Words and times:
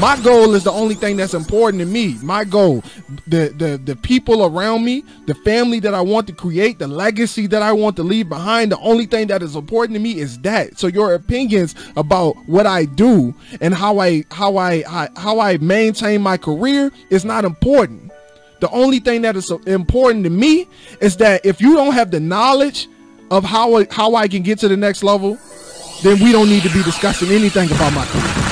My 0.00 0.18
goal 0.22 0.54
is 0.54 0.64
the 0.64 0.72
only 0.72 0.94
thing 0.94 1.18
that's 1.18 1.34
important 1.34 1.80
to 1.80 1.86
me. 1.86 2.16
My 2.22 2.42
goal, 2.44 2.82
the 3.26 3.52
the 3.54 3.78
the 3.84 3.94
people 3.96 4.46
around 4.46 4.82
me, 4.82 5.04
the 5.26 5.34
family 5.34 5.78
that 5.80 5.92
I 5.92 6.00
want 6.00 6.26
to 6.28 6.32
create, 6.32 6.78
the 6.78 6.88
legacy 6.88 7.46
that 7.48 7.60
I 7.60 7.72
want 7.72 7.96
to 7.96 8.02
leave 8.02 8.26
behind. 8.30 8.72
The 8.72 8.78
only 8.78 9.04
thing 9.04 9.26
that 9.26 9.42
is 9.42 9.56
important 9.56 9.94
to 9.96 10.00
me 10.00 10.18
is 10.18 10.38
that. 10.38 10.78
So 10.78 10.86
your 10.86 11.12
opinions 11.12 11.74
about 11.96 12.36
what 12.48 12.66
I 12.66 12.86
do 12.86 13.34
and 13.60 13.74
how 13.74 13.98
I 13.98 14.24
how 14.30 14.56
I, 14.56 14.82
I 14.88 15.08
how 15.16 15.38
I 15.38 15.58
maintain 15.58 16.22
my 16.22 16.38
career 16.38 16.90
is 17.10 17.26
not 17.26 17.44
important. 17.44 18.10
The 18.60 18.70
only 18.70 19.00
thing 19.00 19.20
that 19.22 19.36
is 19.36 19.50
important 19.50 20.24
to 20.24 20.30
me 20.30 20.66
is 21.02 21.18
that 21.18 21.44
if 21.44 21.60
you 21.60 21.74
don't 21.74 21.92
have 21.92 22.10
the 22.10 22.20
knowledge 22.20 22.88
of 23.30 23.44
how 23.44 23.76
I, 23.76 23.86
how 23.90 24.14
I 24.14 24.28
can 24.28 24.42
get 24.42 24.60
to 24.60 24.68
the 24.68 24.78
next 24.78 25.02
level, 25.02 25.38
then 26.02 26.18
we 26.20 26.32
don't 26.32 26.48
need 26.48 26.62
to 26.62 26.72
be 26.72 26.82
discussing 26.82 27.28
anything 27.30 27.70
about 27.70 27.92
my 27.92 28.06
career. 28.06 28.49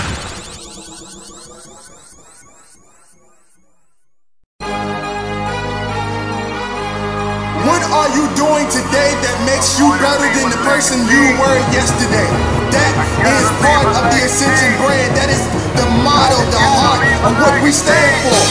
Today 8.68 9.16
that 9.24 9.36
makes 9.48 9.80
you 9.80 9.88
better 9.96 10.28
than 10.36 10.52
the 10.52 10.60
person 10.68 11.00
you 11.08 11.24
were 11.40 11.58
yesterday? 11.72 12.28
That 12.68 12.92
is 13.24 13.48
part 13.64 13.88
of 13.96 14.04
the 14.12 14.20
Ascension 14.20 14.76
brand. 14.76 15.16
That 15.16 15.32
is 15.32 15.40
the 15.72 15.88
motto, 16.04 16.36
the 16.52 16.60
heart 16.60 17.00
of 17.24 17.32
what 17.40 17.54
we 17.64 17.72
stand 17.72 18.12
for. 18.28 18.44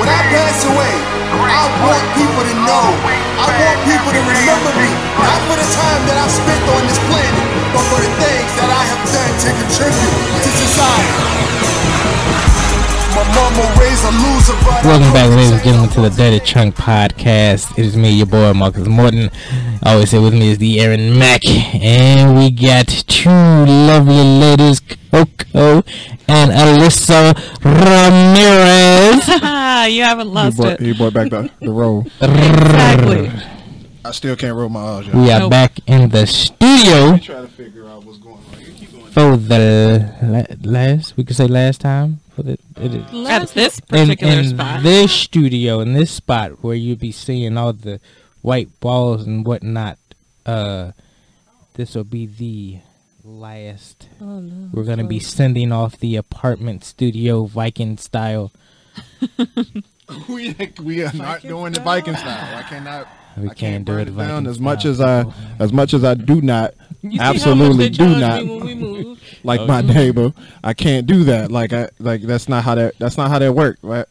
When 0.00 0.08
I 0.08 0.20
pass 0.32 0.64
away, 0.64 0.94
I 1.44 1.62
want 1.84 2.04
people 2.16 2.40
to 2.40 2.56
know. 2.64 2.86
I 3.36 3.46
want 3.52 3.78
people 3.84 4.10
to 4.16 4.22
remember 4.24 4.72
me. 4.80 4.88
Not 5.20 5.40
for 5.44 5.56
the 5.60 5.68
time 5.76 6.00
that 6.08 6.16
I've 6.16 6.32
spent 6.32 6.64
on 6.72 6.82
this 6.88 7.00
planet, 7.04 7.46
but 7.76 7.84
for 7.92 8.00
the 8.00 8.12
things 8.16 8.50
that 8.64 8.70
I 8.72 8.82
have 8.96 9.02
done 9.12 9.32
to 9.44 9.48
contribute 9.60 10.16
to 10.40 10.50
society. 10.56 11.91
Welcome 13.14 15.12
back, 15.12 15.28
ladies 15.28 15.50
and 15.52 15.62
gentlemen, 15.62 15.90
to 15.90 16.00
the 16.00 16.08
Dirty 16.16 16.40
Trunk 16.40 16.74
Podcast. 16.76 17.78
It 17.78 17.84
is 17.84 17.94
me, 17.94 18.10
your 18.10 18.24
boy 18.24 18.54
Marcus 18.54 18.88
Morton. 18.88 19.30
Always 19.82 20.12
here 20.12 20.22
with 20.22 20.32
me 20.32 20.48
is 20.52 20.56
the 20.56 20.80
Aaron 20.80 21.18
Mac, 21.18 21.44
and 21.46 22.38
we 22.38 22.50
got 22.50 22.86
two 22.88 23.28
lovely 23.28 24.14
ladies, 24.16 24.80
Coco 24.80 25.82
and 26.26 26.50
Alyssa 26.52 27.34
Ramirez. 27.62 29.28
you 29.94 30.02
haven't 30.04 30.28
He 30.28 30.32
lost 30.32 30.56
brought, 30.56 30.72
it. 30.72 30.80
he 30.80 30.92
brought 30.94 31.12
back 31.12 31.28
the, 31.28 31.50
the 31.60 31.70
roll. 31.70 32.06
Exactly. 32.22 33.30
I 34.06 34.10
still 34.12 34.36
can't 34.36 34.56
roll 34.56 34.70
my 34.70 34.80
eyes. 34.80 35.08
We 35.10 35.30
are 35.30 35.40
Nope. 35.40 35.50
back 35.50 35.78
in 35.86 36.08
the 36.08 36.26
studio 36.26 37.18
try 37.18 37.42
to 37.42 37.48
figure 37.48 37.86
out 37.88 38.04
what's 38.04 38.16
going 38.18 38.36
on. 38.54 38.60
You 38.60 38.72
keep 38.72 38.90
going. 38.90 39.04
for 39.12 39.36
the 39.36 40.14
la- 40.22 40.56
last, 40.70 41.14
we 41.18 41.24
could 41.24 41.36
say 41.36 41.46
last 41.46 41.82
time 41.82 42.20
for 42.34 42.42
the 42.42 42.58
it 42.76 42.94
is- 42.94 43.28
At 43.28 43.48
this 43.48 43.78
in, 43.78 43.84
particular 43.86 44.32
in 44.40 44.48
spot. 44.48 44.82
this 44.82 45.12
studio, 45.12 45.80
in 45.80 45.92
this 45.92 46.10
spot 46.10 46.62
where 46.62 46.74
you'll 46.74 46.96
be 46.96 47.12
seeing 47.12 47.56
all 47.56 47.72
the 47.72 48.00
white 48.42 48.68
balls 48.80 49.26
and 49.26 49.46
whatnot. 49.46 49.98
Uh, 50.44 50.92
this 51.74 51.94
will 51.94 52.04
be 52.04 52.26
the 52.26 52.78
last. 53.24 54.08
We're 54.20 54.84
gonna 54.84 55.04
be 55.04 55.20
sending 55.20 55.72
off 55.72 55.98
the 55.98 56.16
apartment 56.16 56.84
studio 56.84 57.44
Viking 57.44 57.96
style. 57.96 58.52
we 60.28 60.54
we 60.82 61.04
are 61.04 61.12
not 61.12 61.42
doing 61.42 61.72
the 61.72 61.80
Viking 61.80 62.16
style. 62.16 62.56
I 62.58 62.62
cannot. 62.62 63.08
We 63.36 63.44
I 63.44 63.46
can't 63.46 63.56
can't 63.58 63.84
do 63.86 63.92
burn 63.92 64.00
it 64.02 64.08
it 64.08 64.16
down 64.16 64.46
as 64.46 64.60
much 64.60 64.84
as 64.84 65.00
I 65.00 65.24
as 65.58 65.72
much 65.72 65.94
as 65.94 66.04
I 66.04 66.12
do 66.14 66.42
not 66.42 66.74
You 67.02 67.12
see 67.12 67.16
how 67.16 67.28
much 67.28 67.36
absolutely 67.36 67.88
they 67.88 67.90
do 67.90 68.08
charge 68.08 68.20
not 68.20 68.42
like 69.44 69.60
Oh, 69.60 69.66
my 69.66 69.80
yeah. 69.80 69.92
neighbor. 69.92 70.32
I 70.62 70.74
can't 70.74 71.06
do 71.06 71.24
that. 71.24 71.50
Like 71.50 71.72
I 71.72 71.88
like 71.98 72.22
that's 72.22 72.48
not 72.48 72.64
how 72.64 72.74
that 72.76 72.98
that's 72.98 73.16
not 73.16 73.30
how 73.30 73.38
that 73.38 73.52
works. 73.52 73.78
Right? 73.82 74.06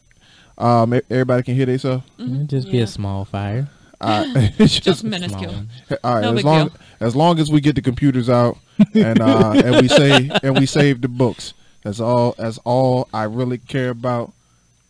Um, 0.58 0.92
everybody 1.10 1.42
can 1.42 1.54
hear 1.54 1.66
themselves. 1.66 2.04
It'll 2.18 2.44
just 2.44 2.70
be 2.70 2.80
a 2.80 2.86
small 2.86 3.24
fire. 3.24 3.68
Uh, 4.00 4.24
it's 4.36 4.56
Just 4.74 4.82
just 4.84 5.04
minuscule. 5.04 5.54
all 6.02 6.14
right. 6.14 6.22
no 6.22 6.30
as 6.30 6.34
big 6.34 6.44
long 6.44 6.68
deal. 6.68 6.76
as 7.00 7.16
long 7.16 7.38
as 7.38 7.50
we 7.52 7.60
get 7.60 7.74
the 7.76 7.82
computers 7.82 8.28
out 8.28 8.58
and 8.94 9.20
uh, 9.20 9.52
and 9.64 9.80
we 9.80 9.86
say 9.88 10.28
and 10.42 10.58
we 10.58 10.66
save 10.66 11.00
the 11.00 11.08
books. 11.08 11.54
That's 11.84 12.00
all. 12.00 12.34
That's 12.38 12.58
all 12.64 13.08
I 13.14 13.24
really 13.24 13.58
care 13.58 13.90
about. 13.90 14.32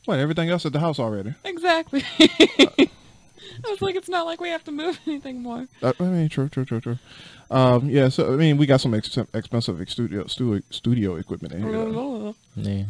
What 0.06 0.18
everything 0.18 0.48
else 0.50 0.66
at 0.66 0.72
the 0.72 0.80
house 0.80 0.98
already? 0.98 1.34
Exactly. 1.44 2.02
I 3.64 3.70
was 3.70 3.82
like, 3.82 3.94
it's 3.94 4.08
not 4.08 4.26
like 4.26 4.40
we 4.40 4.48
have 4.50 4.64
to 4.64 4.72
move 4.72 4.98
anything 5.06 5.42
more. 5.42 5.66
Uh, 5.82 5.92
I 5.98 6.02
mean, 6.04 6.28
true, 6.28 6.48
true, 6.48 6.64
true, 6.64 6.80
true. 6.80 6.98
Um, 7.50 7.88
yeah. 7.90 8.08
So 8.08 8.32
I 8.32 8.36
mean, 8.36 8.56
we 8.56 8.66
got 8.66 8.80
some 8.80 8.94
ex- 8.94 9.16
expensive 9.34 9.80
ex- 9.80 9.92
studio 9.92 10.26
studio 10.26 10.62
studio 10.70 11.16
equipment 11.16 11.52
in 11.54 11.62
here. 11.62 12.32
Yeah, 12.56 12.84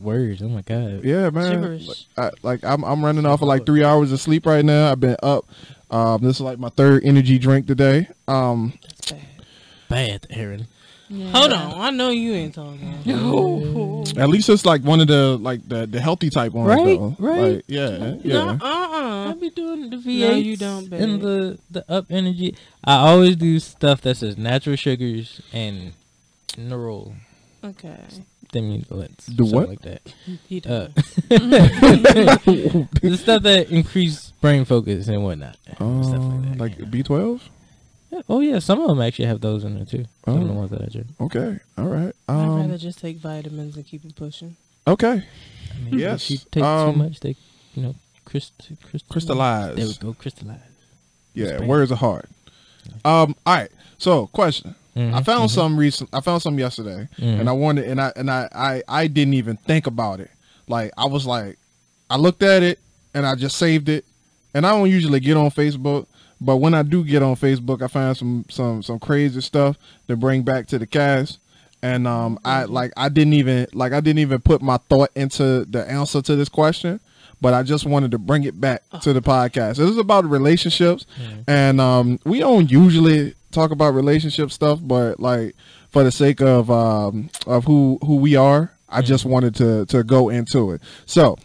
words. 0.00 0.42
Oh 0.42 0.48
my 0.48 0.62
god. 0.62 1.04
Yeah, 1.04 1.28
man. 1.30 1.86
Like, 1.86 1.96
I, 2.16 2.30
like 2.42 2.64
I'm, 2.64 2.82
I'm 2.84 3.04
running 3.04 3.26
off 3.26 3.42
of 3.42 3.48
like 3.48 3.66
three 3.66 3.84
hours 3.84 4.12
of 4.12 4.20
sleep 4.20 4.46
right 4.46 4.64
now. 4.64 4.90
I've 4.90 5.00
been 5.00 5.16
up. 5.22 5.44
Um, 5.90 6.22
this 6.22 6.36
is 6.36 6.40
like 6.40 6.58
my 6.58 6.70
third 6.70 7.04
energy 7.04 7.38
drink 7.38 7.66
today. 7.66 8.08
Um, 8.26 8.72
Bad, 9.88 10.26
Aaron. 10.30 10.66
Hold 11.08 11.52
on, 11.52 11.80
I 11.80 11.90
know 11.90 12.10
you 12.10 12.32
ain't 12.34 12.54
talking. 12.54 12.94
No. 13.06 14.02
at 14.16 14.28
least 14.28 14.48
it's 14.48 14.64
like 14.66 14.82
one 14.82 15.00
of 15.00 15.06
the 15.08 15.36
like 15.36 15.66
the, 15.68 15.86
the 15.86 16.00
healthy 16.00 16.30
type 16.30 16.52
ones, 16.52 16.68
Right, 16.68 16.98
though. 16.98 17.16
right. 17.18 17.54
Like, 17.56 17.64
yeah, 17.68 17.90
No, 17.98 18.20
yeah. 18.24 18.38
uh, 18.50 18.58
I 18.60 19.28
uh 19.30 19.34
be 19.34 19.50
doing 19.50 19.90
the 19.90 19.96
V8s 19.96 20.20
No, 20.20 20.34
you 20.34 20.56
don't, 20.56 20.92
and 20.92 21.12
babe. 21.18 21.20
the 21.20 21.58
the 21.70 21.92
up 21.92 22.06
energy. 22.10 22.56
I 22.84 22.96
always 23.08 23.36
do 23.36 23.58
stuff 23.60 24.00
that 24.02 24.16
says 24.16 24.36
natural 24.36 24.76
sugars 24.76 25.40
and 25.52 25.92
neural 26.58 27.14
Okay, 27.64 27.98
The 28.08 28.22
stimulants. 28.48 29.26
something 29.26 29.50
what? 29.50 29.68
Like 29.68 29.82
that. 29.82 30.02
he 30.48 30.58
Uh, 30.64 30.88
does. 30.88 30.94
the 31.28 33.18
stuff 33.20 33.42
that 33.42 33.70
increase 33.70 34.32
brain 34.40 34.64
focus 34.64 35.08
and 35.08 35.22
whatnot. 35.24 35.56
stuff 35.66 35.80
Uh, 35.80 36.54
like 36.58 36.78
like 36.78 36.90
B12. 36.90 37.40
Yeah, 37.42 37.48
Oh 38.28 38.40
yeah, 38.40 38.58
some 38.58 38.80
of 38.80 38.88
them 38.88 39.00
actually 39.00 39.26
have 39.26 39.40
those 39.40 39.64
in 39.64 39.74
there 39.74 39.84
too. 39.84 40.04
Some 40.24 40.38
of 40.42 40.46
the 40.46 40.52
Oh. 40.52 40.56
ones 40.56 40.70
that 40.70 40.82
I 40.82 40.86
drink. 40.86 41.06
Okay, 41.20 41.58
all 41.78 41.86
right. 41.86 42.14
I'd 42.28 42.48
rather 42.48 42.72
Um, 42.74 42.78
just 42.78 42.98
take 42.98 43.18
vitamins 43.18 43.76
and 43.76 43.86
keep 43.86 44.04
it 44.04 44.14
pushing. 44.16 44.56
okay, 44.86 45.22
I 45.74 45.78
mean, 45.90 45.98
Yes, 45.98 46.24
If 46.24 46.30
you 46.30 46.38
take 46.50 46.62
um, 46.64 46.92
too 46.92 46.98
much, 46.98 47.20
they 47.20 47.36
you 47.74 47.82
know 47.82 47.94
crystal, 48.24 48.76
crystal 48.82 49.08
crystallize. 49.12 49.76
There 49.76 49.86
we 49.86 49.94
go, 49.94 50.14
crystallize. 50.14 50.60
Yeah, 51.34 51.48
Spanish. 51.48 51.68
words 51.68 51.92
are 51.92 51.96
hard. 51.96 52.26
Um, 53.04 53.34
all 53.44 53.54
right. 53.56 53.70
So, 53.98 54.26
question. 54.28 54.74
I 54.94 54.98
Mhm, 55.00 55.24
found 55.26 55.50
mhm. 55.50 55.54
some 55.54 55.76
recent. 55.76 56.08
I 56.12 56.20
found 56.22 56.40
some 56.40 56.58
yesterday, 56.58 57.06
Mhm. 57.18 57.40
and 57.40 57.48
I 57.50 57.52
wanted, 57.52 57.84
and 57.84 58.00
I 58.00 58.12
and 58.16 58.30
I, 58.30 58.48
I 58.52 58.82
I 58.88 59.06
didn't 59.08 59.34
even 59.34 59.58
think 59.58 59.86
about 59.86 60.20
it. 60.20 60.30
Like 60.68 60.90
I 60.96 61.04
was 61.06 61.26
like, 61.26 61.58
I 62.08 62.16
looked 62.16 62.42
at 62.42 62.62
it 62.62 62.78
and 63.12 63.26
I 63.26 63.34
just 63.34 63.56
saved 63.58 63.88
it. 63.90 64.04
And 64.54 64.66
I 64.66 64.70
don't 64.70 64.88
usually 64.90 65.20
get 65.20 65.36
on 65.36 65.50
Facebook, 65.50 66.06
but 66.40 66.56
when 66.56 66.74
I 66.74 66.82
do 66.82 67.04
get 67.04 67.22
on 67.22 67.36
Facebook, 67.36 67.82
I 67.82 67.88
find 67.88 68.16
some 68.16 68.44
some 68.50 68.82
some 68.82 68.98
crazy 68.98 69.40
stuff 69.40 69.76
to 70.08 70.16
bring 70.16 70.42
back 70.42 70.66
to 70.68 70.78
the 70.78 70.86
cast. 70.86 71.38
And 71.82 72.06
um, 72.06 72.38
I 72.44 72.64
like 72.64 72.92
I 72.96 73.08
didn't 73.08 73.34
even 73.34 73.66
like 73.72 73.92
I 73.92 74.00
didn't 74.00 74.20
even 74.20 74.40
put 74.40 74.62
my 74.62 74.78
thought 74.88 75.10
into 75.14 75.64
the 75.64 75.88
answer 75.88 76.20
to 76.22 76.36
this 76.36 76.48
question, 76.48 77.00
but 77.40 77.54
I 77.54 77.62
just 77.62 77.86
wanted 77.86 78.10
to 78.12 78.18
bring 78.18 78.44
it 78.44 78.60
back 78.60 78.82
to 79.02 79.12
the 79.12 79.20
podcast. 79.22 79.76
This 79.76 79.90
is 79.90 79.98
about 79.98 80.24
relationships, 80.24 81.06
and 81.46 81.80
um, 81.80 82.18
we 82.24 82.38
don't 82.38 82.70
usually 82.70 83.34
talk 83.52 83.70
about 83.70 83.94
relationship 83.94 84.50
stuff, 84.50 84.80
but 84.82 85.20
like 85.20 85.54
for 85.90 86.02
the 86.02 86.10
sake 86.10 86.40
of 86.40 86.70
um, 86.70 87.30
of 87.46 87.64
who 87.64 87.98
who 88.04 88.16
we 88.16 88.36
are, 88.36 88.72
I 88.88 89.02
just 89.02 89.24
wanted 89.24 89.54
to 89.56 89.86
to 89.86 90.02
go 90.02 90.28
into 90.28 90.72
it. 90.72 90.80
So, 91.04 91.38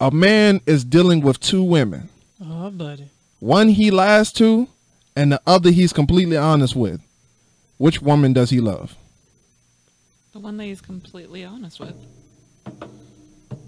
a 0.00 0.10
man 0.10 0.60
is 0.66 0.84
dealing 0.84 1.20
with 1.22 1.40
two 1.40 1.62
women. 1.62 2.08
Oh, 2.44 2.70
buddy. 2.70 3.08
One 3.38 3.68
he 3.68 3.90
lies 3.90 4.32
to, 4.34 4.68
and 5.14 5.32
the 5.32 5.40
other 5.46 5.70
he's 5.70 5.92
completely 5.92 6.36
honest 6.36 6.74
with. 6.76 7.00
Which 7.78 8.00
woman 8.00 8.32
does 8.32 8.50
he 8.50 8.60
love? 8.60 8.96
The 10.32 10.38
one 10.38 10.56
that 10.56 10.64
he's 10.64 10.80
completely 10.80 11.44
honest 11.44 11.78
with. 11.80 11.94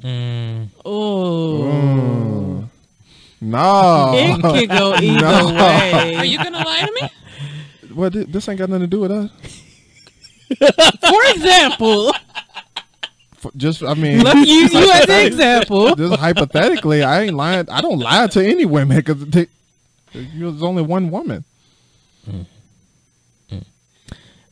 Mm, 0.03 0.69
Oh, 0.85 2.69
No. 3.41 4.13
it 4.15 4.41
could 4.43 4.69
go 4.69 4.95
either 5.03 5.21
No. 5.21 5.55
way. 5.55 6.17
Are 6.17 6.25
you 6.25 6.39
gonna 6.39 6.59
lie 6.65 6.81
to 6.87 6.93
me? 7.03 7.11
Well, 7.95 8.11
this 8.11 8.49
ain't 8.49 8.59
got 8.59 8.69
nothing 8.69 8.83
to 8.83 8.87
do 8.87 9.01
with 9.01 9.11
us. 9.11 9.31
For 11.01 11.31
example, 11.35 12.13
F- 13.35 13.53
Just, 13.57 13.83
I 13.83 13.95
mean, 13.95 14.21
let 14.23 14.37
me 14.37 14.49
use 14.49 14.73
you 14.73 14.91
as 14.91 15.09
an 15.09 15.27
example. 15.33 15.95
just 15.95 16.17
hypothetically, 16.19 17.03
I 17.03 17.23
ain't 17.25 17.35
lying. 17.37 17.69
I 17.71 17.81
don't 17.81 17.99
lie 17.99 18.27
to 18.29 18.45
any 18.45 18.65
women 18.65 18.97
because 18.99 19.23
there's 20.13 20.63
only 20.63 20.83
one 20.83 21.11
woman. 21.11 21.45
all 22.31 23.59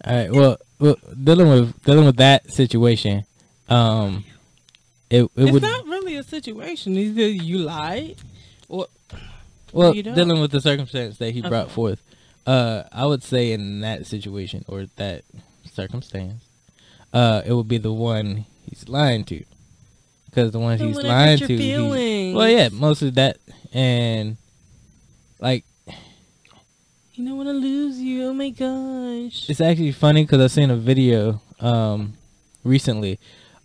right. 0.06 0.30
Well, 0.30 0.56
well, 0.78 0.96
dealing 1.22 1.48
with 1.48 1.82
dealing 1.84 2.04
with 2.06 2.16
that 2.16 2.50
situation, 2.50 3.24
um, 3.68 4.24
it 5.10 5.22
it 5.24 5.30
It's 5.36 5.52
would 5.52 5.62
not 5.62 5.86
really 5.86 6.16
a 6.16 6.22
situation. 6.22 6.96
Either 6.96 7.28
you 7.28 7.58
lied, 7.58 8.16
or 8.68 8.86
well 9.72 9.94
you 9.94 10.02
don't. 10.02 10.14
dealing 10.14 10.40
with 10.40 10.50
the 10.50 10.60
circumstance 10.60 11.18
that 11.18 11.30
he 11.32 11.40
brought 11.42 11.70
forth. 11.70 12.02
Uh, 12.46 12.84
I 12.92 13.06
would 13.06 13.24
say 13.24 13.50
in 13.52 13.80
that 13.80 14.06
situation 14.06 14.64
or 14.68 14.86
that 14.96 15.24
circumstance, 15.72 16.44
uh, 17.12 17.42
it 17.44 17.52
would 17.52 17.66
be 17.66 17.78
the 17.78 17.92
one 17.92 18.44
he's 18.70 18.88
lying 18.88 19.24
to, 19.24 19.42
because 20.26 20.52
the 20.52 20.60
one 20.60 20.78
The 20.78 20.86
he's 20.86 20.96
lying 20.98 21.38
to, 21.38 21.46
he- 21.56 22.32
well, 22.32 22.48
yeah, 22.48 22.68
most 22.70 23.02
of 23.02 23.16
that, 23.16 23.38
and 23.72 24.36
like 25.40 25.64
You 27.14 27.24
don't 27.26 27.36
want 27.36 27.48
to 27.48 27.52
lose 27.54 27.98
you. 27.98 28.24
Oh 28.28 28.34
my 28.34 28.50
gosh. 28.50 29.48
it's 29.48 29.60
actually 29.60 29.92
funny 29.92 30.24
because 30.24 30.40
I 30.40 30.46
seen 30.48 30.70
a 30.70 30.76
video 30.76 31.40
um 31.60 32.14
recently 32.64 33.18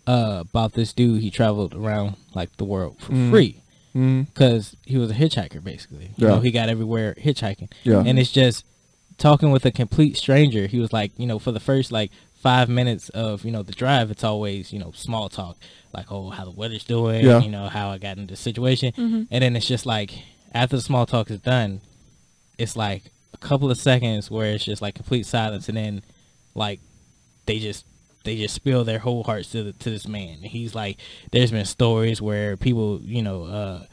uh 0.06 0.38
about 0.40 0.72
this 0.72 0.92
dude. 0.92 1.22
He 1.22 1.30
traveled 1.30 1.74
around 1.74 2.16
like 2.34 2.56
the 2.56 2.64
world 2.64 2.96
for 3.00 3.12
Mm. 3.12 3.30
free 3.30 3.56
Mm. 3.94 4.26
because 4.26 4.74
he 4.86 4.96
was 4.96 5.10
a 5.10 5.14
hitchhiker 5.14 5.62
basically. 5.62 6.12
You 6.16 6.26
Yeah. 6.26 6.34
know, 6.34 6.40
he 6.40 6.50
got 6.50 6.68
everywhere 6.70 7.14
hitchhiking. 7.20 7.70
Yeah. 7.84 8.02
and 8.06 8.18
it's 8.18 8.32
just 8.32 8.64
talking 9.18 9.50
with 9.50 9.66
a 9.66 9.70
complete 9.70 10.16
stranger. 10.16 10.66
He 10.66 10.78
was 10.78 10.92
like, 10.92 11.12
you 11.18 11.26
know, 11.26 11.38
for 11.38 11.52
the 11.52 11.60
first 11.60 11.92
like 11.92 12.10
five 12.40 12.68
minutes 12.68 13.08
of 13.10 13.44
you 13.44 13.52
know 13.52 13.62
the 13.62 13.72
drive, 13.72 14.10
it's 14.10 14.24
always 14.24 14.72
you 14.72 14.78
know 14.78 14.92
small 14.92 15.28
talk, 15.28 15.56
like 15.92 16.10
oh 16.10 16.30
how 16.30 16.44
the 16.44 16.50
weather's 16.50 16.84
doing, 16.84 17.24
Yeah. 17.24 17.40
you 17.42 17.50
know 17.50 17.68
how 17.68 17.90
I 17.90 17.98
got 17.98 18.16
into 18.16 18.32
this 18.32 18.40
situation, 18.40 18.92
Mhm. 18.96 19.26
and 19.30 19.42
then 19.44 19.54
it's 19.54 19.66
just 19.66 19.84
like 19.86 20.10
after 20.52 20.76
the 20.76 20.82
small 20.82 21.06
talk 21.06 21.30
is 21.30 21.40
done, 21.40 21.80
it's 22.58 22.76
like 22.76 23.04
a 23.34 23.38
couple 23.38 23.70
of 23.70 23.78
seconds 23.78 24.30
where 24.30 24.52
it's 24.52 24.64
just 24.64 24.82
like 24.82 24.94
complete 24.94 25.26
silence, 25.26 25.68
and 25.68 25.76
then 25.76 26.02
like 26.54 26.80
they 27.46 27.58
just 27.58 27.84
they 28.24 28.36
just 28.36 28.54
spill 28.54 28.84
their 28.84 28.98
whole 29.00 29.24
hearts 29.24 29.50
to 29.50 29.64
the, 29.64 29.72
to 29.72 29.90
this 29.90 30.06
man. 30.06 30.34
And 30.36 30.44
he's 30.44 30.74
like, 30.74 30.98
there's 31.32 31.50
been 31.50 31.64
stories 31.64 32.22
where 32.22 32.56
people, 32.56 33.00
you 33.02 33.20
know, 33.22 33.44
uh, 33.44 33.86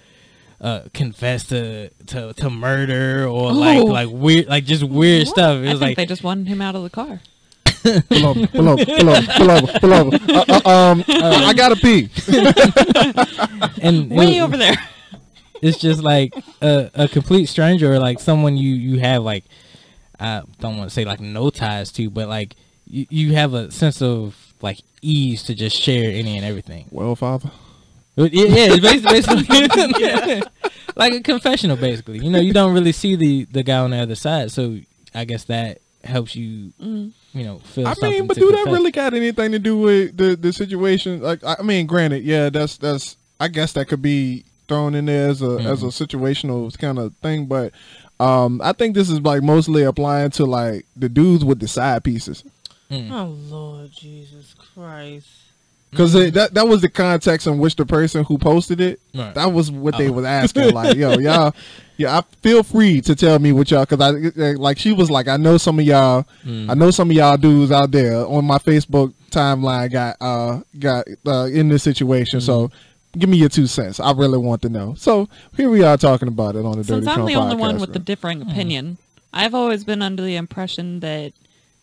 uh, 0.61 0.81
confess 0.93 1.45
to, 1.47 1.89
to 2.07 2.33
to 2.33 2.49
murder 2.49 3.25
or 3.27 3.51
like 3.53 3.79
Oh. 3.79 3.85
like 3.85 4.09
weird, 4.11 4.47
like 4.47 4.65
just 4.65 4.83
weird 4.83 5.27
stuff. 5.27 5.63
It 5.63 5.67
I 5.69 5.71
was 5.71 5.79
think 5.79 5.81
like 5.81 5.97
they 5.97 6.05
just 6.05 6.23
wanted 6.23 6.47
him 6.47 6.61
out 6.61 6.75
of 6.75 6.83
the 6.83 6.89
car. 6.89 7.21
Pull 7.81 8.27
over, 8.27 8.47
pull 8.47 8.69
over, 8.69 8.85
pull 8.85 9.09
over, 9.09 9.27
pull 9.37 9.51
over, 9.51 9.79
pull 9.79 9.93
over. 9.93 10.17
Uh, 10.29 10.45
uh, 10.65 10.69
um, 10.91 11.03
I 11.07 11.53
gotta 11.55 11.77
pee. 11.77 12.09
and 13.81 14.11
it 14.11 14.15
Way 14.15 14.25
was- 14.25 14.41
over 14.41 14.57
there. 14.57 14.75
It's 15.61 15.77
just 15.77 16.01
like 16.01 16.33
a, 16.61 16.89
a 16.93 17.07
complete 17.07 17.47
stranger 17.47 17.91
or 17.93 17.99
like 17.99 18.19
someone 18.19 18.57
you 18.57 18.73
you 18.73 18.99
have 18.99 19.23
like 19.23 19.43
I 20.19 20.41
don't 20.59 20.77
want 20.77 20.89
to 20.89 20.93
say 20.93 21.05
like 21.05 21.19
no 21.19 21.49
ties 21.49 21.91
to, 21.93 22.09
but 22.09 22.27
like 22.27 22.55
you, 22.87 23.05
you 23.09 23.33
have 23.33 23.53
a 23.53 23.71
sense 23.71 24.01
of 24.01 24.35
like 24.61 24.79
ease 25.01 25.43
to 25.43 25.55
just 25.55 25.75
share 25.79 26.11
any 26.11 26.35
and 26.37 26.45
everything. 26.45 26.87
Well, 26.91 27.15
father. 27.15 27.51
Yeah, 28.17 28.25
yeah, 28.31 28.73
it's 28.73 28.79
basically, 29.05 29.43
basically 29.43 30.41
like 30.97 31.13
a 31.13 31.21
confessional. 31.21 31.77
Basically, 31.77 32.19
you 32.19 32.29
know, 32.29 32.39
you 32.39 32.51
don't 32.53 32.73
really 32.73 32.91
see 32.91 33.15
the 33.15 33.45
the 33.45 33.63
guy 33.63 33.77
on 33.77 33.91
the 33.91 33.97
other 33.97 34.15
side, 34.15 34.51
so 34.51 34.77
I 35.15 35.23
guess 35.25 35.45
that 35.45 35.79
helps 36.03 36.35
you, 36.35 36.73
Mm. 36.81 37.11
you 37.33 37.43
know, 37.45 37.59
feel. 37.59 37.87
I 37.87 37.93
something 37.93 38.11
mean, 38.11 38.27
but 38.27 38.33
to 38.33 38.39
do 38.41 38.51
that 38.51 38.65
really 38.65 38.91
got 38.91 39.13
anything 39.13 39.51
to 39.53 39.59
do 39.59 39.77
with 39.77 40.17
the 40.17 40.35
the 40.35 40.51
situation? 40.51 41.21
Like, 41.21 41.43
I 41.45 41.57
I 41.59 41.63
mean, 41.63 41.87
granted, 41.87 42.23
yeah, 42.23 42.49
that's 42.49 42.77
that's. 42.77 43.15
I 43.39 43.47
guess 43.47 43.71
that 43.73 43.87
could 43.87 44.01
be 44.01 44.43
thrown 44.69 44.95
in 44.95 45.05
there 45.05 45.27
as 45.29 45.41
a 45.41 45.57
as 45.59 45.83
a 45.83 45.87
situational 45.87 46.75
kind 46.79 46.97
of 46.99 47.13
thing, 47.17 47.45
but 47.47 47.73
um, 48.21 48.61
I 48.63 48.71
think 48.73 48.95
this 48.95 49.09
is 49.09 49.19
like 49.21 49.41
mostly 49.43 49.83
applying 49.83 50.29
to 50.31 50.45
like 50.45 50.85
the 50.95 51.09
dudes 51.09 51.43
with 51.43 51.59
the 51.59 51.67
side 51.67 52.03
pieces. 52.05 52.43
Mm. 52.89 53.11
Oh 53.11 53.25
Lord 53.53 53.91
Jesus 53.91 54.55
Christ. 54.73 55.27
Because 55.91 56.13
that 56.13 56.53
that 56.53 56.67
was 56.67 56.81
the 56.81 56.89
context 56.89 57.47
in 57.47 57.57
which 57.57 57.75
the 57.75 57.85
person 57.85 58.23
who 58.23 58.37
posted 58.37 58.79
it, 58.79 58.99
Right. 59.15 59.33
that 59.33 59.51
was 59.51 59.71
what 59.71 59.97
they 59.97 60.09
Oh. 60.09 60.13
was 60.13 60.25
asking. 60.25 60.71
Like, 60.73 60.95
yo, 60.95 61.13
y'all, 61.17 61.55
yeah, 61.97 62.19
I 62.19 62.21
feel 62.43 62.61
free 62.61 63.01
to 63.01 63.15
tell 63.15 63.39
me 63.39 63.51
what 63.53 63.71
y'all. 63.71 63.85
Because 63.87 63.99
I 63.99 64.51
like 64.51 64.77
she 64.77 64.91
was 64.93 65.09
like, 65.09 65.27
I 65.27 65.37
know 65.37 65.57
some 65.57 65.79
of 65.79 65.85
y'all, 65.85 66.25
Mm. 66.45 66.69
I 66.69 66.75
know 66.75 66.91
some 66.91 67.09
of 67.09 67.15
y'all 67.15 67.37
dudes 67.37 67.71
out 67.71 67.89
there 67.89 68.17
on 68.17 68.45
my 68.45 68.59
Facebook 68.59 69.13
timeline 69.31 69.91
got 69.91 70.15
uh 70.21 70.59
got 70.77 71.07
uh, 71.25 71.45
in 71.45 71.69
this 71.69 71.81
situation. 71.83 72.39
So 72.39 72.69
give 73.17 73.29
me 73.29 73.37
your 73.37 73.49
two 73.49 73.67
cents. 73.67 73.99
I 73.99 74.11
really 74.11 74.37
want 74.37 74.61
to 74.63 74.69
know. 74.69 74.93
So 74.95 75.29
here 75.55 75.69
we 75.69 75.83
are 75.83 75.97
talking 75.97 76.27
about 76.27 76.55
it 76.55 76.65
on 76.65 76.77
the 76.77 76.83
Since 76.83 77.05
Dirty 77.05 77.07
I'm 77.07 77.15
Trump 77.15 77.27
the 77.29 77.35
only 77.35 77.55
podcast, 77.55 77.59
one 77.59 77.79
with 77.79 77.93
the 77.93 77.99
man. 77.99 78.05
differing 78.05 78.39
mm. 78.41 78.51
opinion, 78.51 78.97
I've 79.33 79.53
always 79.55 79.83
been 79.83 80.01
under 80.01 80.23
the 80.23 80.35
impression 80.35 80.99
that 81.01 81.33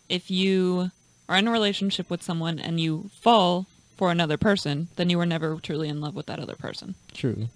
if 0.09 0.31
you 0.31 0.91
are 1.29 1.37
in 1.37 1.47
a 1.47 1.51
relationship 1.51 2.09
with 2.09 2.23
someone 2.23 2.59
and 2.59 2.79
you 2.79 3.09
fall 3.21 3.65
for 3.97 4.11
another 4.11 4.37
person, 4.37 4.87
then 4.95 5.09
you 5.09 5.17
were 5.17 5.25
never 5.25 5.57
truly 5.61 5.89
in 5.89 5.99
love 6.01 6.15
with 6.15 6.27
that 6.27 6.39
other 6.39 6.55
person. 6.55 6.95
True. 7.13 7.49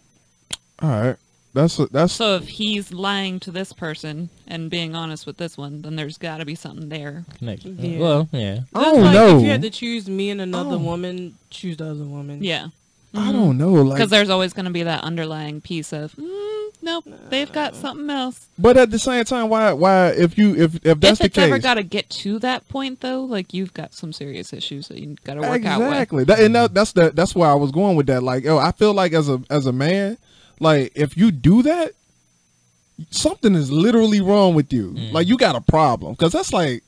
All 0.81 0.89
right, 0.89 1.15
that's 1.53 1.77
that's 1.77 2.13
So 2.13 2.37
if 2.37 2.47
he's 2.47 2.91
lying 2.91 3.39
to 3.41 3.51
this 3.51 3.71
person 3.71 4.29
and 4.47 4.69
being 4.69 4.95
honest 4.95 5.27
with 5.27 5.37
this 5.37 5.55
one, 5.57 5.83
then 5.83 5.95
there's 5.95 6.17
got 6.17 6.37
to 6.37 6.45
be 6.45 6.55
something 6.55 6.89
there. 6.89 7.23
Connection. 7.37 7.77
Yeah. 7.77 7.99
Well, 7.99 8.29
yeah. 8.31 8.59
I 8.73 8.79
That's 8.79 8.91
don't 8.91 9.03
like 9.03 9.13
know. 9.13 9.37
If 9.37 9.43
you 9.43 9.49
had 9.51 9.61
to 9.61 9.69
choose 9.69 10.09
me 10.09 10.31
and 10.31 10.41
another 10.41 10.75
Oh. 10.75 10.79
woman, 10.79 11.35
choose 11.51 11.77
the 11.77 11.91
other 11.91 12.03
woman. 12.03 12.43
Yeah. 12.43 12.69
I 13.13 13.31
don't 13.31 13.57
know. 13.57 13.73
Like, 13.73 13.97
Because 13.97 14.09
there's 14.09 14.29
always 14.29 14.53
going 14.53 14.65
to 14.65 14.71
be 14.71 14.83
that 14.83 15.03
underlying 15.03 15.59
piece 15.59 15.91
of, 15.91 16.13
mm, 16.15 16.69
nope, 16.81 17.05
they've 17.29 17.51
got 17.51 17.75
something 17.75 18.09
else. 18.09 18.47
but 18.57 18.77
at 18.77 18.89
the 18.91 18.99
same 18.99 19.25
time, 19.25 19.49
why 19.49 19.73
why 19.73 20.07
if 20.09 20.37
you 20.37 20.55
if 20.55 20.75
if 20.85 20.99
that's 20.99 21.13
if 21.13 21.17
the 21.19 21.25
it's 21.25 21.35
case, 21.35 21.43
ever 21.45 21.59
got 21.59 21.73
to 21.73 21.83
get 21.83 22.09
to 22.09 22.39
that 22.39 22.67
point, 22.69 23.01
though, 23.01 23.21
like 23.23 23.53
you've 23.53 23.73
got 23.73 23.93
some 23.93 24.13
serious 24.13 24.53
issues 24.53 24.87
that 24.87 24.99
you 24.99 25.17
got 25.25 25.33
to 25.33 25.41
work 25.41 25.65
out 25.65 25.81
exactly. 25.81 26.23
That, 26.23 26.39
and 26.39 26.55
that, 26.55 26.73
that's 26.73 26.93
the 26.93 27.11
that's 27.11 27.35
where 27.35 27.49
I 27.49 27.55
was 27.55 27.71
going 27.71 27.97
with 27.97 28.07
that. 28.07 28.23
Like, 28.23 28.45
oh, 28.45 28.57
I 28.57 28.71
feel 28.71 28.93
like 28.93 29.11
as 29.13 29.27
a 29.27 29.41
as 29.49 29.65
a 29.65 29.73
man, 29.73 30.17
like 30.61 30.93
if 30.95 31.17
you 31.17 31.31
do 31.31 31.63
that, 31.63 31.91
something 33.09 33.55
is 33.55 33.69
literally 33.71 34.21
wrong 34.21 34.55
with 34.55 34.71
you. 34.71 34.91
Like 35.11 35.27
you 35.27 35.35
got 35.37 35.55
a 35.55 35.61
problem 35.61 36.13
because 36.13 36.31
that's 36.31 36.53
like. 36.53 36.83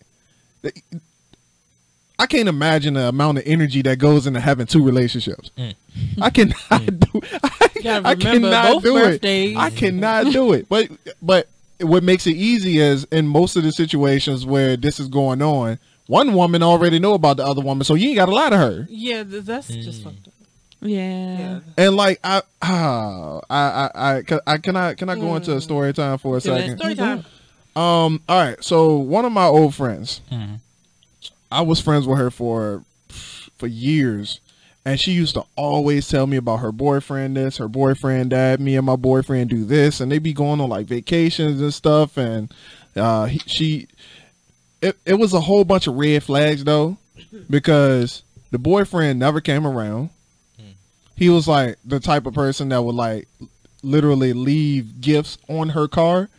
I 2.24 2.26
can't 2.28 2.48
imagine 2.48 2.94
the 2.94 3.08
amount 3.10 3.38
of 3.40 3.44
energy 3.46 3.82
that 3.82 3.98
goes 4.00 4.26
into 4.28 4.40
having 4.40 4.66
two 4.66 4.84
relationships. 4.84 5.52
Mm. 5.58 5.76
I 6.22 6.30
cannot 6.30 7.00
do. 7.00 7.22
I, 7.44 8.02
I 8.12 8.16
cannot 8.16 8.74
both 8.76 8.84
do 8.84 8.94
birthdays. 8.94 9.52
it. 9.52 9.58
I 9.58 9.70
cannot 9.70 10.32
do 10.32 10.54
it. 10.54 10.68
But 10.70 10.90
but 11.22 11.48
what 11.82 12.02
makes 12.04 12.26
it 12.28 12.36
easy 12.36 12.78
is 12.80 13.04
in 13.12 13.28
most 13.28 13.56
of 13.58 13.64
the 13.64 13.72
situations 13.74 14.46
where 14.46 14.78
this 14.78 15.00
is 15.02 15.08
going 15.10 15.42
on, 15.42 15.80
one 16.08 16.34
woman 16.34 16.64
already 16.64 16.98
know 17.00 17.14
about 17.14 17.38
the 17.38 17.46
other 17.46 17.62
woman, 17.62 17.84
so 17.84 17.94
you 17.96 18.08
ain't 18.10 18.16
got 18.18 18.28
to 18.28 18.34
lie 18.36 18.50
to 18.50 18.58
her. 18.58 18.88
Yeah, 18.90 19.24
th- 19.24 19.44
that's 19.44 19.68
just 19.68 20.02
Mm. 20.02 20.04
fucked 20.06 20.28
up. 20.28 20.34
Yeah. 20.82 21.38
Yeah. 21.40 21.60
And 21.78 21.96
like 21.96 22.20
I, 22.24 22.42
ah, 22.62 23.42
I, 23.50 23.90
I, 23.96 24.16
I, 24.18 24.22
can 24.22 24.40
I 24.48 24.58
can 24.60 24.76
I 24.78 24.94
can 24.94 25.10
I 25.10 25.16
go 25.16 25.36
into 25.36 25.56
a 25.56 25.62
story 25.62 25.92
time 25.94 26.18
for 26.20 26.38
a 26.38 26.40
Do 26.40 26.54
it. 26.54 26.60
second? 26.60 26.78
Story 26.78 26.96
time. 26.96 27.26
Um, 27.76 28.22
all 28.30 28.40
right. 28.42 28.64
So 28.64 28.96
one 28.98 29.26
of 29.26 29.32
my 29.34 29.46
old 29.46 29.76
friends, 29.76 30.22
Mhm. 30.32 30.60
I 31.54 31.62
was 31.62 31.80
friends 31.80 32.08
with 32.08 32.18
her 32.18 32.32
for 32.32 32.84
for 33.10 33.68
years, 33.68 34.40
and 34.84 35.00
she 35.00 35.12
used 35.12 35.36
to 35.36 35.46
always 35.56 36.08
tell 36.08 36.26
me 36.26 36.38
about 36.38 36.58
her 36.58 36.72
boyfriend 36.72 37.38
this, 37.38 37.58
her 37.58 37.68
boyfriend 37.68 38.32
that. 38.32 38.60
Me 38.60 38.76
and 38.76 38.86
my 38.86 38.96
boyfriend 38.96 39.52
do 39.52 39.64
this, 39.64 40.00
and 40.00 40.12
they'd 40.12 40.24
be 40.24 40.34
going 40.34 40.60
on 40.60 40.70
like 40.70 40.88
vacations 40.88 41.62
and 41.62 41.74
stuff. 41.74 42.18
And 42.18 42.52
uh, 42.96 43.26
he, 43.26 43.40
she, 43.46 43.88
it 44.82 44.98
it 45.06 45.14
was 45.14 45.34
a 45.34 45.42
whole 45.42 45.64
bunch 45.64 45.86
of 45.86 45.96
red 45.96 46.24
flags 46.24 46.64
though, 46.64 46.98
because 47.50 48.24
the 48.52 48.58
boyfriend 48.58 49.20
never 49.20 49.40
came 49.40 49.68
around. 49.68 50.10
He 51.16 51.30
was 51.30 51.48
like 51.48 51.78
the 51.86 52.00
type 52.00 52.26
of 52.26 52.34
person 52.34 52.70
that 52.70 52.82
would 52.82 52.96
like 52.96 53.28
literally 53.84 54.34
leave 54.34 55.02
gifts 55.02 55.38
on 55.48 55.70
her 55.70 55.88
car 55.88 56.30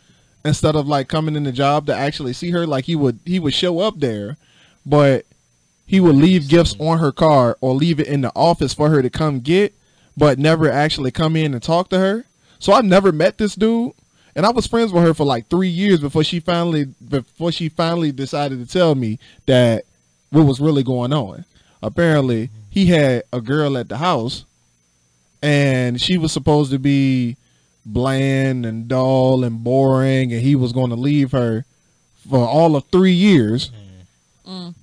instead 0.43 0.75
of 0.75 0.87
like 0.87 1.07
coming 1.07 1.35
in 1.37 1.43
the 1.43 1.51
job 1.51 1.85
to 1.85 1.95
actually 1.95 2.33
see 2.33 2.51
her 2.51 2.67
like 2.67 2.83
he 2.85 2.95
would 2.95 3.19
he 3.23 3.39
would 3.39 3.53
show 3.53 3.79
up 3.79 3.99
there 3.99 4.35
but 4.85 5.25
he 5.85 5.99
would 5.99 6.15
leave 6.15 6.47
gifts 6.47 6.75
on 6.79 6.99
her 6.99 7.11
car 7.11 7.57
or 7.61 7.73
leave 7.73 7.99
it 7.99 8.07
in 8.07 8.21
the 8.21 8.31
office 8.35 8.73
for 8.73 8.89
her 8.89 9.01
to 9.01 9.09
come 9.09 9.39
get 9.39 9.73
but 10.17 10.39
never 10.39 10.71
actually 10.71 11.11
come 11.11 11.35
in 11.35 11.53
and 11.53 11.61
talk 11.61 11.89
to 11.89 11.99
her. 11.99 12.25
So 12.59 12.73
i 12.73 12.81
never 12.81 13.11
met 13.11 13.37
this 13.37 13.55
dude 13.55 13.93
and 14.35 14.45
i 14.45 14.49
was 14.49 14.67
friends 14.67 14.91
with 14.91 15.03
her 15.03 15.13
for 15.13 15.25
like 15.25 15.49
three 15.49 15.69
years 15.69 15.99
before 15.99 16.23
she 16.23 16.39
finally 16.39 16.85
before 17.07 17.51
she 17.51 17.69
finally 17.69 18.11
decided 18.11 18.59
to 18.59 18.71
tell 18.71 18.95
me 18.95 19.19
that 19.45 19.85
what 20.29 20.45
was 20.45 20.59
really 20.59 20.83
going 20.83 21.13
on. 21.13 21.45
Apparently 21.81 22.49
he 22.69 22.87
had 22.87 23.23
a 23.31 23.41
girl 23.41 23.77
at 23.77 23.89
the 23.89 23.97
house 23.97 24.45
and 25.41 26.01
she 26.01 26.17
was 26.17 26.31
supposed 26.31 26.71
to 26.71 26.79
be 26.79 27.37
bland 27.85 28.65
and 28.65 28.87
dull 28.87 29.43
and 29.43 29.63
boring 29.63 30.33
and 30.33 30.41
he 30.41 30.55
was 30.55 30.73
going 30.73 30.89
to 30.89 30.95
leave 30.95 31.31
her 31.31 31.65
for 32.27 32.39
all 32.39 32.75
of 32.75 32.83
three 32.85 33.11
years 33.11 33.69
mm-hmm. 33.69 33.84
Mm. 34.45 34.75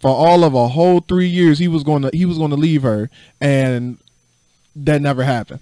for 0.00 0.10
all 0.10 0.44
of 0.44 0.54
a 0.54 0.68
whole 0.68 1.00
three 1.00 1.26
years 1.28 1.58
he 1.58 1.68
was 1.68 1.82
going 1.82 2.02
to 2.02 2.10
he 2.12 2.26
was 2.26 2.36
going 2.38 2.50
to 2.50 2.56
leave 2.56 2.82
her 2.82 3.08
and 3.40 3.98
that 4.76 5.00
never 5.00 5.22
happened 5.22 5.60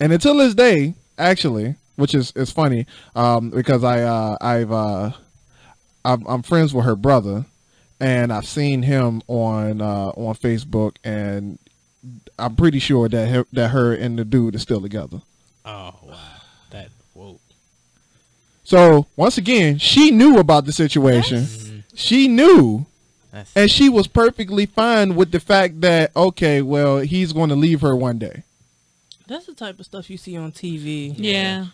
and 0.00 0.12
until 0.12 0.36
this 0.36 0.54
day 0.54 0.94
actually 1.18 1.74
which 1.96 2.14
is 2.14 2.32
is 2.36 2.50
funny 2.50 2.86
um 3.16 3.50
because 3.50 3.82
i 3.84 4.02
uh 4.02 4.36
i've 4.40 4.70
uh 4.72 5.10
I'm, 6.04 6.24
I'm 6.26 6.42
friends 6.42 6.72
with 6.74 6.84
her 6.84 6.96
brother 6.96 7.44
and 8.00 8.32
i've 8.32 8.46
seen 8.46 8.82
him 8.82 9.22
on 9.26 9.80
uh 9.80 10.08
on 10.16 10.34
facebook 10.36 10.96
and 11.02 11.58
i'm 12.38 12.54
pretty 12.56 12.78
sure 12.78 13.08
that 13.08 13.28
her, 13.28 13.46
that 13.52 13.68
her 13.68 13.94
and 13.94 14.18
the 14.18 14.24
dude 14.24 14.54
is 14.54 14.62
still 14.62 14.80
together 14.80 15.22
Oh 15.66 15.94
wow. 16.02 16.33
That 18.70 18.76
whoa. 18.76 19.02
so 19.02 19.06
once 19.16 19.38
again 19.38 19.78
she 19.78 20.10
knew 20.10 20.38
about 20.38 20.66
the 20.66 20.72
situation 20.72 21.46
she 21.94 22.28
knew 22.28 22.86
That's, 23.32 23.56
and 23.56 23.70
she 23.70 23.88
was 23.88 24.06
perfectly 24.06 24.66
fine 24.66 25.14
with 25.14 25.30
the 25.30 25.40
fact 25.40 25.80
that 25.80 26.14
okay, 26.14 26.60
well, 26.60 26.98
he's 26.98 27.32
going 27.32 27.48
to 27.50 27.56
leave 27.56 27.80
her 27.80 27.96
one 27.96 28.18
day. 28.18 28.42
That's 29.26 29.46
the 29.46 29.54
type 29.54 29.78
of 29.78 29.86
stuff 29.86 30.10
you 30.10 30.18
see 30.18 30.36
on 30.36 30.52
TV. 30.52 31.14
Yeah. 31.16 31.66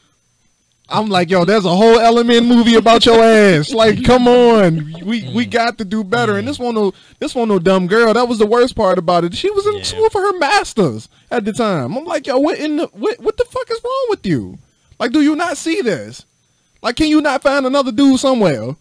I'm 0.93 1.09
like, 1.09 1.31
yo, 1.31 1.45
there's 1.45 1.65
a 1.65 1.75
whole 1.75 2.01
element 2.01 2.47
movie 2.47 2.75
about 2.75 3.07
your 3.07 3.23
ass. 3.23 3.73
Like, 3.73 4.03
come 4.05 4.27
on, 4.27 4.93
we 5.05 5.29
we 5.33 5.47
mm. 5.47 5.51
got 5.51 5.79
to 5.79 5.85
do 5.85 6.03
better. 6.03 6.37
And 6.37 6.47
this 6.47 6.59
mm. 6.59 6.65
one 6.65 6.75
no, 6.75 6.93
this 7.19 7.35
one 7.35 7.49
no 7.49 7.59
dumb 7.59 7.87
girl. 7.87 8.13
That 8.13 8.29
was 8.29 8.39
the 8.39 8.47
worst 8.47 8.77
part 8.77 8.99
about 8.99 9.25
it. 9.25 9.35
She 9.35 9.51
was 9.51 9.67
in 9.67 9.77
Yeah. 9.77 9.83
school 9.83 10.11
for 10.11 10.21
her 10.21 10.39
masters 10.39 11.09
at 11.31 11.45
the 11.45 11.53
time. 11.53 11.97
I'm 11.97 12.05
like, 12.05 12.27
yo, 12.27 12.39
what 12.39 12.59
in 12.59 12.77
the 12.77 12.87
what 12.89 13.21
what 13.21 13.37
the 13.37 13.45
fuck 13.45 13.71
is 13.71 13.81
wrong 13.83 14.07
with 14.11 14.27
you? 14.27 14.59
Like, 14.99 15.13
do 15.13 15.23
you 15.23 15.35
not 15.37 15.57
see 15.57 15.81
this? 15.81 16.27
Like, 16.83 16.97
can 16.97 17.09
you 17.09 17.21
not 17.21 17.43
find 17.43 17.67
another 17.67 17.93
dude 17.93 18.21
somewhere? 18.21 18.75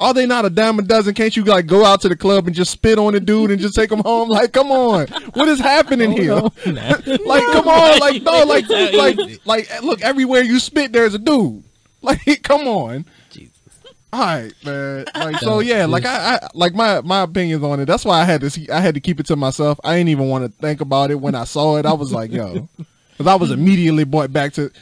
Are 0.00 0.14
they 0.14 0.26
not 0.26 0.46
a 0.46 0.50
dime 0.50 0.78
a 0.78 0.82
dozen? 0.82 1.14
Can't 1.14 1.36
you 1.36 1.44
like 1.44 1.66
go 1.66 1.84
out 1.84 2.00
to 2.00 2.08
the 2.08 2.16
club 2.16 2.46
and 2.46 2.56
just 2.56 2.70
spit 2.70 2.98
on 2.98 3.12
the 3.12 3.20
dude 3.20 3.50
and 3.50 3.60
just 3.60 3.74
take 3.74 3.92
him 3.92 4.00
home? 4.00 4.30
Like, 4.30 4.52
come 4.52 4.72
on, 4.72 5.06
what 5.34 5.46
is 5.46 5.60
happening 5.60 6.12
here? 6.16 6.34
like, 6.66 7.44
come 7.44 7.68
on, 7.68 7.98
like 7.98 8.22
no, 8.22 8.44
like, 8.44 8.66
like, 8.94 9.18
like, 9.44 9.82
look, 9.82 10.00
everywhere 10.00 10.40
you 10.42 10.58
spit, 10.58 10.92
there's 10.92 11.14
a 11.14 11.18
dude. 11.18 11.62
Like, 12.02 12.42
come 12.42 12.66
on. 12.66 13.04
Jesus. 13.30 13.52
All 14.10 14.20
right, 14.20 14.52
man. 14.64 15.04
Like, 15.14 15.36
so 15.36 15.60
yeah, 15.60 15.84
like 15.84 16.06
I, 16.06 16.36
I, 16.36 16.48
like 16.54 16.72
my 16.74 17.02
my 17.02 17.20
opinions 17.20 17.62
on 17.62 17.78
it. 17.78 17.84
That's 17.84 18.06
why 18.06 18.22
I 18.22 18.24
had 18.24 18.40
to, 18.40 18.48
see, 18.48 18.70
I 18.70 18.80
had 18.80 18.94
to 18.94 19.00
keep 19.00 19.20
it 19.20 19.26
to 19.26 19.36
myself. 19.36 19.78
I 19.84 19.98
didn't 19.98 20.08
even 20.08 20.30
want 20.30 20.44
to 20.44 20.62
think 20.62 20.80
about 20.80 21.10
it 21.10 21.16
when 21.16 21.34
I 21.34 21.44
saw 21.44 21.76
it. 21.76 21.84
I 21.84 21.92
was 21.92 22.10
like, 22.10 22.32
yo, 22.32 22.66
because 23.10 23.26
I 23.26 23.34
was 23.34 23.50
immediately 23.50 24.04
brought 24.04 24.32
back 24.32 24.54
to. 24.54 24.72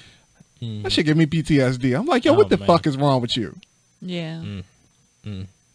That 0.60 0.90
shit 0.92 1.06
give 1.06 1.16
me 1.16 1.26
PTSD. 1.26 1.98
I'm 1.98 2.06
like, 2.06 2.24
yo, 2.24 2.32
Oh, 2.32 2.36
what 2.36 2.48
the 2.48 2.56
man. 2.58 2.66
fuck 2.66 2.86
is 2.86 2.96
wrong 2.96 3.20
with 3.20 3.36
you? 3.36 3.56
Yeah. 4.00 4.42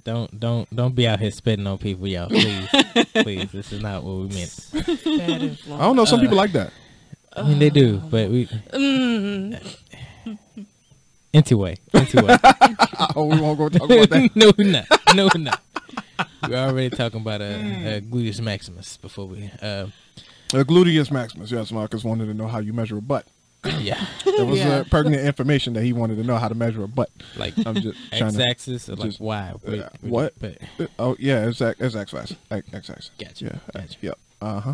Don't 0.05 0.37
don't 0.37 0.75
don't 0.75 0.93
be 0.95 1.07
out 1.07 1.19
here 1.21 1.31
spitting 1.31 1.65
on 1.65 1.77
people, 1.77 2.05
y'all. 2.07 2.27
Please, 2.27 2.67
please. 3.13 3.51
This 3.53 3.71
is 3.71 3.81
not 3.81 4.03
what 4.03 4.15
we 4.15 4.27
meant. 4.27 4.69
I 4.73 5.77
don't 5.79 5.95
know. 5.95 6.03
Some 6.05 6.19
people 6.19 6.35
like 6.35 6.51
that. 6.53 6.73
I 7.35 7.43
mean, 7.43 7.57
they 7.59 7.69
do, 7.69 7.97
but 7.99 8.29
we 8.29 8.45
Mm, 8.47 9.77
anyway, 11.33 11.77
anyway. 11.93 12.37
oh, 13.15 13.25
we 13.25 13.39
won't 13.41 13.57
go 13.57 13.69
talk 13.69 13.89
about 13.89 14.09
that. 14.09 14.29
no, 14.35 14.51
we're 14.57 14.69
not. 14.69 14.85
No, 15.15 15.29
we're 15.33 15.41
not. 15.41 15.61
We're 16.47 16.57
already 16.57 16.89
talking 16.89 17.21
about 17.21 17.41
a, 17.41 17.97
a 17.97 18.01
gluteus 18.01 18.41
maximus 18.41 18.97
before 18.97 19.27
we. 19.27 19.49
Uh, 19.61 19.87
Uh, 20.53 20.63
gluteus 20.63 21.09
maximus. 21.11 21.49
Yes, 21.51 21.71
Marcus 21.71 22.03
wanted 22.03 22.25
to 22.27 22.33
know 22.33 22.47
how 22.47 22.59
you 22.59 22.73
measure 22.73 22.97
a 22.97 23.01
butt. 23.01 23.25
Yeah, 23.79 24.05
There 24.25 24.45
was 24.45 24.59
Yeah. 24.59 24.69
uh, 24.79 24.83
pertinent 24.85 25.23
information 25.25 25.73
that 25.73 25.83
he 25.83 25.93
wanted 25.93 26.15
to 26.17 26.23
know 26.23 26.37
how 26.37 26.47
to 26.47 26.55
measure 26.55 26.83
a 26.83 26.87
butt. 26.87 27.09
like 27.37 27.53
I'm 27.65 27.75
just 27.75 27.97
trying 28.17 28.33
to. 28.33 28.41
x-axis 28.43 28.89
or 28.89 28.95
like 28.95 29.09
just- 29.09 29.19
y. 29.21 29.53
Wait, 29.63 29.81
uh, 29.81 29.89
what? 30.01 30.33
But 30.39 30.57
Oh 30.99 31.15
yeah, 31.19 31.47
it's 31.47 31.61
X, 31.61 31.79
it's 31.79 31.95
X 31.95 32.13
axis. 32.13 32.37
X 32.51 32.67
X 32.73 32.89
axis. 32.89 33.11
Gotcha, 33.19 33.45
Yeah. 33.45 33.51
uh, 33.75 33.79
gotcha. 33.79 33.97
Yep. 34.01 34.19
Uh 34.41 34.59
huh. 34.59 34.73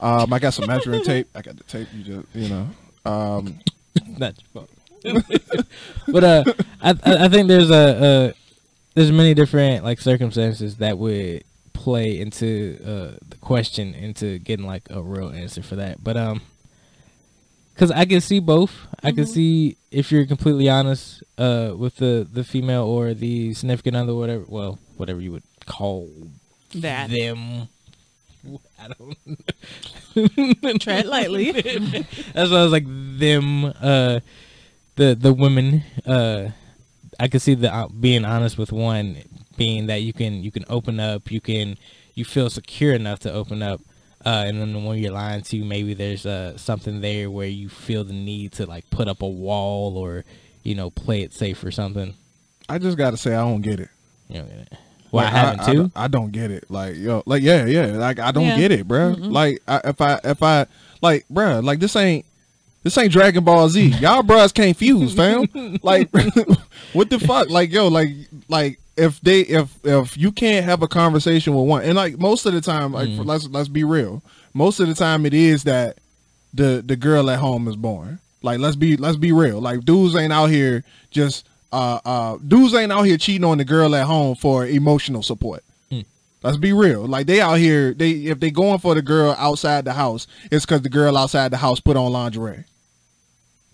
Um, 0.00 0.32
I 0.32 0.38
got 0.38 0.52
some 0.52 0.66
measuring 0.66 1.02
tape. 1.02 1.28
I 1.34 1.40
got 1.42 1.56
the 1.56 1.64
tape. 1.64 1.88
You 1.94 2.02
just, 2.02 2.26
you 2.34 2.48
know. 2.50 2.68
Um, 3.10 3.58
not 4.18 4.34
your 4.38 4.48
fault. 4.52 4.70
but 6.08 6.24
uh, 6.24 6.44
I 6.82 6.90
I 6.90 7.24
I 7.24 7.28
think 7.28 7.48
there's 7.48 7.70
a 7.70 7.74
uh, 7.74 8.32
there's 8.94 9.12
many 9.12 9.34
different 9.34 9.84
like 9.84 10.00
circumstances 10.00 10.76
that 10.76 10.98
would 10.98 11.44
play 11.72 12.18
into 12.18 12.78
uh 12.84 13.16
the 13.28 13.36
question 13.40 13.94
into 13.94 14.38
getting 14.40 14.66
like 14.66 14.82
a 14.90 15.00
real 15.02 15.30
answer 15.30 15.62
for 15.62 15.76
that. 15.76 16.02
But 16.02 16.16
um, 16.16 16.40
because 17.76 17.90
I 17.90 18.06
can 18.06 18.22
see 18.22 18.40
both. 18.40 18.72
I 19.04 19.12
can 19.12 19.26
see 19.26 19.76
if 19.90 20.10
you're 20.10 20.24
completely 20.24 20.68
honest 20.68 21.22
uh 21.36 21.74
with 21.76 21.96
the 21.96 22.26
the 22.30 22.42
female 22.42 22.84
or 22.84 23.12
the 23.12 23.52
significant 23.52 23.96
other, 23.96 24.14
whatever. 24.14 24.44
Well, 24.48 24.78
whatever 24.96 25.20
you 25.20 25.32
would 25.32 25.44
call 25.66 26.08
that. 26.74 27.10
them. 27.10 27.68
I 28.80 28.88
don't 28.88 30.80
Tread 30.80 31.06
lightly. 31.06 31.52
That's 32.32 32.50
why 32.50 32.58
I 32.58 32.62
was 32.62 32.72
like 32.72 32.86
them, 32.86 33.64
uh, 33.64 34.20
the 34.94 35.14
the 35.14 35.32
women. 35.34 35.82
Uh, 36.06 36.50
I 37.18 37.28
could 37.28 37.42
see 37.42 37.54
the 37.54 37.74
uh, 37.74 37.88
being 37.88 38.24
honest 38.24 38.56
with 38.56 38.72
one 38.72 39.16
being 39.56 39.86
that 39.86 40.02
you 40.02 40.12
can 40.12 40.42
you 40.42 40.50
can 40.50 40.64
open 40.68 41.00
up, 41.00 41.30
you 41.30 41.40
can 41.40 41.76
you 42.14 42.24
feel 42.24 42.48
secure 42.48 42.94
enough 42.94 43.18
to 43.20 43.32
open 43.32 43.62
up, 43.62 43.80
uh, 44.26 44.44
and 44.46 44.60
then 44.60 44.84
when 44.84 44.98
you're 44.98 45.12
lying 45.12 45.40
to, 45.42 45.64
maybe 45.64 45.94
there's 45.94 46.26
uh, 46.26 46.58
something 46.58 47.00
there 47.00 47.30
where 47.30 47.46
you 47.48 47.68
feel 47.68 48.02
the 48.04 48.12
need 48.12 48.52
to 48.52 48.66
like 48.66 48.90
put 48.90 49.06
up 49.08 49.22
a 49.22 49.28
wall 49.28 49.96
or 49.96 50.24
you 50.64 50.74
know 50.74 50.90
play 50.90 51.22
it 51.22 51.32
safe 51.32 51.62
or 51.64 51.70
something. 51.70 52.12
I 52.68 52.78
just 52.78 52.98
gotta 52.98 53.16
say 53.16 53.32
I 53.34 53.42
don't 53.42 53.62
get 53.62 53.78
it. 53.80 53.88
You 54.28 54.38
know, 54.40 54.48
well, 55.12 55.24
Like, 55.24 55.32
I 55.32 55.36
haven't 55.36 55.60
I, 55.60 55.72
too. 55.72 55.90
I, 55.94 56.08
don't 56.08 56.32
get 56.32 56.50
it. 56.50 56.68
Like 56.68 56.96
yo, 56.96 57.22
like 57.24 57.42
yeah, 57.42 57.64
yeah. 57.66 57.86
Like 57.86 58.18
I 58.18 58.32
don't 58.32 58.44
Yeah. 58.46 58.56
get 58.58 58.72
it, 58.72 58.88
bruh. 58.88 59.30
Like 59.30 59.62
I, 59.68 59.80
if 59.84 60.00
I 60.00 60.20
if 60.24 60.42
I 60.42 60.66
like, 61.00 61.24
bruh, 61.32 61.62
like 61.64 61.78
this 61.78 61.94
ain't 61.94 62.26
this 62.82 62.98
ain't 62.98 63.12
Dragon 63.12 63.44
Ball 63.44 63.68
Z. 63.68 63.86
Y'all 64.00 64.22
bruhs 64.24 64.52
can't 64.52 64.76
fuse, 64.76 65.14
fam. 65.14 65.46
like 65.82 66.10
what 66.92 67.08
the 67.10 67.20
fuck? 67.20 67.48
Like 67.50 67.70
yo, 67.70 67.86
like 67.88 68.08
like 68.48 68.80
if 68.96 69.20
they 69.20 69.40
if 69.42 69.76
if 69.84 70.16
you 70.16 70.32
can't 70.32 70.64
have 70.64 70.82
a 70.82 70.88
conversation 70.88 71.54
with 71.54 71.66
one, 71.68 71.82
and 71.82 71.94
like 71.94 72.18
most 72.18 72.46
of 72.46 72.52
the 72.54 72.60
time, 72.60 72.92
like 72.92 73.08
Mm. 73.08 73.24
let's 73.26 73.46
let's 73.48 73.68
be 73.68 73.84
real. 73.84 74.22
Most 74.54 74.80
of 74.80 74.88
the 74.88 74.94
time, 74.94 75.26
it 75.26 75.34
is 75.34 75.64
that 75.64 75.98
the 76.54 76.82
the 76.84 76.96
girl 76.96 77.28
at 77.30 77.38
home 77.38 77.68
is 77.68 77.76
born. 77.76 78.18
Like 78.42 78.58
let's 78.58 78.76
be 78.76 78.96
let's 78.96 79.16
be 79.16 79.32
real. 79.32 79.60
Like 79.60 79.84
dudes 79.84 80.14
ain't 80.16 80.32
out 80.32 80.46
here 80.46 80.84
just 81.10 81.46
uh 81.72 81.98
uh 82.04 82.38
dudes 82.46 82.74
ain't 82.74 82.92
out 82.92 83.02
here 83.02 83.18
cheating 83.18 83.44
on 83.44 83.58
the 83.58 83.64
girl 83.64 83.94
at 83.94 84.06
home 84.06 84.34
for 84.36 84.66
emotional 84.66 85.22
support. 85.22 85.62
Let's 86.42 86.58
be 86.58 86.72
real. 86.72 87.06
Like 87.06 87.26
they 87.26 87.40
out 87.40 87.58
here, 87.58 87.92
they 87.92 88.10
if 88.10 88.38
they 88.38 88.50
going 88.52 88.78
for 88.78 88.94
the 88.94 89.02
girl 89.02 89.34
outside 89.38 89.84
the 89.84 89.94
house, 89.94 90.26
it's 90.52 90.64
because 90.64 90.82
the 90.82 90.88
girl 90.88 91.16
outside 91.16 91.50
the 91.50 91.56
house 91.56 91.80
put 91.80 91.96
on 91.96 92.12
lingerie. 92.12 92.64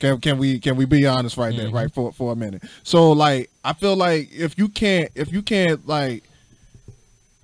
Can 0.03 0.21
can 0.21 0.37
we 0.37 0.59
can 0.59 0.75
we 0.75 0.85
be 0.85 1.07
honest 1.07 1.37
right 1.37 1.57
there, 1.57 1.71
right 1.71 1.89
for 1.89 2.11
for 2.11 2.33
a 2.33 2.37
minute? 2.37 2.65
So 2.83 3.13
like 3.13 3.53
I 3.65 3.73
feel 3.73 3.95
like 3.95 4.33
if 4.33 4.59
you 4.59 4.69
can't 4.69 5.09
if 5.15 5.33
you 5.33 5.43
can't 5.43 5.87
like 5.87 6.25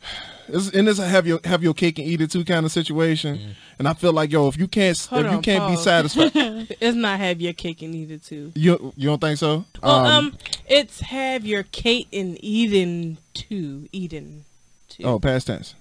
it's, 0.48 0.68
and 0.70 0.88
it's 0.88 0.98
a 0.98 1.06
have 1.06 1.24
your 1.24 1.38
have 1.44 1.62
your 1.62 1.72
cake 1.72 2.00
and 2.00 2.08
eat 2.08 2.20
it 2.20 2.32
too 2.32 2.44
kind 2.44 2.66
of 2.66 2.72
situation. 2.72 3.54
And 3.78 3.86
I 3.86 3.94
feel 3.94 4.12
like 4.12 4.32
yo, 4.32 4.48
if 4.48 4.58
you 4.58 4.66
can't 4.66 4.98
Hold 4.98 5.26
if 5.26 5.30
you 5.30 5.36
on, 5.36 5.42
can't 5.44 5.70
be 5.70 5.76
satisfied, 5.76 6.32
it's 6.34 6.96
not 6.96 7.20
have 7.20 7.40
your 7.40 7.52
cake 7.52 7.80
and 7.80 7.94
eat 7.94 8.10
it 8.10 8.24
too. 8.24 8.50
you 8.56 8.92
you 8.96 9.08
don't 9.08 9.20
think 9.20 9.38
so? 9.38 9.64
Well, 9.80 10.06
um, 10.06 10.36
it's 10.66 10.98
have 10.98 11.46
your 11.46 11.62
cake 11.62 12.08
and 12.12 12.42
Eden 12.42 13.18
too. 13.34 13.88
Eden. 13.92 14.44
Too. 14.88 15.04
oh, 15.04 15.20
past 15.20 15.46
tense. 15.46 15.76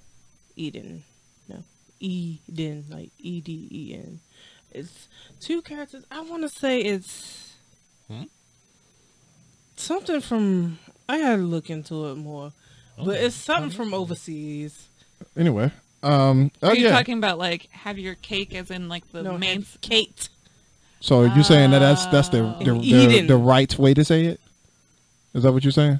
Eden. 0.56 1.06
No. 1.50 1.64
Eden, 2.00 2.86
like 2.92 3.10
E 3.18 3.42
D 3.42 3.68
E 3.72 3.96
N. 3.96 4.20
It's 4.72 5.07
two 5.39 5.62
characters. 5.62 6.03
I 6.12 6.22
want 6.22 6.44
to 6.44 6.50
say 6.50 6.82
it's 6.82 7.53
Hmm? 8.10 8.24
something 9.75 10.22
from. 10.22 10.79
I 11.10 11.20
gotta 11.20 11.41
look 11.41 11.70
into 11.70 12.08
it 12.08 12.15
more, 12.15 12.51
but 13.03 13.20
it's 13.22 13.36
something 13.36 13.72
from 13.72 13.94
overseas. 13.94 14.88
Anyway, 15.38 15.72
um, 16.03 16.51
oh 16.62 16.70
Are 16.70 16.75
you 16.75 16.86
yeah. 16.86 16.91
talking 16.91 17.17
about 17.17 17.38
like 17.38 17.70
have 17.72 17.98
your 17.98 18.15
cake 18.15 18.53
as 18.56 18.72
in 18.72 18.89
like 18.89 19.10
the 19.12 19.24
no, 19.24 19.38
main? 19.38 19.62
have 19.62 19.77
Kate. 19.82 20.29
So 21.00 21.24
you're 21.24 21.44
saying 21.44 21.72
that 21.72 21.79
that's 21.79 22.06
that's 22.08 22.29
the 22.29 22.41
the, 22.60 22.74
the, 22.74 23.22
the 23.27 23.38
right 23.38 23.77
way 23.77 23.94
to 23.94 24.03
say 24.03 24.25
it? 24.25 24.39
Is 25.34 25.44
that 25.44 25.51
what 25.51 25.63
you're 25.63 25.72
saying? 25.72 26.00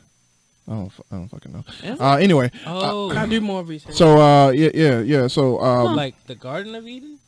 I 0.68 0.72
don't 0.72 0.92
I 1.12 1.16
don't 1.16 1.28
fucking 1.30 1.52
know. 1.54 1.64
Uh, 2.00 2.18
anyway, 2.18 2.52
Oh, 2.66 3.12
I'll 3.16 3.28
do 3.28 3.40
more 3.40 3.64
research. 3.64 3.96
so 3.96 4.18
uh, 4.20 4.50
yeah, 4.52 4.70
yeah, 4.74 5.00
yeah. 5.00 5.28
So 5.28 5.62
um, 5.62 5.96
like 5.96 6.16
the 6.26 6.36
Garden 6.36 6.76
of 6.76 6.88
Eden. 6.88 7.20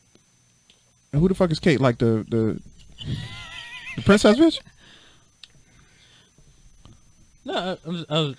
Who 1.12 1.28
the 1.28 1.34
fuck 1.34 1.50
is 1.50 1.60
Kate? 1.60 1.80
Like 1.80 1.98
the 1.98 2.24
the 2.28 2.60
the 3.96 4.02
princess 4.02 4.38
bitch? 4.38 4.58
No, 7.44 7.54
I, 7.54 7.78
I'm 7.88 7.96
just, 7.96 8.10
I 8.10 8.18
was 8.20 8.36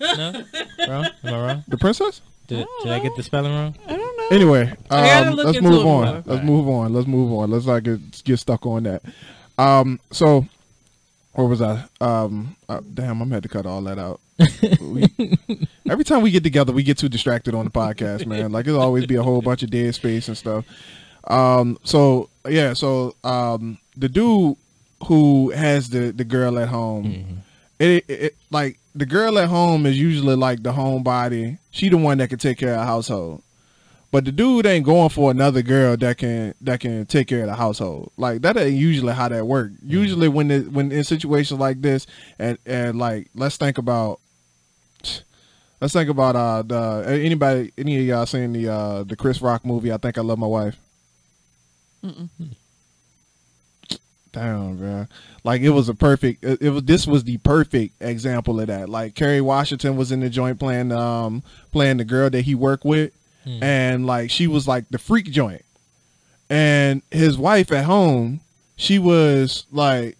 no 0.00 0.44
wrong. 0.88 1.04
Am 1.24 1.34
I 1.34 1.46
wrong? 1.46 1.64
The 1.68 1.78
princess? 1.78 2.20
Did, 2.46 2.66
did 2.82 2.92
I 2.92 2.98
get 2.98 3.16
the 3.16 3.22
spelling 3.22 3.52
wrong? 3.52 3.74
I 3.86 3.96
don't 3.96 4.16
know. 4.18 4.28
Anyway, 4.36 4.72
um, 4.90 5.36
let's 5.36 5.60
move 5.60 5.78
on. 5.78 5.82
more. 5.84 6.04
Let's 6.04 6.28
Alright. 6.28 6.44
move 6.44 6.68
on. 6.68 6.92
Let's 6.92 7.06
move 7.06 7.32
on. 7.32 7.50
Let's 7.50 7.66
not 7.66 7.82
get 7.82 8.24
get 8.24 8.38
stuck 8.38 8.66
on 8.66 8.82
that. 8.84 9.02
Um, 9.56 9.98
so 10.10 10.46
where 11.32 11.46
was 11.46 11.62
I? 11.62 11.84
Um, 12.00 12.56
uh, 12.68 12.80
damn, 12.92 13.20
I'm 13.20 13.30
had 13.30 13.42
to 13.44 13.48
cut 13.48 13.66
all 13.66 13.80
that 13.82 13.98
out. 13.98 14.20
We- 14.80 15.08
every 15.90 16.04
time 16.04 16.22
we 16.22 16.30
get 16.30 16.42
together, 16.42 16.72
we 16.72 16.82
get 16.82 16.98
too 16.98 17.08
distracted 17.08 17.54
on 17.54 17.64
the 17.64 17.70
podcast, 17.70 18.26
man. 18.26 18.52
Like 18.52 18.66
it'll 18.66 18.80
always 18.80 19.06
be 19.06 19.16
a 19.16 19.22
whole 19.22 19.40
bunch 19.42 19.62
of 19.62 19.70
dead 19.70 19.94
space 19.94 20.28
and 20.28 20.36
stuff. 20.36 20.64
Um, 21.26 21.78
so 21.84 22.30
yeah, 22.48 22.74
so 22.74 23.14
um, 23.24 23.78
the 23.96 24.08
dude 24.08 24.56
who 25.06 25.50
has 25.50 25.90
the 25.90 26.12
the 26.12 26.24
girl 26.24 26.58
at 26.58 26.68
home, 26.68 27.42
it, 27.78 28.04
it, 28.08 28.10
it 28.10 28.36
like 28.50 28.78
the 28.94 29.06
girl 29.06 29.38
at 29.38 29.48
home 29.48 29.86
is 29.86 29.98
usually 29.98 30.36
like 30.36 30.62
the 30.62 30.72
homebody. 30.72 31.58
She 31.70 31.88
the 31.88 31.96
one 31.96 32.18
that 32.18 32.28
can 32.28 32.38
take 32.38 32.58
care 32.58 32.74
of 32.74 32.80
the 32.80 32.86
household. 32.86 33.42
But 34.10 34.24
the 34.24 34.30
dude 34.30 34.64
ain't 34.64 34.84
going 34.84 35.08
for 35.08 35.32
another 35.32 35.60
girl 35.60 35.96
that 35.96 36.18
can 36.18 36.54
that 36.60 36.78
can 36.78 37.04
take 37.06 37.26
care 37.26 37.40
of 37.40 37.46
the 37.46 37.54
household. 37.54 38.12
Like 38.16 38.42
that 38.42 38.56
ain't 38.56 38.76
usually 38.76 39.12
how 39.12 39.28
that 39.28 39.46
work. 39.46 39.72
Usually 39.84 40.28
when 40.28 40.48
the, 40.48 40.60
when 40.60 40.92
in 40.92 41.02
situations 41.02 41.58
like 41.58 41.82
this, 41.82 42.06
and 42.38 42.56
and 42.64 42.96
like 42.96 43.28
let's 43.34 43.56
think 43.56 43.76
about 43.76 44.20
let's 45.00 45.24
Let's 45.80 45.92
think 45.92 46.08
about 46.08 46.36
uh 46.36 46.62
the 46.62 47.04
anybody 47.06 47.72
any 47.76 47.98
of 47.98 48.06
y'all 48.06 48.24
seen 48.24 48.52
the 48.54 48.68
uh 48.72 49.02
the 49.02 49.16
Chris 49.16 49.42
Rock 49.42 49.66
movie? 49.66 49.92
I 49.92 49.98
think 49.98 50.16
I 50.16 50.22
love 50.22 50.38
my 50.38 50.46
wife. 50.46 50.78
Damn, 54.32 54.76
bro. 54.78 55.06
Like 55.44 55.60
it 55.60 55.70
was 55.70 55.88
a 55.88 55.94
perfect. 55.94 56.44
It, 56.44 56.60
it 56.60 56.70
was. 56.70 56.82
This 56.82 57.06
was 57.06 57.22
the 57.24 57.36
perfect 57.38 58.02
example 58.02 58.58
of 58.60 58.66
that. 58.66 58.88
Like 58.88 59.14
Kerry 59.14 59.40
Washington 59.40 59.96
was 59.96 60.10
in 60.10 60.20
the 60.20 60.28
joint 60.28 60.58
playing 60.58 60.90
um 60.90 61.42
playing 61.70 61.98
the 61.98 62.04
girl 62.04 62.28
that 62.30 62.42
he 62.42 62.54
worked 62.56 62.84
with, 62.84 63.12
and 63.62 64.06
like 64.06 64.30
she 64.30 64.46
was 64.48 64.66
like 64.66 64.88
the 64.90 64.98
freak 64.98 65.30
joint, 65.30 65.64
and 66.50 67.02
his 67.12 67.38
wife 67.38 67.70
at 67.70 67.84
home, 67.84 68.40
she 68.76 68.98
was 68.98 69.66
like 69.70 70.16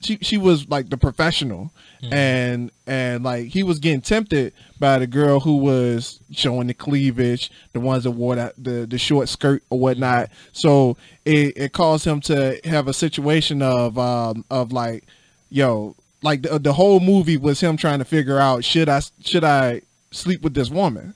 she 0.00 0.16
she 0.22 0.38
was 0.38 0.68
like 0.70 0.88
the 0.88 0.96
professional 0.96 1.70
and 2.02 2.70
and 2.86 3.24
like 3.24 3.46
he 3.46 3.62
was 3.62 3.78
getting 3.78 4.00
tempted 4.00 4.52
by 4.78 4.98
the 4.98 5.06
girl 5.06 5.40
who 5.40 5.56
was 5.56 6.20
showing 6.30 6.66
the 6.68 6.74
cleavage 6.74 7.50
the 7.72 7.80
ones 7.80 8.04
that 8.04 8.12
wore 8.12 8.36
that 8.36 8.54
the 8.56 8.86
the 8.86 8.98
short 8.98 9.28
skirt 9.28 9.62
or 9.70 9.78
whatnot. 9.78 10.30
So 10.52 10.96
it, 11.24 11.56
it 11.56 11.72
caused 11.72 12.06
him 12.06 12.20
to 12.22 12.60
have 12.64 12.88
a 12.88 12.92
situation 12.92 13.62
of 13.62 13.98
um 13.98 14.44
of 14.50 14.72
like 14.72 15.04
yo 15.50 15.96
like 16.22 16.42
the, 16.42 16.58
the 16.58 16.72
whole 16.72 17.00
movie 17.00 17.36
was 17.36 17.60
him 17.60 17.76
trying 17.76 18.00
to 18.00 18.04
figure 18.04 18.38
out 18.38 18.64
should 18.64 18.88
i 18.88 19.00
should 19.20 19.44
i 19.44 19.82
sleep 20.10 20.42
with 20.42 20.54
this 20.54 20.70
woman? 20.70 21.14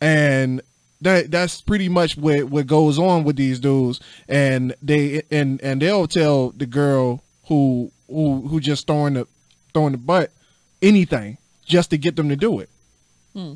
And 0.00 0.62
that 1.00 1.30
that's 1.30 1.60
pretty 1.60 1.88
much 1.88 2.16
what 2.16 2.44
what 2.44 2.66
goes 2.66 2.98
on 2.98 3.24
with 3.24 3.36
these 3.36 3.58
dudes. 3.58 4.00
And 4.28 4.74
they 4.82 5.22
and 5.30 5.60
and 5.62 5.80
they'll 5.80 6.06
tell 6.06 6.50
the 6.50 6.66
girl 6.66 7.22
who 7.46 7.90
who 8.08 8.46
who 8.48 8.60
just 8.60 8.86
throwing 8.86 9.14
the 9.14 9.26
throwing 9.72 9.92
the 9.92 9.98
butt 9.98 10.30
anything 10.80 11.38
just 11.64 11.90
to 11.90 11.98
get 11.98 12.16
them 12.16 12.28
to 12.28 12.36
do 12.36 12.60
it. 12.60 12.68
Hmm. 13.32 13.54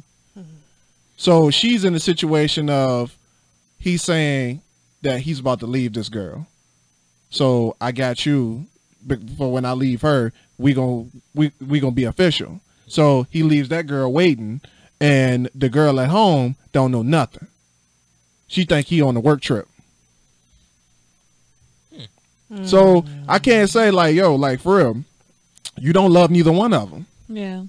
So 1.16 1.50
she's 1.50 1.84
in 1.84 1.94
a 1.94 2.00
situation 2.00 2.68
of 2.68 3.16
he's 3.78 4.02
saying 4.02 4.62
that 5.02 5.20
he's 5.20 5.40
about 5.40 5.60
to 5.60 5.66
leave 5.66 5.92
this 5.94 6.08
girl. 6.08 6.46
So 7.30 7.76
i 7.80 7.92
got 7.92 8.24
you 8.24 8.66
but 9.04 9.18
for 9.36 9.52
when 9.52 9.64
i 9.64 9.72
leave 9.72 10.02
her 10.02 10.32
we 10.58 10.74
gon' 10.74 11.10
we 11.34 11.52
we 11.66 11.80
gonna 11.80 11.92
be 11.92 12.04
official. 12.04 12.60
So 12.86 13.26
he 13.30 13.42
leaves 13.42 13.68
that 13.70 13.86
girl 13.86 14.12
waiting 14.12 14.60
and 15.00 15.50
the 15.54 15.68
girl 15.68 15.98
at 16.00 16.08
home 16.08 16.56
don't 16.72 16.92
know 16.92 17.02
nothing. 17.02 17.48
She 18.46 18.64
think 18.64 18.86
he 18.86 19.02
on 19.02 19.16
a 19.16 19.20
work 19.20 19.40
trip. 19.40 19.68
Hmm. 22.48 22.64
So 22.64 23.04
i 23.26 23.38
can't 23.38 23.70
say 23.70 23.90
like 23.90 24.14
yo 24.14 24.34
like 24.34 24.60
for 24.60 24.76
real 24.76 25.04
you 25.78 25.92
don't 25.92 26.12
love 26.12 26.30
neither 26.30 26.52
one 26.52 26.72
of 26.72 26.90
them 26.90 27.06
Yeah. 27.28 27.64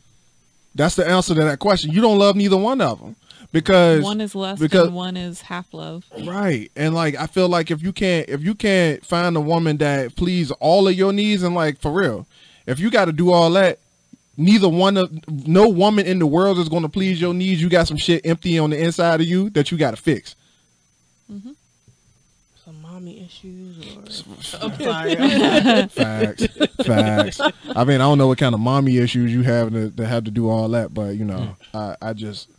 that's 0.76 0.96
the 0.96 1.08
answer 1.08 1.34
to 1.36 1.44
that 1.44 1.60
question 1.60 1.92
you 1.92 2.02
don't 2.02 2.20
love 2.20 2.36
neither 2.36 2.58
one 2.58 2.82
of 2.82 3.00
them 3.00 3.16
because 3.54 4.04
One 4.04 4.20
is 4.22 4.36
lust 4.36 4.62
because 4.62 4.90
one 4.90 5.16
is 5.16 5.40
half 5.40 5.74
love. 5.74 6.04
Right. 6.26 6.70
And 6.76 6.94
like 6.94 7.16
I 7.16 7.28
feel 7.28 7.48
like 7.48 7.72
if 7.72 7.82
you 7.82 7.94
can't 7.94 8.28
if 8.28 8.44
you 8.44 8.54
can't 8.54 9.04
find 9.06 9.38
a 9.38 9.42
woman 9.42 9.78
that 9.78 10.18
please 10.18 10.52
all 10.60 10.86
of 10.90 10.96
your 10.96 11.14
needs 11.14 11.44
and 11.44 11.56
like 11.56 11.80
for 11.80 11.90
real, 11.92 12.28
if 12.66 12.78
you 12.78 12.92
got 12.92 13.06
to 13.06 13.14
do 13.14 13.32
all 13.32 13.50
that, 13.52 13.80
neither 14.36 14.68
one 14.68 14.98
of 14.98 15.10
no 15.48 15.70
woman 15.70 16.06
in 16.06 16.20
the 16.20 16.28
world 16.28 16.60
is 16.60 16.68
going 16.68 16.84
to 16.84 16.90
please 16.90 17.22
your 17.22 17.34
needs. 17.34 17.62
You 17.62 17.70
got 17.70 17.88
some 17.88 17.96
shit 17.96 18.26
empty 18.26 18.60
on 18.60 18.72
the 18.72 18.84
inside 18.84 19.22
of 19.22 19.28
you 19.28 19.50
that 19.52 19.72
you 19.72 19.78
got 19.78 19.92
to 19.92 19.98
fix. 19.98 20.36
Some 21.28 21.57
mommy 22.98 23.24
issues 23.24 23.77
or 23.96 24.00
I'm 24.62 24.74
sorry. 24.80 25.16
Facts. 25.88 26.48
Facts. 26.84 27.42
I 27.75 27.84
mean, 27.84 27.96
I 27.96 28.06
don't 28.06 28.18
know 28.18 28.27
what 28.27 28.39
kind 28.39 28.56
of 28.56 28.62
mommy 28.62 28.98
issues 28.98 29.32
you 29.32 29.44
have 29.44 29.72
to, 29.72 29.92
to 29.92 30.06
have 30.06 30.24
to 30.24 30.32
do 30.32 30.50
all 30.50 30.68
that, 30.70 30.94
but 30.94 31.16
you 31.16 31.25
know, 31.25 31.56
I, 31.75 31.96
I 32.01 32.13
just 32.13 32.50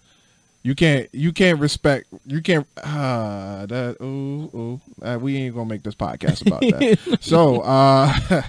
you 0.62 0.76
can't 0.76 1.08
you 1.12 1.32
can't 1.32 1.58
respect 1.60 2.06
you 2.26 2.40
can't 2.40 2.66
uh 2.82 3.66
that 3.66 3.96
ooh 4.00 4.50
ooh 4.54 4.80
uh, 5.02 5.18
we 5.20 5.36
ain't 5.36 5.54
gonna 5.54 5.68
make 5.68 5.82
this 5.82 5.94
podcast 5.94 6.46
about 6.46 6.60
that. 6.60 7.18
so 7.20 7.60
uh 7.62 8.12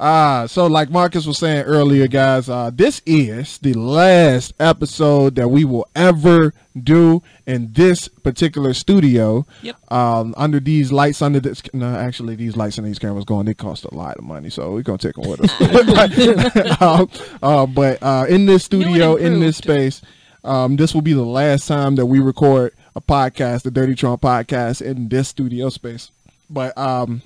Uh, 0.00 0.46
so 0.46 0.66
like 0.66 0.88
Marcus 0.88 1.26
was 1.26 1.36
saying 1.36 1.64
earlier, 1.64 2.08
guys, 2.08 2.48
uh, 2.48 2.70
this 2.72 3.02
is 3.04 3.58
the 3.58 3.74
last 3.74 4.54
episode 4.58 5.34
that 5.34 5.48
we 5.48 5.62
will 5.66 5.86
ever 5.94 6.54
do 6.82 7.22
in 7.46 7.70
this 7.74 8.08
particular 8.08 8.72
studio. 8.72 9.44
Yep. 9.60 9.92
Um, 9.92 10.34
under 10.38 10.58
these 10.58 10.90
lights, 10.90 11.20
under 11.20 11.38
this, 11.38 11.62
no, 11.74 11.94
actually, 11.94 12.34
these 12.34 12.56
lights 12.56 12.78
and 12.78 12.86
these 12.86 12.98
cameras 12.98 13.26
going, 13.26 13.44
they 13.44 13.52
cost 13.52 13.84
a 13.84 13.94
lot 13.94 14.16
of 14.16 14.24
money, 14.24 14.48
so 14.48 14.72
we're 14.72 14.80
gonna 14.80 14.96
take 14.96 15.16
them 15.16 15.28
with 15.28 15.42
us. 15.42 16.80
um, 16.80 17.10
uh, 17.42 17.66
but 17.66 18.02
uh, 18.02 18.24
in 18.26 18.46
this 18.46 18.64
studio, 18.64 19.16
in 19.16 19.40
this 19.40 19.58
space, 19.58 20.00
um, 20.44 20.76
this 20.76 20.94
will 20.94 21.02
be 21.02 21.12
the 21.12 21.22
last 21.22 21.68
time 21.68 21.96
that 21.96 22.06
we 22.06 22.20
record 22.20 22.72
a 22.96 23.02
podcast, 23.02 23.64
the 23.64 23.70
Dirty 23.70 23.94
Trunk 23.94 24.22
podcast, 24.22 24.80
in 24.80 25.10
this 25.10 25.28
studio 25.28 25.68
space. 25.68 26.10
But 26.48 26.76
um, 26.78 27.20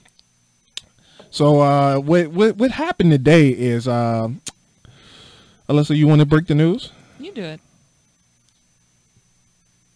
so 1.34 1.60
uh, 1.60 1.98
what 1.98 2.28
what 2.28 2.56
what 2.58 2.70
happened 2.70 3.10
today 3.10 3.48
is, 3.48 3.88
uh, 3.88 4.28
Alyssa, 5.68 5.96
you 5.96 6.06
want 6.06 6.20
to 6.20 6.26
break 6.26 6.46
the 6.46 6.54
news? 6.54 6.92
You 7.18 7.32
do 7.32 7.42
it. 7.42 7.60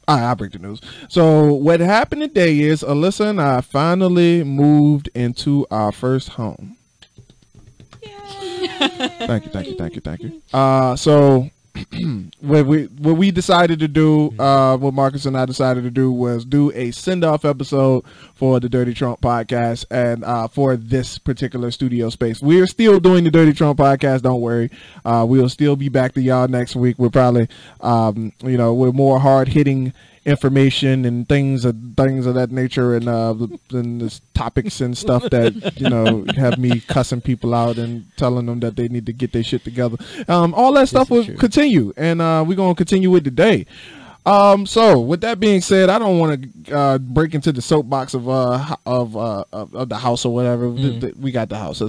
Right, 0.08 0.22
I'll 0.22 0.34
break 0.34 0.50
the 0.50 0.58
news. 0.58 0.80
So 1.08 1.52
what 1.52 1.78
happened 1.78 2.22
today 2.22 2.58
is 2.58 2.82
Alyssa 2.82 3.30
and 3.30 3.40
I 3.40 3.60
finally 3.60 4.42
moved 4.42 5.10
into 5.14 5.64
our 5.70 5.92
first 5.92 6.30
home. 6.30 6.76
Thank 8.02 9.44
you, 9.44 9.50
thank 9.52 9.68
you, 9.68 9.76
thank 9.76 9.94
you, 9.94 10.00
thank 10.00 10.20
you. 10.22 10.42
Uh, 10.52 10.96
so 10.96 11.50
what 12.40 12.66
we 12.66 12.84
what 12.84 13.16
we 13.16 13.30
decided 13.30 13.78
to 13.80 13.88
do, 13.88 14.34
uh, 14.38 14.76
what 14.76 14.94
Marcus 14.94 15.26
and 15.26 15.36
I 15.36 15.44
decided 15.44 15.84
to 15.84 15.90
do 15.90 16.10
was 16.10 16.44
do 16.44 16.72
a 16.74 16.90
send 16.90 17.24
off 17.24 17.44
episode 17.44 18.04
for 18.34 18.60
the 18.60 18.68
Dirty 18.68 18.94
Trunk 18.94 19.20
podcast 19.20 19.84
and 19.90 20.24
uh, 20.24 20.48
for 20.48 20.76
this 20.76 21.18
particular 21.18 21.70
studio 21.70 22.10
space. 22.10 22.40
We 22.40 22.60
are 22.60 22.66
still 22.66 23.00
doing 23.00 23.24
the 23.24 23.30
Dirty 23.30 23.52
Trunk 23.52 23.78
podcast. 23.78 24.22
Don't 24.22 24.40
worry, 24.40 24.70
uh, 25.04 25.24
we'll 25.28 25.48
still 25.48 25.76
be 25.76 25.88
back 25.88 26.14
to 26.14 26.20
y'all 26.20 26.48
next 26.48 26.76
week. 26.76 26.98
We're 26.98 27.10
probably, 27.10 27.48
um, 27.80 28.32
you 28.42 28.56
know, 28.56 28.74
we're 28.74 28.92
more 28.92 29.18
hard 29.18 29.48
hitting 29.48 29.92
information 30.28 31.04
and 31.04 31.26
things 31.28 31.64
of 31.64 31.74
things 31.96 32.26
of 32.26 32.34
that 32.34 32.50
nature 32.52 32.94
and 32.94 33.08
uh 33.08 33.34
and 33.70 34.00
this 34.02 34.20
topics 34.34 34.80
and 34.80 34.96
stuff 34.96 35.22
that 35.30 35.80
you 35.80 35.88
know 35.88 36.24
have 36.36 36.58
me 36.58 36.80
cussing 36.80 37.20
people 37.20 37.54
out 37.54 37.78
and 37.78 38.04
telling 38.16 38.46
them 38.46 38.60
that 38.60 38.76
they 38.76 38.88
need 38.88 39.06
to 39.06 39.12
get 39.12 39.32
their 39.32 39.42
shit 39.42 39.64
together. 39.64 39.96
Um 40.28 40.52
all 40.54 40.72
that 40.74 40.88
stuff 40.88 41.10
will 41.10 41.24
true. 41.24 41.36
continue 41.36 41.92
and 41.96 42.20
uh 42.20 42.44
we're 42.46 42.56
gonna 42.56 42.74
continue 42.74 43.10
with 43.10 43.24
today. 43.24 43.66
Um 44.26 44.66
so 44.66 45.00
with 45.00 45.22
that 45.22 45.40
being 45.40 45.62
said 45.62 45.88
i 45.88 45.98
don't 45.98 46.18
want 46.18 46.30
to 46.66 46.74
uh 46.74 46.98
break 46.98 47.34
into 47.34 47.50
the 47.50 47.62
soapbox 47.62 48.12
of 48.12 48.28
uh 48.28 48.76
of 48.84 49.16
uh 49.16 49.44
of, 49.52 49.74
of 49.74 49.88
the 49.88 49.96
house 49.96 50.24
or 50.24 50.34
whatever. 50.34 50.70
Th- 50.74 51.14
we 51.16 51.30
got 51.32 51.48
the 51.48 51.56
house 51.58 51.80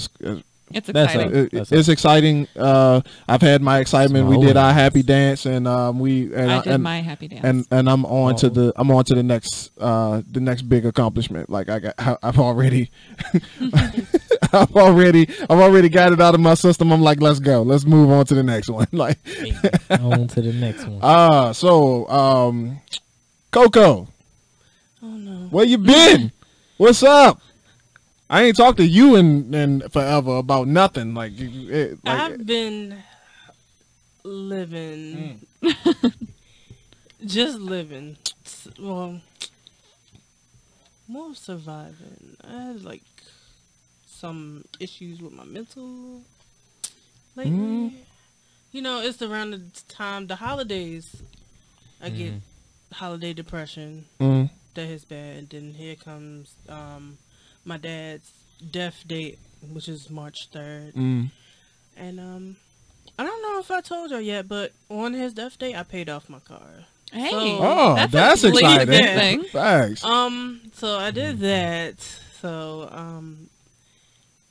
it's- 0.71 0.89
It's 0.89 0.93
That's 0.93 1.13
exciting. 1.13 1.36
a- 1.36 1.39
it- 1.43 1.51
That's 1.51 1.71
it's 1.71 1.88
exciting 1.89 2.47
uh 2.55 3.01
i've 3.27 3.41
had 3.41 3.62
my 3.62 3.79
excitement 3.79 4.27
we 4.27 4.38
did 4.45 4.55
our 4.58 4.71
happy 4.73 5.01
dance 5.03 5.45
and 5.45 5.67
um 5.67 5.99
we 5.99 6.34
and 6.34 6.51
I 6.51 6.62
did 6.62 6.73
and, 6.73 6.84
my 6.84 7.01
happy 7.01 7.27
dance. 7.27 7.41
and 7.43 7.65
and 7.71 7.89
I'm 7.89 8.05
on 8.05 8.36
to 8.38 8.47
Oh. 8.47 8.49
the 8.49 8.73
I'm 8.75 8.89
on 8.91 9.03
to 9.05 9.15
the 9.15 9.23
next 9.23 9.71
uh 9.79 10.21
the 10.32 10.39
next 10.39 10.63
big 10.63 10.86
accomplishment. 10.86 11.49
Like 11.49 11.69
I 11.69 11.79
got 11.79 11.93
I've 12.23 12.39
already 12.39 12.91
I've 14.53 14.75
already 14.75 15.27
I've 15.49 15.60
already 15.60 15.89
got 15.89 16.13
it 16.13 16.21
out 16.21 16.34
of 16.36 16.41
my 16.41 16.53
system. 16.55 16.91
I'm 16.91 17.01
like, 17.01 17.21
let's 17.21 17.39
go. 17.39 17.62
Let's 17.62 17.86
move 17.86 18.10
on 18.12 18.25
to 18.27 18.36
the 18.36 18.43
next 18.43 18.69
one. 18.69 18.88
Like 18.93 19.17
on 19.89 20.27
to 20.29 20.41
the 20.41 20.53
next 20.53 20.86
one. 20.86 20.99
uh 21.01 21.53
so 21.63 22.08
um 22.10 22.79
Coco, 23.51 24.08
oh 25.01 25.08
no. 25.08 25.47
where 25.49 25.65
you 25.65 25.77
been? 25.77 26.32
What's 26.77 27.01
up? 27.03 27.41
I 28.29 28.43
ain't 28.43 28.57
talked 28.57 28.77
to 28.77 28.85
you 28.85 29.15
in, 29.15 29.53
in 29.53 29.81
forever 29.89 30.37
about 30.37 30.67
nothing. 30.67 31.13
Like, 31.15 31.33
it, 31.37 31.97
like 32.05 32.19
I've 32.19 32.45
been 32.45 32.97
living, 34.23 35.39
Mm. 35.63 36.13
just 37.25 37.59
living. 37.59 38.17
Well, 38.79 39.21
more 41.07 41.33
surviving. 41.33 42.37
I 42.47 42.51
had 42.67 42.83
like 42.83 43.01
some 44.05 44.65
issues 44.79 45.21
with 45.21 45.33
my 45.33 45.43
mental 45.45 46.21
lately. 47.35 47.51
Mm. 47.51 47.93
You 48.71 48.81
know, 48.83 49.01
it's 49.01 49.21
around 49.21 49.51
the 49.51 49.61
time 49.87 50.27
the 50.27 50.35
holidays. 50.35 51.23
I 52.01 52.09
get 52.09 52.33
holiday 52.93 53.33
depression. 53.33 54.05
mm, 54.19 54.49
That 54.75 54.87
is 54.87 55.03
bad. 55.03 55.49
Then 55.49 55.73
here 55.73 55.95
comes 55.95 56.53
um, 56.69 57.17
my 57.69 57.77
dad's 57.77 58.32
death 58.71 59.03
date, 59.08 59.39
which 59.71 59.88
is 59.88 60.10
March 60.10 60.49
third. 60.51 60.93
mm. 60.95 61.29
And 61.95 62.19
um, 62.19 62.55
I 63.17 63.23
don't 63.23 63.41
know 63.41 63.60
if 63.60 63.69
I 63.71 63.82
told 63.82 64.12
you 64.12 64.17
yet, 64.17 64.47
but 64.47 64.73
on 64.89 65.13
his 65.13 65.34
death 65.34 65.58
day, 65.60 65.75
I 65.75 65.84
paid 65.84 66.10
off 66.10 66.29
my 66.29 66.39
car. 66.39 66.62
hey, 67.12 67.29
So- 67.29 67.58
Oh, 67.62 67.95
that's, 67.95 68.12
that's, 68.12 68.43
a 68.43 68.47
exciting. 68.49 68.88
thing. 68.88 69.43
Thanks. 69.51 70.03
Um, 70.03 70.62
so 70.73 70.97
I 70.97 71.12
did 71.12 71.39
that. 71.39 71.99
So 72.41 72.88
um, 72.91 73.49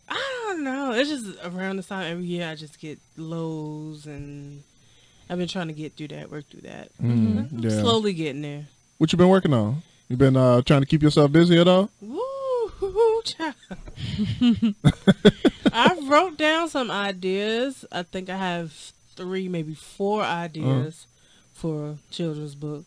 I 0.09 0.45
don't 0.47 0.63
know. 0.65 0.93
It's 0.93 1.09
just 1.11 1.27
around 1.45 1.77
this 1.77 1.87
time 1.89 2.11
every 2.13 2.25
year 2.25 2.49
I 2.49 2.55
just 2.55 2.79
get 2.81 2.99
lows 3.17 4.07
and 4.07 4.63
I've 5.31 5.39
been 5.39 5.49
trying 5.49 5.69
to 5.69 5.75
get 5.75 5.95
through 5.97 6.09
that, 6.09 6.31
work 6.31 6.45
through 6.51 6.63
that. 6.63 6.91
Mm, 7.03 7.51
I'm 7.53 7.59
yeah. 7.61 7.81
Slowly 7.81 8.13
getting 8.13 8.43
there. 8.43 8.67
What 8.99 9.11
you 9.13 9.17
been 9.19 9.29
working 9.29 9.55
on? 9.55 9.83
You 10.09 10.17
been 10.17 10.37
uh, 10.37 10.61
trying 10.63 10.81
to 10.81 10.87
keep 10.87 11.03
yourself 11.03 11.31
busy 11.33 11.59
at 11.59 11.69
all? 11.69 11.91
Woo, 12.01 12.19
child. 12.19 12.28
I 15.73 15.99
wrote 16.09 16.37
down 16.39 16.69
some 16.69 16.91
ideas. 16.91 17.85
I 17.93 18.03
think 18.03 18.29
I 18.31 18.37
have 18.37 18.73
three, 19.17 19.49
maybe 19.49 19.75
four 19.75 20.23
ideas 20.23 21.07
for 21.55 21.91
a 21.91 21.97
children's 22.11 22.55
book. 22.55 22.85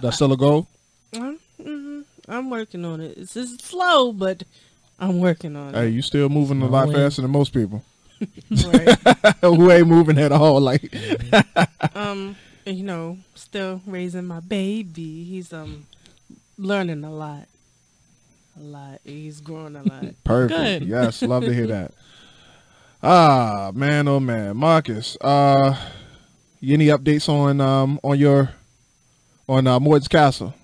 That's 0.00 0.16
still 0.16 0.32
a 0.32 0.36
goal. 0.36 0.68
I'm, 1.14 1.38
mhm, 1.60 2.04
I'm 2.28 2.50
working 2.50 2.84
on 2.84 3.00
it. 3.00 3.16
It's 3.18 3.34
just 3.34 3.62
slow, 3.62 4.12
but 4.12 4.42
I'm 4.98 5.20
working 5.20 5.56
on 5.56 5.74
Hey, 5.74 5.80
it. 5.80 5.82
Hey, 5.84 5.88
you 5.90 6.02
still 6.02 6.28
moving 6.28 6.62
a 6.62 6.66
lot 6.68 6.88
Small 6.88 6.94
faster 7.02 7.22
than 7.22 7.30
most 7.30 7.52
people 7.52 7.82
Right. 8.50 8.96
who 9.40 9.70
ain't 9.70 9.88
moving 9.88 10.18
at 10.18 10.32
all. 10.32 10.60
Like, 10.60 10.94
um, 11.94 12.36
you 12.64 12.82
know, 12.84 13.18
still 13.34 13.80
raising 13.86 14.26
my 14.26 14.40
baby. 14.40 15.24
He's 15.24 15.52
um 15.52 15.86
learning 16.58 17.04
a 17.04 17.10
lot. 17.12 17.48
A 18.58 18.62
lot. 18.62 19.00
He's 19.04 19.40
growing 19.40 19.76
a 19.76 19.82
lot. 19.88 20.04
perfect. 20.24 20.80
Good. 20.80 20.88
Yes, 20.88 21.22
love 21.22 21.44
to 21.44 21.54
hear 21.54 21.66
that. 21.68 21.92
Ah, 23.04 23.72
man, 23.74 24.06
oh 24.06 24.20
man, 24.20 24.56
Marcus. 24.56 25.16
Uh, 25.20 25.74
any 26.62 26.86
updates 26.86 27.28
on 27.28 27.60
um 27.60 27.98
on 28.04 28.16
your 28.16 28.50
on 29.48 29.66
uh, 29.66 29.80
Morton's 29.80 30.06
Castle? 30.06 30.54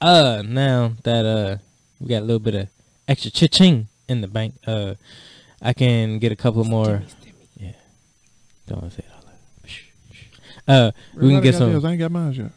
Uh, 0.00 0.42
now 0.46 0.92
that 1.02 1.26
uh 1.26 1.56
we 1.98 2.06
got 2.06 2.18
a 2.22 2.24
little 2.24 2.38
bit 2.38 2.54
of 2.54 2.68
extra 3.08 3.28
cha-ching 3.28 3.88
in 4.08 4.20
the 4.20 4.28
bank, 4.28 4.54
uh, 4.68 4.94
I 5.60 5.72
can 5.72 6.20
get 6.20 6.30
a 6.30 6.36
couple 6.36 6.62
more. 6.62 7.02
Yeah, 7.56 7.72
don't 8.68 8.80
want 8.82 8.92
to 8.94 9.02
say 9.02 9.04
it 9.08 9.12
all 9.16 9.24
loud. 9.26 9.68
Shh, 9.68 9.80
shh. 10.12 10.24
Uh, 10.68 10.92
we 11.16 11.20
can 11.30 11.42
get 11.42 11.56
Everybody 11.56 11.72
got 11.72 11.80
some. 11.80 11.86
I 11.86 11.90
ain't 11.90 11.98
got 11.98 12.12
mine 12.12 12.32
yet. 12.34 12.52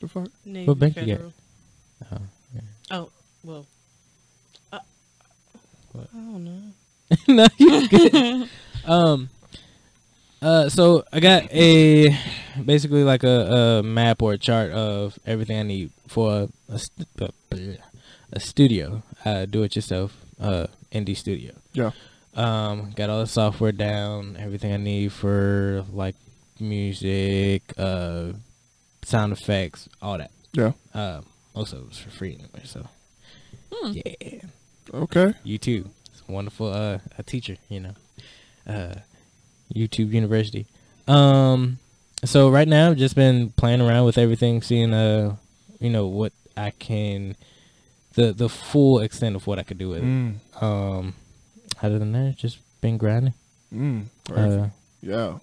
The 0.00 0.08
fuck? 0.08 0.28
Navy 0.44 0.66
What 0.66 0.78
bank 0.80 0.96
you 0.96 1.04
get? 1.04 1.20
Federal. 2.00 2.22
Oh. 2.90 3.10
Well. 3.44 3.66
Uh, 4.72 4.78
What? 5.92 6.08
I 6.14 6.16
don't 6.18 6.44
know. 6.44 6.60
no, 7.28 7.46
you 7.58 7.88
good. 7.88 8.48
um, 8.84 9.28
uh, 10.42 10.68
so 10.68 11.04
I 11.12 11.20
got 11.20 11.52
a 11.52 12.16
basically 12.64 13.02
like 13.04 13.24
a, 13.24 13.80
a 13.80 13.82
map 13.82 14.22
or 14.22 14.32
a 14.34 14.38
chart 14.38 14.70
of 14.72 15.18
everything 15.26 15.58
I 15.58 15.62
need 15.64 15.90
for 16.06 16.48
a, 16.68 16.78
st- 16.78 17.08
uh, 17.20 17.28
a 18.32 18.40
studio, 18.40 19.02
uh, 19.24 19.46
do 19.46 19.62
it 19.64 19.74
yourself, 19.74 20.16
uh, 20.40 20.66
indie 20.92 21.16
studio. 21.16 21.52
Yeah. 21.72 21.90
Um, 22.34 22.92
got 22.94 23.10
all 23.10 23.20
the 23.20 23.26
software 23.26 23.72
down, 23.72 24.36
everything 24.38 24.72
I 24.72 24.76
need 24.76 25.12
for 25.12 25.84
like 25.92 26.14
music, 26.60 27.62
uh, 27.76 28.32
sound 29.02 29.32
effects, 29.32 29.88
all 30.00 30.16
that. 30.18 30.30
Yeah. 30.52 30.72
Uh, 30.94 31.22
most 31.60 31.72
of 31.74 31.80
it 31.82 31.88
was 31.88 31.98
for 31.98 32.10
free 32.10 32.32
anyway, 32.34 32.62
so 32.64 32.88
Hmm. 33.72 33.92
yeah 33.92 34.40
Okay. 35.04 35.34
YouTube. 35.44 35.86
It's 36.10 36.22
a 36.28 36.32
wonderful 36.32 36.68
uh 36.72 36.98
a 37.18 37.22
teacher, 37.22 37.56
you 37.68 37.80
know. 37.80 37.94
Uh 38.66 38.94
YouTube 39.74 40.10
University. 40.12 40.64
Um 41.06 41.78
so 42.24 42.48
right 42.50 42.66
now 42.68 42.90
I've 42.90 42.96
just 42.96 43.14
been 43.14 43.50
playing 43.50 43.80
around 43.82 44.04
with 44.06 44.18
everything, 44.18 44.62
seeing 44.62 44.92
uh 44.94 45.36
you 45.78 45.90
know 45.90 46.06
what 46.06 46.32
I 46.56 46.70
can 46.70 47.36
the 48.14 48.32
the 48.32 48.48
full 48.48 49.00
extent 49.00 49.36
of 49.36 49.46
what 49.46 49.58
I 49.58 49.62
could 49.62 49.78
do 49.78 49.90
with 49.90 50.02
it. 50.02 50.04
Mm. 50.06 50.34
Um 50.62 51.14
other 51.82 51.98
than 51.98 52.12
that, 52.12 52.36
just 52.36 52.58
been 52.80 52.96
grinding. 52.98 53.34
Mm. 53.72 54.06
Uh 54.30 54.68
yeah. 55.02 55.38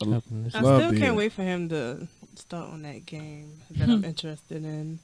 helping 0.00 0.46
I 0.46 0.48
still 0.50 0.80
can't 0.80 0.96
hear. 0.96 1.14
wait 1.14 1.32
for 1.32 1.42
him 1.42 1.68
to 1.70 2.06
start 2.38 2.70
on 2.70 2.82
that 2.82 3.04
game 3.06 3.52
that 3.72 3.88
I'm 3.88 4.04
interested 4.12 4.64
in. 4.64 4.98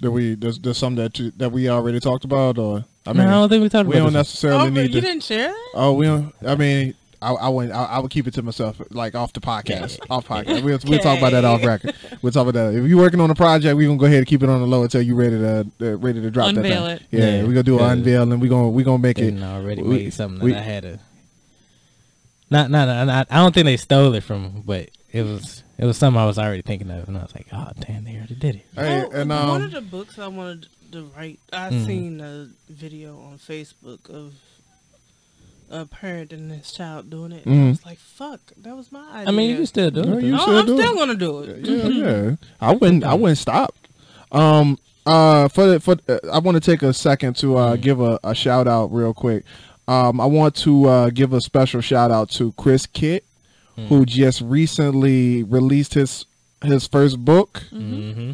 That 0.00 0.10
we 0.10 0.34
there's, 0.34 0.58
there's 0.58 0.76
some 0.76 0.94
that 0.96 1.18
you, 1.18 1.30
that 1.38 1.50
we 1.50 1.68
already 1.70 2.00
talked 2.00 2.24
about, 2.24 2.58
or 2.58 2.84
I 3.06 3.10
I 3.10 3.12
mean, 3.14 3.26
I 3.26 3.30
don't 3.30 3.48
think 3.48 3.62
we 3.62 3.68
talked 3.70 3.88
we 3.88 3.94
about 3.96 4.04
don't 4.04 4.12
this. 4.12 4.28
necessarily 4.28 4.66
oh, 4.66 4.70
need 4.70 4.94
you 4.94 5.00
to. 5.00 5.06
didn't 5.06 5.22
share? 5.22 5.54
Oh, 5.74 5.94
we 5.94 6.04
don't. 6.04 6.34
I 6.46 6.54
mean, 6.54 6.92
I, 7.22 7.32
I 7.32 7.48
wouldn't. 7.48 7.74
I, 7.74 7.84
I 7.84 7.98
would 8.00 8.10
keep 8.10 8.26
it 8.26 8.34
to 8.34 8.42
myself, 8.42 8.78
like 8.90 9.14
off 9.14 9.32
the 9.32 9.40
podcast, 9.40 9.98
off 10.10 10.28
podcast. 10.28 10.62
We'll 10.62 10.78
we'll 10.86 10.98
talk 10.98 11.16
about 11.16 11.32
that 11.32 11.46
off 11.46 11.64
record. 11.64 11.94
We'll 12.20 12.30
talk 12.32 12.46
about 12.46 12.54
that. 12.72 12.74
If 12.78 12.86
you're 12.86 12.98
working 12.98 13.20
on 13.22 13.30
a 13.30 13.34
project, 13.34 13.74
we're 13.74 13.86
gonna 13.86 13.98
go 13.98 14.04
ahead 14.04 14.18
and 14.18 14.26
keep 14.26 14.42
it 14.42 14.50
on 14.50 14.60
the 14.60 14.66
low 14.66 14.82
until 14.82 15.00
you're 15.00 15.16
ready 15.16 15.38
to 15.38 15.66
uh, 15.80 15.96
ready 15.96 16.20
to 16.20 16.30
drop 16.30 16.48
Unveil 16.50 16.84
that. 16.84 17.00
it. 17.00 17.06
Yeah, 17.10 17.36
Yeah, 17.38 17.42
we 17.44 17.48
gonna 17.54 17.62
do 17.62 17.78
an 17.78 17.90
unveil 17.98 18.22
and 18.30 18.38
we're 18.40 18.50
gonna 18.50 18.68
we're 18.68 18.84
gonna 18.84 18.98
make 19.02 19.18
it. 19.18 19.30
done 19.30 19.42
already 19.42 19.82
we- 19.82 19.88
made 19.96 20.12
something 20.12 20.44
we- 20.44 20.52
that 20.52 20.58
I 20.58 20.62
had 20.62 20.82
to 20.82 20.98
not, 22.48 22.70
not, 22.70 22.86
not, 22.86 23.04
not- 23.06 23.26
I 23.30 23.38
don't 23.38 23.52
think 23.52 23.64
they 23.64 23.76
stole 23.76 24.14
it 24.14 24.22
from, 24.22 24.62
but 24.64 24.90
it 25.16 25.22
was, 25.24 25.62
it 25.78 25.84
was 25.84 25.96
something 25.96 26.20
I 26.20 26.26
was 26.26 26.38
already 26.38 26.62
thinking 26.62 26.90
of, 26.90 27.08
and 27.08 27.16
I 27.18 27.22
was 27.22 27.34
like, 27.34 27.46
oh 27.52 27.70
damn, 27.80 28.04
they 28.04 28.16
already 28.16 28.34
did 28.34 28.56
it. 28.56 28.66
Hey, 28.74 29.04
and 29.12 29.30
one 29.30 29.32
um, 29.32 29.62
of 29.62 29.70
the 29.72 29.80
books 29.80 30.18
I 30.18 30.28
wanted 30.28 30.66
to 30.92 31.10
write, 31.16 31.40
I 31.52 31.70
Mhm. 31.70 31.86
seen 31.86 32.20
a 32.20 32.48
video 32.70 33.18
on 33.20 33.38
Facebook 33.38 34.08
of 34.08 34.34
a 35.70 35.84
parent 35.84 36.32
and 36.32 36.50
his 36.52 36.70
child 36.72 37.10
doing 37.10 37.32
it. 37.32 37.44
And 37.44 37.64
I 37.66 37.68
was 37.70 37.84
like, 37.84 37.98
"Fuck, 37.98 38.40
that 38.58 38.76
was 38.76 38.92
my 38.92 39.04
idea." 39.12 39.28
I 39.28 39.30
mean, 39.32 39.50
you 39.50 39.56
can 39.56 39.66
still 39.66 39.90
do 39.90 40.02
No, 40.04 40.16
it. 40.18 40.24
you 40.24 40.30
though. 40.32 40.38
still 40.38 40.54
oh, 40.54 40.58
I'm 40.60 40.66
do 40.66 40.76
still 40.80 40.92
it. 40.92 40.96
gonna 40.96 41.14
do 41.16 41.38
it. 41.40 41.66
yeah, 41.66 41.88
yeah. 42.30 42.36
I 42.60 42.72
wouldn't. 42.74 43.04
I 43.04 43.14
wouldn't 43.14 43.38
stop. 43.38 43.74
Um. 44.30 44.78
Uh. 45.04 45.48
For 45.48 45.66
the- 45.66 45.80
for 45.80 45.96
uh, 46.08 46.18
I 46.32 46.38
want 46.38 46.54
to 46.56 46.60
take 46.60 46.82
a 46.82 46.92
second 46.92 47.36
to 47.38 47.56
uh 47.56 47.76
Mm. 47.76 47.80
give 47.80 48.00
a, 48.00 48.20
a 48.22 48.34
shout 48.34 48.68
out 48.68 48.92
real 48.92 49.12
quick. 49.12 49.44
Um. 49.88 50.20
I 50.20 50.26
want 50.26 50.54
to 50.56 50.88
uh 50.88 51.10
give 51.10 51.32
a 51.32 51.40
special 51.40 51.80
shout 51.80 52.10
out 52.12 52.30
to 52.32 52.52
Chris 52.52 52.86
Kitt, 52.86 53.24
Mm. 53.76 53.88
who 53.88 54.06
just 54.06 54.40
recently 54.40 55.42
released 55.42 55.94
his 55.94 56.24
his 56.64 56.86
first 56.86 57.22
book. 57.24 57.62
Mm-hmm. 57.72 58.32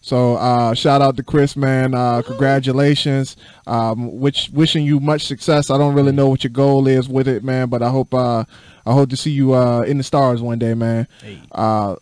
So 0.00 0.36
uh, 0.36 0.72
shout 0.74 1.02
out 1.02 1.16
to 1.16 1.22
Chris, 1.22 1.56
man. 1.56 1.92
Uh, 1.94 2.22
congratulations. 2.22 3.36
Um, 3.66 4.18
which 4.20 4.50
wishing 4.52 4.84
you 4.84 5.00
much 5.00 5.26
success. 5.26 5.70
I 5.70 5.76
don't 5.76 5.94
really 5.94 6.12
know 6.12 6.28
what 6.28 6.44
your 6.44 6.52
goal 6.52 6.86
is 6.86 7.08
with 7.08 7.28
it, 7.28 7.42
man, 7.44 7.68
but 7.68 7.82
I 7.82 7.90
hope 7.90 8.14
uh, 8.14 8.44
I 8.86 8.92
hope 8.92 9.10
to 9.10 9.16
see 9.16 9.32
you 9.32 9.54
uh, 9.54 9.80
in 9.82 9.98
the 9.98 10.04
stars 10.04 10.40
one 10.40 10.58
day, 10.58 10.74
man. 10.74 11.08
Hey. 11.22 11.40
Uh, 11.52 11.96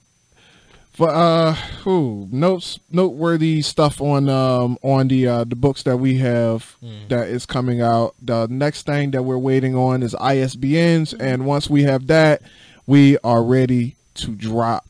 for 0.93 1.11
uh, 1.11 1.55
ooh, 1.87 2.27
notes 2.31 2.79
noteworthy 2.91 3.61
stuff 3.61 4.01
on 4.01 4.29
um 4.31 4.79
on 4.83 5.09
the 5.09 5.27
uh, 5.27 5.45
the 5.45 5.57
books 5.57 5.83
that 5.83 5.97
we 5.99 6.19
have 6.19 6.77
Mm. 6.83 7.09
that 7.09 7.29
is 7.29 7.45
coming 7.47 7.81
out. 7.83 8.15
The 8.23 8.47
next 8.49 8.87
thing 8.87 9.11
that 9.12 9.23
we're 9.25 9.37
waiting 9.39 9.75
on 9.75 10.03
is 10.03 10.15
ISBNs, 10.15 11.15
and 11.19 11.45
once 11.45 11.69
we 11.69 11.83
have 11.83 12.07
that, 12.07 12.41
we 12.87 13.18
are 13.18 13.42
ready 13.42 13.96
to 14.14 14.33
drop. 14.35 14.85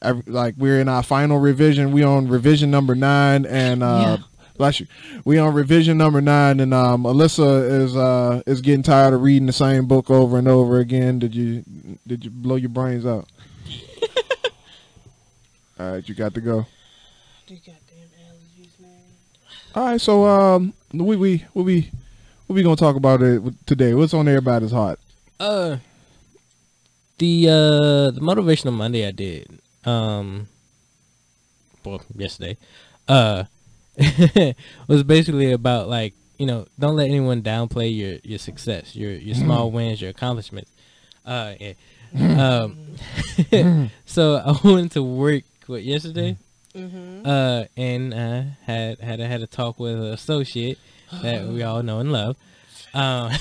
Every, 0.00 0.22
like 0.26 0.54
we're 0.56 0.80
in 0.80 0.88
our 0.88 1.02
final 1.02 1.38
revision. 1.38 1.90
We 1.92 2.02
on 2.04 2.28
revision 2.28 2.70
number 2.70 2.94
nine, 2.94 3.44
and 3.46 3.82
uh, 3.82 3.98
Yeah. 4.00 4.16
bless 4.56 4.78
you. 4.80 4.86
We 5.24 5.38
on 5.38 5.52
revision 5.54 5.98
number 5.98 6.20
nine, 6.20 6.60
and 6.60 6.72
um, 6.72 7.02
Alyssa 7.02 7.68
is 7.82 7.96
uh 7.96 8.42
is 8.46 8.60
getting 8.60 8.84
tired 8.84 9.12
of 9.12 9.22
reading 9.22 9.46
the 9.46 9.52
same 9.52 9.86
book 9.86 10.08
over 10.08 10.38
and 10.38 10.46
over 10.46 10.78
again. 10.78 11.18
Did 11.18 11.34
you 11.34 11.64
did 12.06 12.24
you 12.24 12.30
blow 12.30 12.54
your 12.56 12.68
brains 12.70 13.04
out? 13.04 13.26
All 15.80 15.92
right, 15.92 16.08
you 16.08 16.14
got 16.14 16.34
to 16.34 16.40
go. 16.40 16.66
You 17.48 17.56
goddamn 17.56 18.08
allergies, 18.20 18.80
man. 18.80 18.90
All 19.74 19.84
right, 19.86 20.00
so 20.00 20.24
um, 20.26 20.72
we 20.92 21.16
we 21.16 21.38
what 21.52 21.64
we 21.64 21.90
what 22.46 22.54
we 22.54 22.62
gonna 22.62 22.76
talk 22.76 22.96
about 22.96 23.22
it 23.22 23.42
today? 23.66 23.94
What's 23.94 24.14
on 24.14 24.28
everybody's 24.28 24.70
heart? 24.72 24.98
Uh, 25.40 25.78
the 27.18 27.48
uh 27.48 28.10
the 28.10 28.20
motivational 28.20 28.72
Monday 28.72 29.06
I 29.06 29.10
did 29.10 29.60
um, 29.84 30.48
well 31.84 32.02
yesterday, 32.14 32.56
uh, 33.06 33.44
was 34.88 35.02
basically 35.02 35.52
about 35.52 35.88
like 35.88 36.14
you 36.38 36.46
know 36.46 36.66
don't 36.78 36.96
let 36.96 37.08
anyone 37.08 37.42
downplay 37.42 37.94
your 37.94 38.18
your 38.22 38.38
success, 38.38 38.94
your 38.94 39.12
your 39.12 39.34
small 39.34 39.70
wins, 39.70 40.00
your 40.00 40.10
accomplishments. 40.10 40.70
Uh, 41.24 41.54
yeah. 41.60 41.72
um, 42.14 43.90
so 44.06 44.36
I 44.36 44.58
went 44.68 44.92
to 44.92 45.02
work 45.02 45.44
what 45.66 45.82
yesterday. 45.82 46.36
Mm-hmm. 46.74 47.26
uh, 47.26 47.64
and 47.76 48.14
uh, 48.14 48.42
had 48.64 49.00
had 49.00 49.20
had 49.20 49.40
a 49.40 49.46
talk 49.46 49.80
with 49.80 49.94
an 49.94 50.12
associate 50.12 50.78
that 51.22 51.46
we 51.46 51.62
all 51.62 51.82
know 51.82 51.98
and 51.98 52.12
love. 52.12 52.36
Um, 52.94 53.32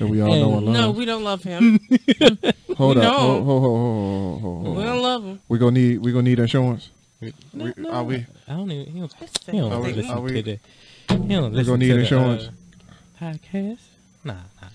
That 0.00 0.06
we 0.08 0.20
all 0.22 0.34
know 0.34 0.58
and 0.58 0.66
And- 0.68 0.74
No, 0.76 0.90
we 0.90 1.04
don't 1.04 1.22
love 1.22 1.42
him. 1.44 1.78
hold 2.76 2.96
we 2.96 3.02
up, 3.02 3.12
know. 3.12 3.18
hold, 3.18 3.44
hold, 3.44 3.62
hold, 3.62 3.62
hold, 3.62 4.40
hold, 4.42 4.64
hold, 4.66 4.76
we 4.76 4.82
don't 4.82 5.02
love 5.02 5.24
him. 5.24 5.40
We 5.48 5.58
gonna 5.58 5.72
need 5.72 5.98
we 5.98 6.10
gonna 6.12 6.22
need 6.22 6.38
insurance. 6.38 6.88
we- 7.20 7.32
We, 7.54 7.72
are 7.88 8.02
we? 8.02 8.26
I 8.48 8.52
don't 8.54 8.70
even. 8.70 8.92
He 8.92 8.98
don't, 9.00 9.14
he 9.46 9.58
don't 9.58 9.72
Are 9.72 9.80
we- 9.80 9.92
listen 9.92 10.10
are 10.10 10.20
we- 10.20 10.32
to 10.32 10.42
the. 10.42 10.58
He 11.08 11.16
don't 11.16 11.28
we 11.52 11.56
listen 11.58 11.66
gonna 11.74 11.78
need 11.78 11.88
to 11.88 11.94
the, 11.94 12.00
insurance? 12.00 12.44
uh, 12.48 13.24
podcast. 13.24 13.78
Nah, 14.24 14.32
nah. 14.34 14.68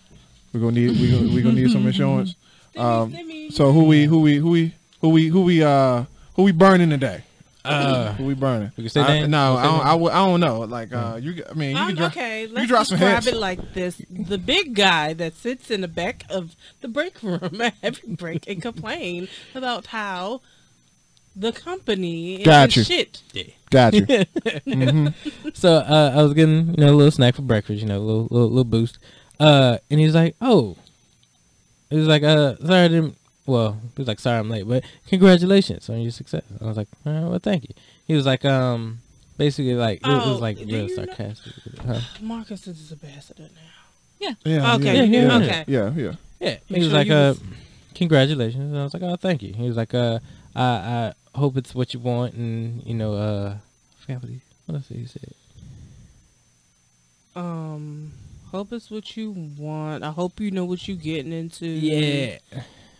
We 0.53 0.59
gonna 0.59 0.71
need 0.73 0.91
we 0.99 1.11
gonna, 1.11 1.33
we 1.33 1.41
gonna 1.41 1.55
need 1.55 1.71
some 1.71 1.85
insurance. 1.91 2.35
Um, 2.77 3.13
so 3.49 3.71
who 3.71 3.85
we 3.85 4.05
who 4.05 4.19
we 4.21 4.35
who 4.37 4.49
we 4.51 4.73
who 5.01 5.09
we 5.09 5.27
who 5.27 5.41
we 5.41 5.63
uh 5.63 6.03
who 6.35 6.43
we 6.43 6.51
burning 6.51 6.89
today? 6.91 7.23
Uh, 7.65 8.13
Who 8.13 8.25
we 8.25 8.33
burning? 8.35 8.71
We 8.77 8.83
can 8.83 8.89
say 8.89 9.01
I- 9.01 9.07
names? 9.07 9.29
No, 9.29 9.55
I 9.57 9.63
don't, 9.63 9.73
names? 10.01 10.09
I, 10.11 10.25
don't 10.25 10.39
know. 10.39 10.59
Like, 10.61 10.93
uh, 10.93 11.19
you. 11.21 11.43
I 11.49 11.53
mean, 11.53 11.71
you 11.71 11.77
Um, 11.81 11.87
can 11.87 11.95
drop. 11.97 12.11
okay, 12.11 12.47
let's 12.47 12.67
drop 12.67 12.85
some 12.87 12.97
describe 12.99 13.23
hints. 13.23 13.27
it 13.27 13.39
like 13.39 13.73
this: 13.73 14.01
the 14.09 14.37
big 14.37 14.75
guy 14.75 15.13
that 15.13 15.35
sits 15.35 15.71
in 15.71 15.81
the 15.81 15.87
back 15.87 16.23
of 16.29 16.55
the 16.81 16.87
break 16.87 17.21
room 17.23 17.59
at 17.61 17.73
every 17.83 18.09
break 18.15 18.47
and 18.47 18.61
complain 18.61 19.27
about 19.53 19.87
how 19.87 20.41
the 21.35 21.51
company 21.51 22.35
is 22.35 22.45
Got 22.45 22.75
you. 22.77 22.83
shit. 22.83 23.21
Got 23.69 23.93
you. 23.93 24.05
hmm 24.65 25.07
so 25.53 25.73
uh, 25.77 26.13
I 26.15 26.21
was 26.23 26.33
getting 26.33 26.67
you 26.69 26.75
know 26.85 26.91
a 26.91 26.95
little 26.95 27.11
snack 27.11 27.35
for 27.35 27.41
breakfast, 27.41 27.81
you 27.81 27.87
know, 27.87 27.97
a 27.97 27.99
little 27.99 28.27
little, 28.31 28.47
little 28.49 28.63
boost. 28.63 28.99
Uh, 29.39 29.77
and 29.91 29.99
he's 29.99 30.15
like, 30.15 30.35
"Oh," 30.39 30.77
he 31.89 31.97
was 31.97 32.07
like, 32.07 32.23
"Uh, 32.23 32.55
sorry, 32.57 32.85
I 32.85 32.87
didn't." 32.87 33.17
Well, 33.45 33.73
he 33.95 34.01
was 34.01 34.07
like, 34.07 34.19
"Sorry, 34.19 34.39
I'm 34.39 34.49
late, 34.49 34.67
but 34.67 34.83
congratulations 35.07 35.89
on 35.89 35.99
your 36.01 36.11
success." 36.11 36.43
I 36.59 36.65
was 36.65 36.77
like, 36.77 36.87
"All 37.05 37.13
right, 37.13 37.29
well, 37.29 37.39
thank 37.39 37.63
you." 37.63 37.75
He 38.07 38.13
was 38.15 38.25
like, 38.25 38.43
um, 38.45 38.99
basically 39.37 39.75
like 39.75 39.99
it 39.99 40.07
was 40.07 40.37
Oh, 40.37 40.39
like 40.39 40.57
real 40.57 40.67
you 40.69 40.87
know- 40.87 40.95
sarcastic. 40.95 41.53
Huh? 41.85 41.99
Marcus 42.21 42.65
is 42.67 42.91
a 42.91 42.95
ambassador 42.95 43.43
now. 43.53 44.31
Yeah. 44.45 44.75
Okay, 44.75 44.95
Yeah. 44.95 45.03
yeah, 45.03 45.21
Yeah. 45.21 45.35
okay. 45.37 45.63
Yeah. 45.67 45.91
Yeah. 45.95 46.11
Yeah, 46.39 46.49
Make 46.49 46.59
he 46.69 46.75
was 46.79 46.85
sure 46.87 46.93
like, 46.97 47.09
uh, 47.09 47.33
was- 47.37 47.41
congratulations. 47.93 48.63
And 48.71 48.77
I 48.79 48.83
was 48.83 48.93
like, 48.93 49.03
oh, 49.03 49.15
thank 49.15 49.41
you. 49.43 49.53
He 49.53 49.67
was 49.67 49.77
like, 49.77 49.93
uh, 49.93 50.19
I, 50.55 51.13
I 51.33 51.37
hope 51.37 51.55
it's 51.57 51.73
what 51.75 51.93
you 51.93 51.99
want, 51.99 52.33
and 52.33 52.81
you 52.85 52.93
know, 52.95 53.13
uh, 53.13 53.55
I 53.57 54.01
forgot 54.05 54.21
what 54.23 54.31
he, 54.31 54.39
what 54.65 54.75
else 54.75 54.87
did 54.87 54.97
he 54.97 55.05
said? 55.05 55.33
Um, 57.35 58.13
hope 58.51 58.71
it's 58.73 58.89
what 58.89 59.15
you 59.17 59.31
want. 59.57 60.03
I 60.03 60.11
hope 60.11 60.39
you 60.39 60.51
know 60.51 60.65
what 60.65 60.87
you're 60.87 60.97
getting 60.97 61.33
into. 61.33 61.67
Yeah, 61.67 62.37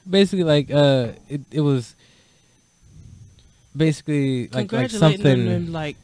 basically, 0.10 0.44
like, 0.44 0.72
uh, 0.72 1.10
it, 1.30 1.41
it 1.52 1.62
was 1.62 1.96
basically 3.76 4.44
like, 4.48 4.54
like 4.56 4.70
congratulating 4.70 5.18
something. 5.18 5.48
and 5.48 5.74
like 5.74 5.98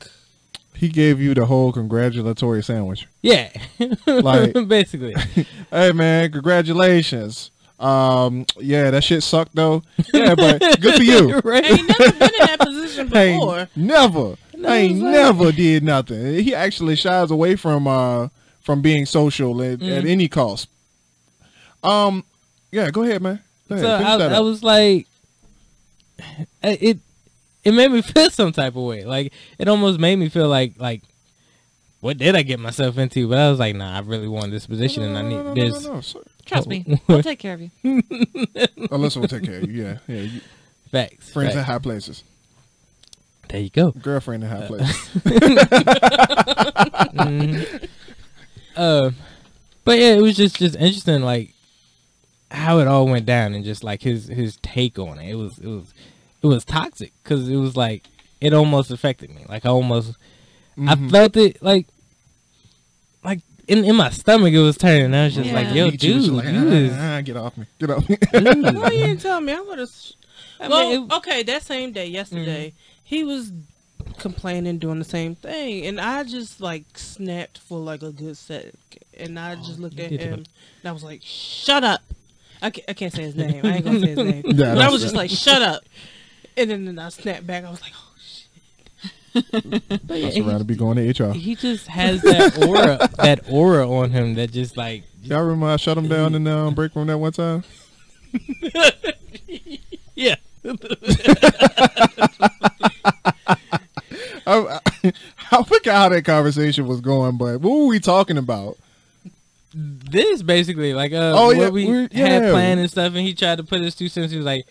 He 0.75 0.89
gave 0.89 1.19
you 1.21 1.33
the 1.33 1.45
whole 1.45 1.71
congratulatory 1.71 2.63
sandwich. 2.63 3.07
Yeah, 3.21 3.49
Like- 4.07 4.53
basically. 4.67 5.15
Hey 5.71 5.91
man, 5.93 6.31
congratulations. 6.31 7.49
Um, 7.79 8.45
yeah, 8.59 8.91
that 8.91 9.03
shit 9.05 9.23
sucked 9.23 9.55
though. 9.55 9.81
Yeah, 10.13 10.35
but 10.35 10.59
good 10.81 10.95
for 10.95 11.03
you. 11.03 11.39
right? 11.45 11.63
ain't 11.63 11.87
never 11.87 12.11
been 12.11 12.21
in 12.29 12.39
that 12.39 12.59
position 12.59 13.07
before. 13.07 13.59
Ain't 13.59 13.69
never, 13.77 14.35
No, 14.53 14.69
I 14.69 14.75
ain't 14.75 14.91
it's 14.95 15.01
like- 15.01 15.11
never 15.13 15.51
did 15.53 15.83
nothing. 15.83 16.43
He 16.43 16.53
actually 16.53 16.95
shies 16.97 17.31
away 17.31 17.55
from 17.55 17.87
uh 17.87 18.27
from 18.61 18.81
being 18.81 19.05
social 19.07 19.59
at, 19.63 19.81
at 19.81 20.03
Mm. 20.03 20.09
any 20.09 20.27
cost. 20.27 20.67
Um, 21.83 22.23
yeah, 22.71 22.91
go 22.91 23.01
ahead, 23.03 23.21
man. 23.21 23.39
Go 23.71 23.85
ahead, 23.95 24.19
so 24.19 24.27
I, 24.29 24.37
I 24.37 24.39
was 24.39 24.63
like, 24.63 25.07
it 26.63 26.99
it 27.63 27.71
made 27.73 27.91
me 27.91 28.01
feel 28.03 28.29
some 28.29 28.51
type 28.51 28.75
of 28.75 28.83
way. 28.83 29.05
Like 29.05 29.33
it 29.57 29.67
almost 29.67 29.99
made 29.99 30.17
me 30.17 30.29
feel 30.29 30.47
like 30.49 30.73
like 30.77 31.01
what 31.99 32.17
did 32.17 32.35
I 32.35 32.41
get 32.41 32.59
myself 32.59 32.97
into? 32.97 33.27
But 33.29 33.37
I 33.37 33.49
was 33.49 33.59
like, 33.59 33.75
nah, 33.75 33.95
I 33.95 33.99
really 34.01 34.27
want 34.27 34.51
this 34.51 34.65
position, 34.65 35.03
and 35.03 35.17
I 35.17 35.21
No, 35.21 35.29
no, 35.29 35.29
need 35.29 35.35
no, 35.37 35.43
no, 35.43 35.53
there's 35.53 35.85
no, 35.85 35.93
no, 35.95 36.01
sir. 36.01 36.19
Trust 36.45 36.67
me, 36.67 36.99
I'll 37.09 37.21
take 37.23 37.39
care 37.39 37.53
of 37.53 37.61
you. 37.61 37.69
Alyssa 37.83 39.21
will 39.21 39.27
take 39.27 39.43
care 39.43 39.57
of 39.59 39.69
you. 39.71 39.83
Yeah, 39.83 39.97
yeah. 40.07 40.21
You, 40.21 40.41
facts. 40.91 41.29
friends 41.31 41.55
in 41.55 41.63
high 41.63 41.77
places, 41.79 42.23
There 43.49 43.61
you 43.61 43.69
go. 43.69 43.91
girlfriend 43.91 44.43
in 44.43 44.49
high 44.49 44.65
places. 44.67 44.97
Mhm. 47.11 47.87
uh, 48.75 49.11
but 49.85 49.99
yeah, 49.99 50.13
it 50.15 50.21
was 50.21 50.35
just 50.35 50.55
just 50.57 50.75
interesting, 50.75 51.21
like 51.21 51.53
how 52.51 52.79
it 52.79 52.87
all 52.87 53.05
went 53.07 53.25
down, 53.25 53.53
and 53.53 53.63
just 53.65 53.83
like 53.83 54.01
his 54.03 54.27
his 54.27 54.57
take 54.57 54.99
on 54.99 55.17
it. 55.19 55.29
It 55.31 55.35
was 55.35 55.57
it 55.59 55.67
was 55.67 55.93
it 56.43 56.47
was 56.47 56.65
toxic 56.65 57.13
because 57.23 57.47
it 57.49 57.55
was 57.55 57.75
like 57.75 58.03
it 58.39 58.53
almost 58.53 58.91
affected 58.91 59.29
me. 59.29 59.45
Like 59.49 59.65
I 59.65 59.69
almost 59.69 60.15
I 60.77 60.95
Mhm. 60.95 61.11
felt 61.11 61.35
it 61.37 61.61
like 61.63 61.87
like 63.23 63.41
in 63.67 63.83
in 63.85 63.95
my 63.95 64.09
stomach. 64.09 64.53
It 64.53 64.59
was 64.59 64.77
turning. 64.77 65.13
I 65.13 65.25
was 65.25 65.35
just 65.35 65.51
like, 65.51 65.73
yo, 65.73 65.91
dude, 65.91 66.15
was 66.17 66.29
like, 66.31 66.45
you 66.53 66.59
"Ah, 66.59 66.71
is. 66.73 66.91
ah, 66.93 67.17
ah, 67.17 67.21
get 67.21 67.37
off 67.37 67.57
me, 67.57 67.65
get 67.79 67.89
off 67.89 68.09
me. 68.09 68.17
dude." 68.31 68.75
Why 68.75 68.89
you 68.91 69.05
didn't 69.07 69.21
tell 69.21 69.41
me? 69.41 69.53
I 69.53 69.61
would 69.61 69.79
have. 69.79 69.91
I 70.59 70.67
Well, 70.67 70.89
mean, 70.89 71.03
it- 71.09 71.13
okay, 71.17 71.43
that 71.43 71.63
same 71.63 71.91
day, 71.91 72.05
yesterday, 72.07 72.73
he 73.03 73.23
was 73.23 73.51
complaining, 74.19 74.77
doing 74.77 74.99
the 74.99 75.05
same 75.05 75.35
thing, 75.35 75.85
and 75.85 75.99
I 75.99 76.23
just 76.23 76.61
like 76.61 76.83
snapped 76.97 77.57
for 77.59 77.79
like 77.79 78.01
a 78.03 78.11
good 78.11 78.37
sec, 78.37 78.65
and 79.17 79.39
I 79.39 79.55
just 79.55 79.79
looked 79.79 79.99
at 79.99 80.11
him, 80.11 80.31
look- 80.31 80.47
and 80.83 80.89
I 80.89 80.91
was 80.91 81.03
like, 81.03 81.21
"Shut 81.23 81.83
up!" 81.83 82.01
I 82.61 82.69
can't, 82.69 82.89
I 82.89 82.93
can't 82.93 83.13
say 83.13 83.23
his 83.23 83.35
name. 83.35 83.65
I 83.65 83.75
ain't 83.77 83.85
gonna 83.85 83.99
say 83.99 84.07
his 84.07 84.17
name. 84.17 84.43
Yeah, 84.45 84.75
but 84.75 84.83
I 84.83 84.89
was 84.89 85.01
just 85.01 85.15
like, 85.15 85.29
"Shut 85.31 85.61
up!" 85.61 85.83
And 86.57 86.69
then, 86.69 86.85
then 86.85 86.99
I 86.99 87.09
snapped 87.09 87.47
back. 87.47 87.63
I 87.63 87.71
was 87.71 87.81
like, 87.81 87.93
"Oh 87.95 88.13
shit!" 88.23 89.81
but 90.07 90.17
yeah, 90.19 90.25
That's 90.25 90.37
around 90.37 90.59
to 90.59 90.65
be 90.65 90.75
going 90.75 90.97
to 90.97 91.23
HR. 91.23 91.31
he, 91.33 91.39
he 91.39 91.55
just 91.55 91.87
has 91.87 92.21
that 92.21 92.65
aura, 92.67 93.09
that 93.17 93.41
aura 93.49 93.89
on 93.89 94.11
him 94.11 94.35
that 94.35 94.51
just 94.51 94.77
like 94.77 95.03
Y'all 95.23 95.43
remember 95.43 95.67
I 95.67 95.75
shut 95.77 95.97
him 95.97 96.07
down 96.07 96.33
in 96.35 96.43
the 96.43 96.55
um, 96.57 96.73
break 96.73 96.95
room 96.95 97.07
that 97.07 97.17
one 97.17 97.31
time? 97.31 97.63
yeah. 100.15 100.35
I, 104.47 104.79
I, 105.03 105.13
I 105.51 105.63
forgot 105.63 105.95
how 105.95 106.09
that 106.09 106.23
conversation 106.25 106.87
was 106.87 107.01
going, 107.01 107.37
but 107.37 107.61
what 107.61 107.71
were 107.77 107.85
we 107.87 107.99
talking 107.99 108.37
about? 108.37 108.77
This 109.73 110.41
basically 110.43 110.93
like 110.93 111.13
uh 111.13 111.33
Oh, 111.35 111.47
what 111.47 111.57
yeah, 111.57 111.69
we 111.69 111.85
had 111.87 112.11
yeah. 112.13 112.51
planned 112.51 112.79
and 112.79 112.89
stuff 112.91 113.13
and 113.13 113.21
he 113.25 113.33
tried 113.33 113.57
to 113.57 113.63
put 113.63 113.81
his 113.81 113.95
two 113.95 114.09
cents 114.09 114.31
he 114.31 114.37
was 114.37 114.45
like 114.45 114.65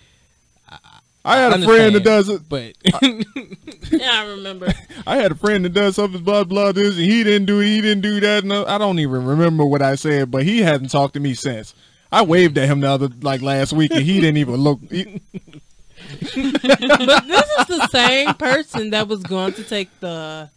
I 1.24 1.36
had 1.38 1.52
a 1.60 1.64
friend 1.66 1.94
that 1.94 2.02
does 2.04 2.28
it. 2.30 2.48
but 2.48 2.74
Yeah, 3.92 4.10
I 4.22 4.26
remember. 4.28 4.72
I 5.06 5.16
had 5.16 5.32
a 5.32 5.34
friend 5.34 5.64
that 5.66 5.74
does 5.74 5.96
something, 5.96 6.22
blah 6.22 6.44
blah 6.44 6.72
this, 6.72 6.96
and 6.96 7.04
he 7.04 7.22
didn't 7.24 7.44
do 7.46 7.60
it. 7.60 7.66
He 7.66 7.80
didn't 7.82 8.00
do 8.02 8.20
that. 8.20 8.44
No, 8.44 8.64
I 8.64 8.78
don't 8.78 8.98
even 9.00 9.24
remember 9.26 9.64
what 9.66 9.82
I 9.82 9.96
said, 9.96 10.30
but 10.30 10.44
he 10.44 10.62
hasn't 10.62 10.90
talked 10.90 11.12
to 11.14 11.20
me 11.20 11.34
since. 11.34 11.74
I 12.10 12.22
waved 12.22 12.56
at 12.56 12.68
him 12.70 12.80
the 12.80 12.88
other 12.88 13.08
like 13.20 13.42
last 13.42 13.72
week, 13.74 13.90
and 13.90 14.00
he 14.02 14.14
didn't 14.20 14.38
even 14.38 14.54
look. 14.56 14.80
he- 14.90 15.20
but 15.32 16.32
this 16.32 17.50
is 17.60 17.66
the 17.66 17.88
same 17.90 18.32
person 18.34 18.90
that 18.90 19.06
was 19.06 19.22
going 19.22 19.52
to 19.54 19.62
take 19.64 19.90
the 20.00 20.48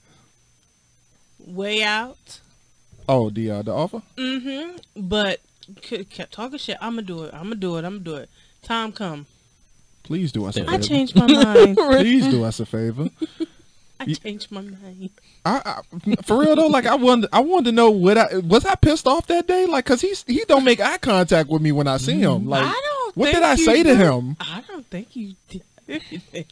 way 1.39 1.83
out. 1.83 2.39
Oh, 3.07 3.29
the 3.29 3.51
uh, 3.51 3.61
the 3.61 3.71
offer. 3.73 4.01
Mm-hmm. 4.17 5.07
But 5.07 5.39
c- 5.81 6.03
kept 6.05 6.33
talking 6.33 6.57
shit. 6.57 6.77
I'm 6.81 6.91
gonna 6.95 7.01
do 7.03 7.23
it. 7.23 7.33
I'm 7.33 7.43
gonna 7.43 7.55
do 7.55 7.75
it. 7.77 7.85
I'm 7.85 8.03
gonna 8.03 8.03
do 8.03 8.15
it. 8.15 8.29
Time 8.61 8.91
come. 8.91 9.25
Please 10.03 10.31
do 10.31 10.45
us 10.45 10.57
a 10.57 10.61
I 10.61 10.65
favor. 10.65 10.75
I 10.75 10.77
changed 10.79 11.15
my 11.15 11.27
mind. 11.43 11.77
Please 11.77 12.27
do 12.27 12.43
us 12.43 12.59
a 12.59 12.65
favor. 12.65 13.09
I 13.99 14.05
changed 14.13 14.51
my 14.51 14.61
mind. 14.61 15.11
I, 15.45 15.81
I 16.05 16.15
for 16.23 16.39
real 16.39 16.55
though, 16.57 16.67
like 16.67 16.85
I 16.85 16.95
wanted, 16.95 17.29
I 17.31 17.39
wanted 17.39 17.65
to 17.65 17.71
know 17.71 17.89
what 17.91 18.17
I 18.17 18.37
was. 18.39 18.65
I 18.65 18.75
pissed 18.75 19.07
off 19.07 19.27
that 19.27 19.47
day, 19.47 19.65
like, 19.65 19.85
cause 19.85 20.01
he's 20.01 20.23
he 20.27 20.43
don't 20.47 20.65
make 20.65 20.81
eye 20.81 20.97
contact 20.97 21.47
with 21.49 21.61
me 21.61 21.71
when 21.71 21.87
I 21.87 21.97
see 21.97 22.19
him. 22.19 22.45
Like, 22.47 22.65
I 22.65 22.71
don't. 22.71 23.15
what 23.17 23.31
did 23.31 23.43
I 23.43 23.53
you 23.53 23.63
say 23.65 23.83
to 23.83 23.95
him? 23.95 24.35
I 24.41 24.61
don't 24.67 24.85
think 24.87 25.15
you 25.15 25.35
did 25.47 25.63
anything. 25.87 26.45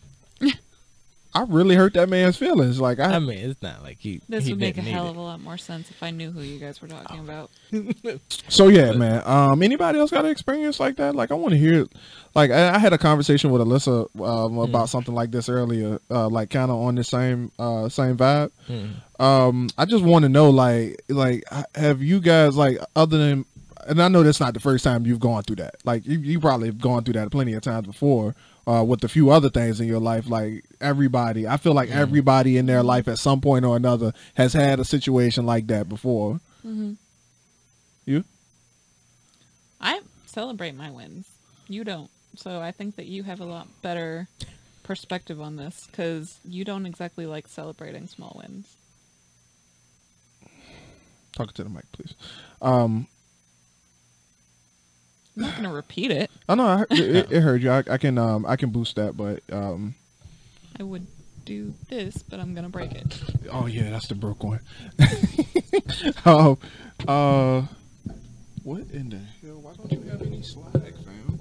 I 1.33 1.43
really 1.43 1.75
hurt 1.75 1.93
that 1.93 2.09
man's 2.09 2.35
feelings. 2.35 2.79
Like, 2.81 2.99
I, 2.99 3.13
I 3.15 3.19
mean 3.19 3.37
it's 3.37 3.61
not 3.61 3.83
like 3.83 3.97
he 3.99 4.21
This 4.27 4.45
he 4.45 4.51
would 4.53 4.59
make 4.59 4.73
a 4.75 4.81
didn't 4.81 4.85
need 4.87 4.91
hell 4.91 5.07
of 5.07 5.15
a 5.15 5.21
lot 5.21 5.39
more 5.39 5.57
sense 5.57 5.89
if 5.89 6.03
I 6.03 6.11
knew 6.11 6.29
who 6.31 6.41
you 6.41 6.59
guys 6.59 6.81
were 6.81 6.87
talking 6.89 7.19
about. 7.19 7.49
So 8.49 8.67
yeah, 8.67 8.91
man. 8.91 9.23
Um, 9.25 9.63
anybody 9.63 9.97
else 9.97 10.11
got 10.11 10.25
an 10.25 10.31
experience 10.31 10.79
like 10.79 10.97
that? 10.97 11.15
Like, 11.15 11.31
I 11.31 11.35
want 11.35 11.53
to 11.53 11.57
hear. 11.57 11.87
Like, 12.35 12.51
I, 12.51 12.75
I 12.75 12.79
had 12.79 12.91
a 12.91 12.97
conversation 12.97 13.49
with 13.49 13.61
Alyssa 13.61 14.07
um, 14.25 14.57
about 14.57 14.89
something 14.89 15.13
like 15.15 15.31
this 15.31 15.47
earlier. 15.47 15.99
Uh, 16.09 16.27
like, 16.27 16.49
kind 16.49 16.69
of 16.69 16.77
on 16.77 16.95
the 16.95 17.03
same 17.03 17.51
uh 17.59 17.87
same 17.87 18.17
vibe. 18.17 18.51
Mhm. 18.69 19.21
Um, 19.21 19.69
I 19.77 19.85
just 19.85 20.03
want 20.03 20.23
to 20.23 20.29
know, 20.29 20.49
like, 20.49 21.01
like, 21.07 21.43
have 21.75 22.01
you 22.01 22.19
guys 22.19 22.57
like 22.57 22.77
other 22.95 23.17
than, 23.17 23.45
and 23.87 24.01
I 24.01 24.07
know 24.09 24.23
that's 24.23 24.39
not 24.39 24.53
the 24.53 24.59
first 24.59 24.83
time 24.83 25.05
you've 25.05 25.19
gone 25.19 25.43
through 25.43 25.57
that. 25.57 25.75
Like, 25.85 26.05
you 26.05 26.19
you 26.19 26.39
probably 26.41 26.67
have 26.67 26.79
gone 26.79 27.03
through 27.03 27.13
that 27.13 27.31
plenty 27.31 27.53
of 27.53 27.61
times 27.61 27.87
before. 27.87 28.35
Uh, 28.71 28.83
with 28.83 29.03
a 29.03 29.07
few 29.09 29.29
other 29.31 29.49
things 29.49 29.81
in 29.81 29.87
your 29.87 29.99
life, 29.99 30.29
like 30.29 30.63
everybody, 30.79 31.45
I 31.45 31.57
feel 31.57 31.73
like 31.73 31.89
everybody 31.89 32.57
in 32.57 32.67
their 32.67 32.83
life 32.83 33.09
at 33.09 33.17
some 33.17 33.41
point 33.41 33.65
or 33.65 33.75
another 33.75 34.13
has 34.35 34.53
had 34.53 34.79
a 34.79 34.85
situation 34.85 35.45
like 35.45 35.67
that 35.67 35.89
before. 35.89 36.39
hmm 36.61 36.93
You? 38.05 38.23
I 39.81 39.99
celebrate 40.25 40.73
my 40.75 40.89
wins. 40.89 41.27
You 41.67 41.83
don't. 41.83 42.09
So 42.37 42.61
I 42.61 42.71
think 42.71 42.95
that 42.95 43.07
you 43.07 43.23
have 43.23 43.41
a 43.41 43.45
lot 43.45 43.67
better 43.81 44.29
perspective 44.83 45.41
on 45.41 45.57
this 45.57 45.87
because 45.87 46.39
you 46.47 46.63
don't 46.63 46.85
exactly 46.85 47.25
like 47.25 47.47
celebrating 47.49 48.07
small 48.07 48.39
wins. 48.41 48.77
Talk 51.33 51.53
to 51.55 51.63
the 51.63 51.69
mic, 51.69 51.91
please. 51.91 52.13
Um, 52.61 53.07
I'm 55.35 55.43
not 55.43 55.51
going 55.53 55.63
to 55.63 55.73
repeat 55.73 56.11
it. 56.11 56.29
I 56.49 56.55
know 56.55 56.65
I 56.65 56.77
heard, 56.77 56.91
it, 56.91 57.31
it 57.31 57.41
heard 57.41 57.63
you. 57.63 57.71
I, 57.71 57.83
I 57.89 57.97
can 57.97 58.17
um 58.17 58.45
I 58.45 58.55
can 58.55 58.69
boost 58.69 58.95
that, 58.97 59.15
but 59.15 59.41
um 59.51 59.95
I 60.79 60.83
would 60.83 61.07
do 61.45 61.73
this, 61.89 62.21
but 62.23 62.39
I'm 62.39 62.53
going 62.53 62.63
to 62.65 62.69
break 62.69 62.91
it. 62.91 63.21
oh 63.51 63.65
yeah, 63.65 63.89
that's 63.89 64.07
the 64.07 64.15
broke 64.15 64.43
one. 64.43 64.59
um 66.25 66.57
uh 67.07 67.61
what 68.63 68.81
in 68.91 69.09
the 69.09 69.17
hell? 69.41 69.59
Why 69.59 69.73
don't 69.73 69.91
you 69.91 70.09
have 70.09 70.21
any 70.21 70.41
swag, 70.43 70.73
fam? 70.73 71.39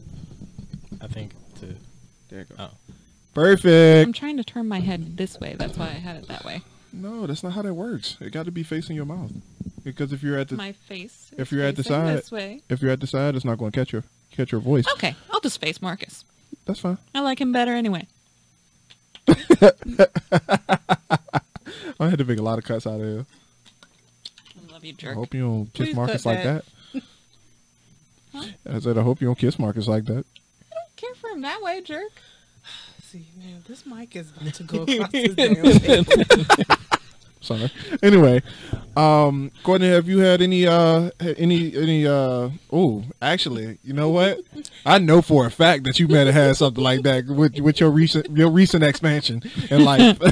I 1.01 1.07
think 1.07 1.33
to 1.61 1.75
There 2.29 2.41
you 2.41 2.45
go. 2.45 2.55
oh 2.59 2.71
Perfect. 3.35 4.07
I'm 4.07 4.13
trying 4.13 4.37
to 4.39 4.45
turn 4.45 4.67
my 4.67 4.81
head 4.81 5.17
this 5.17 5.39
way. 5.39 5.55
That's 5.57 5.79
why 5.79 5.87
I 5.87 6.01
had 6.01 6.17
it 6.17 6.29
that 6.29 6.45
way. 6.45 6.63
No, 6.93 7.27
that's 7.27 7.43
not 7.43 7.53
how 7.53 7.63
that 7.63 7.75
works. 7.75 8.17
It 8.21 8.33
got 8.33 8.47
to 8.47 8.53
be 8.53 8.63
facing 8.63 8.97
your 8.97 9.05
mouth. 9.05 9.33
Because 9.85 10.13
if 10.13 10.23
you're 10.23 10.39
at 10.39 10.49
the 10.49 10.57
My 10.57 10.73
face. 10.73 11.31
if 11.39 11.53
you're 11.53 11.65
at 11.65 11.77
the 11.77 11.85
side, 11.85 12.19
this 12.19 12.33
way. 12.33 12.63
if 12.69 12.83
you're 12.83 12.91
at 12.91 13.01
the 13.01 13.07
side, 13.07 13.35
it's 13.35 13.45
not 13.45 13.59
going 13.59 13.73
to 13.73 13.79
catch 13.81 13.93
your 13.93 14.05
catch 14.31 14.53
your 14.53 14.61
voice. 14.61 14.85
Okay, 14.95 15.15
I'll 15.31 15.41
just 15.41 15.61
face 15.61 15.81
Marcus. 15.81 16.25
That's 16.67 16.81
fine. 16.81 16.99
I 17.15 17.21
like 17.21 17.41
him 17.41 17.53
better 17.53 17.73
anyway. 17.73 18.07
I 19.29 19.73
had 22.09 22.19
to 22.19 22.25
make 22.25 22.39
a 22.39 22.43
lot 22.43 22.59
of 22.59 22.65
cuts 22.65 22.87
out 22.87 23.01
of 23.01 23.07
here. 23.07 23.27
I 24.69 24.73
love 24.73 24.85
you, 24.85 24.93
jerk. 24.93 25.13
I 25.13 25.15
hope 25.15 25.35
you 25.35 25.41
don't 25.43 25.73
kiss 25.73 25.87
Please 25.89 25.97
Marcus 25.97 26.27
like 26.27 26.43
that. 26.43 26.65
that. 26.93 27.03
I 28.75 28.79
said 28.81 28.99
I 28.99 29.03
hope 29.03 29.21
you 29.21 29.29
don't 29.29 29.39
kiss 29.39 29.59
Marcus 29.59 29.87
like 29.87 30.05
that. 30.07 30.25
I 30.73 30.75
don't 30.75 30.97
care 30.97 31.15
for 31.15 31.31
him 31.31 31.43
that 31.43 31.63
way, 31.63 31.81
jerk. 31.81 32.13
See, 33.11 33.27
man, 33.37 33.65
this 33.67 33.85
mic 33.87 34.15
is 34.15 34.31
about 34.31 34.55
to 34.55 34.63
go 34.63 34.83
across 34.89 35.11
this 35.11 35.35
damn 35.35 36.05
table. 36.05 36.77
Sorry. 37.41 37.69
Anyway, 38.05 38.41
um, 38.97 39.51
Courtney, 39.65 39.89
have 39.89 40.07
you 40.07 40.21
had 40.21 40.41
any 40.41 40.69
uh 40.69 41.11
any 41.21 41.75
any 41.75 42.07
uh 42.07 42.51
oh 42.73 43.03
actually, 43.21 43.79
you 43.83 43.95
know 43.95 44.11
what? 44.11 44.39
I 44.87 44.99
know 45.01 45.23
for 45.23 45.45
a 45.45 45.51
fact 45.51 45.83
that 45.85 45.99
you 45.99 46.07
might 46.07 46.27
have 46.29 46.35
had 46.35 46.57
something 46.57 46.85
like 46.85 47.03
that 47.03 47.27
with 47.27 47.59
with 47.59 47.81
your 47.81 47.91
recent 47.91 48.31
your 48.37 48.49
recent 48.49 48.85
expansion 48.85 49.43
in 49.71 49.85
life. 49.85 50.17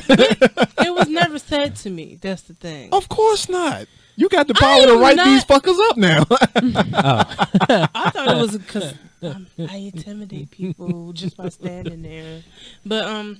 It 0.81 0.95
was 0.95 1.09
never 1.09 1.38
said 1.41 1.75
to 1.77 1.91
me. 1.91 2.17
That's 2.21 2.43
the 2.43 2.55
thing. 2.55 2.91
of 2.93 3.09
course 3.09 3.49
not. 3.49 3.87
You 4.19 4.29
got 4.29 4.49
the 4.49 4.55
power 4.55 4.85
to 4.87 4.99
write 4.99 5.15
not- 5.17 5.27
these 5.27 5.45
fuckers 5.45 5.79
up 5.91 5.97
now. 5.97 6.25
I 7.95 8.11
thought 8.11 8.37
it 8.37 8.41
was 8.41 8.57
because 8.59 8.95
um, 9.23 9.47
I 9.71 9.77
intimidate 9.95 10.51
people 10.51 11.13
just 11.13 11.37
by 11.37 11.49
standing 11.51 12.03
there. 12.03 12.43
But 12.85 13.05
um, 13.07 13.39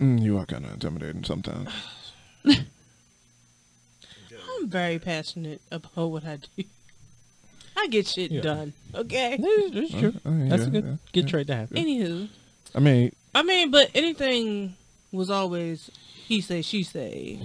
Mm, 0.00 0.20
you 0.22 0.38
are 0.38 0.46
kind 0.46 0.64
of 0.64 0.72
intimidating 0.74 1.22
sometimes. 1.24 1.68
I'm 2.46 2.66
very 4.68 4.98
passionate 4.98 5.60
about 5.70 6.08
what 6.08 6.24
I 6.24 6.38
do. 6.56 6.64
I 7.76 7.86
get 7.88 8.06
shit 8.08 8.30
Yeah. 8.32 8.40
done. 8.40 8.72
Okay. 8.94 9.36
That's, 9.40 9.70
that's 9.72 9.90
true. 10.00 10.14
Uh, 10.26 10.30
yeah, 10.30 10.48
That's 10.48 10.64
a 10.66 10.70
good 10.70 10.84
yeah. 10.84 10.96
good 11.12 11.28
trait 11.28 11.46
to 11.46 11.54
have. 11.54 11.70
Anywho, 11.70 12.28
I 12.74 12.80
mean, 12.80 13.12
I 13.34 13.42
mean, 13.44 13.70
but 13.70 13.90
anything 13.94 14.74
was 15.12 15.30
always 15.30 15.90
he 16.26 16.40
say, 16.40 16.62
she 16.62 16.82
say. 16.82 17.38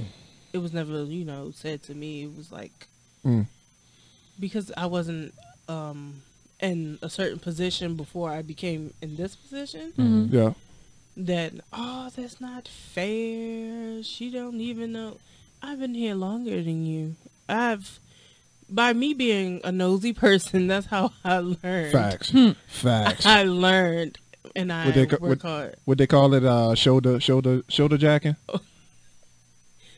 It 0.54 0.60
was 0.60 0.72
never, 0.74 1.04
you 1.04 1.26
know, 1.26 1.52
said 1.54 1.84
to 1.84 1.94
me. 1.96 2.24
It 2.24 2.36
was 2.38 2.52
like 2.52 2.88
Mm. 3.26 3.46
because 4.39 4.72
I 4.78 4.86
wasn't 4.86 5.34
um 5.68 6.22
in 6.60 7.00
a 7.02 7.10
certain 7.10 7.39
position 7.39 7.96
before 7.96 8.30
I 8.32 8.42
became 8.42 8.94
in 9.02 9.16
this 9.16 9.36
position. 9.36 9.94
Mhm. 9.98 10.32
yeah. 10.32 10.54
that 11.16 11.54
oh 11.72 12.10
that's 12.16 12.42
not 12.42 12.68
fair 12.68 14.02
she 14.02 14.32
don't 14.32 14.60
even 14.60 14.92
know 14.92 15.18
i've 15.62 15.80
been 15.80 15.94
here 15.94 16.16
longer 16.16 16.58
than 16.63 16.86
you 16.88 17.16
i've 17.48 18.00
by 18.68 18.92
me 18.94 19.13
being 19.13 19.62
a 19.63 19.72
nosy 19.72 20.12
person 20.12 20.66
that's 20.72 20.88
how 20.88 21.12
i 21.24 21.38
learned 21.38 21.92
Facts. 21.92 22.34
Facts. 22.68 23.26
i 23.28 23.44
learned 23.44 24.18
and 24.56 24.74
i 24.74 24.86
Would 24.88 24.96
they 24.96 25.06
work 25.06 25.20
co- 25.20 25.28
would- 25.28 25.42
hard 25.44 25.76
What 25.86 25.98
they 26.00 26.08
call 26.08 26.34
it? 26.34 26.44
Uh, 26.44 26.74
shoulder, 26.74 27.20
shoulder, 27.20 27.62
shoulder 27.70 27.98
jacking. 27.98 28.36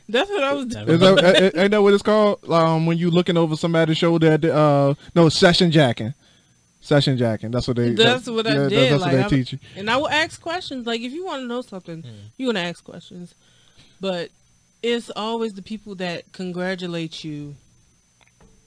that's 0.08 0.30
what 0.30 0.44
i 0.44 0.54
was 0.54 0.66
doing 0.68 0.88
Is 0.90 1.00
that, 1.00 1.18
a- 1.20 1.58
a- 1.58 1.62
ain't 1.64 1.72
that 1.72 1.82
what 1.82 1.94
it's 1.94 2.04
called? 2.04 2.40
Um, 2.50 2.86
when 2.86 2.98
you 2.98 3.10
looking 3.12 3.38
over 3.38 3.56
somebody's 3.56 3.98
shoulder 3.98 4.32
at 4.34 4.42
the, 4.42 4.54
uh, 4.56 4.94
no, 5.16 5.30
session 5.30 5.72
jacking. 5.72 6.14
Session 6.82 7.18
jacking. 7.18 7.50
That's 7.50 7.68
what 7.68 7.78
they. 7.78 7.94
that's 7.94 8.26
that- 8.26 8.32
what 8.34 8.46
i 8.46 8.56
that- 8.56 8.70
did 8.70 8.92
That's 8.92 9.02
like 9.02 9.12
what 9.14 9.18
they 9.18 9.24
would- 9.24 9.30
teach 9.48 9.54
you. 9.54 9.60
and 9.76 9.90
i 9.90 9.98
will 9.98 10.10
ask 10.10 10.40
questions 10.42 10.86
like 10.86 11.02
if 11.02 11.12
you 11.12 11.26
want 11.26 11.42
to 11.42 11.48
know 11.48 11.62
something 11.62 12.04
you're 12.38 12.54
gonna 12.54 12.66
ask 12.68 12.84
questions 12.84 13.34
but 14.00 14.30
it's 14.84 15.10
always 15.16 15.54
the 15.56 15.64
people 15.64 15.96
that 15.96 16.32
congratulate 16.32 17.24
you 17.24 17.56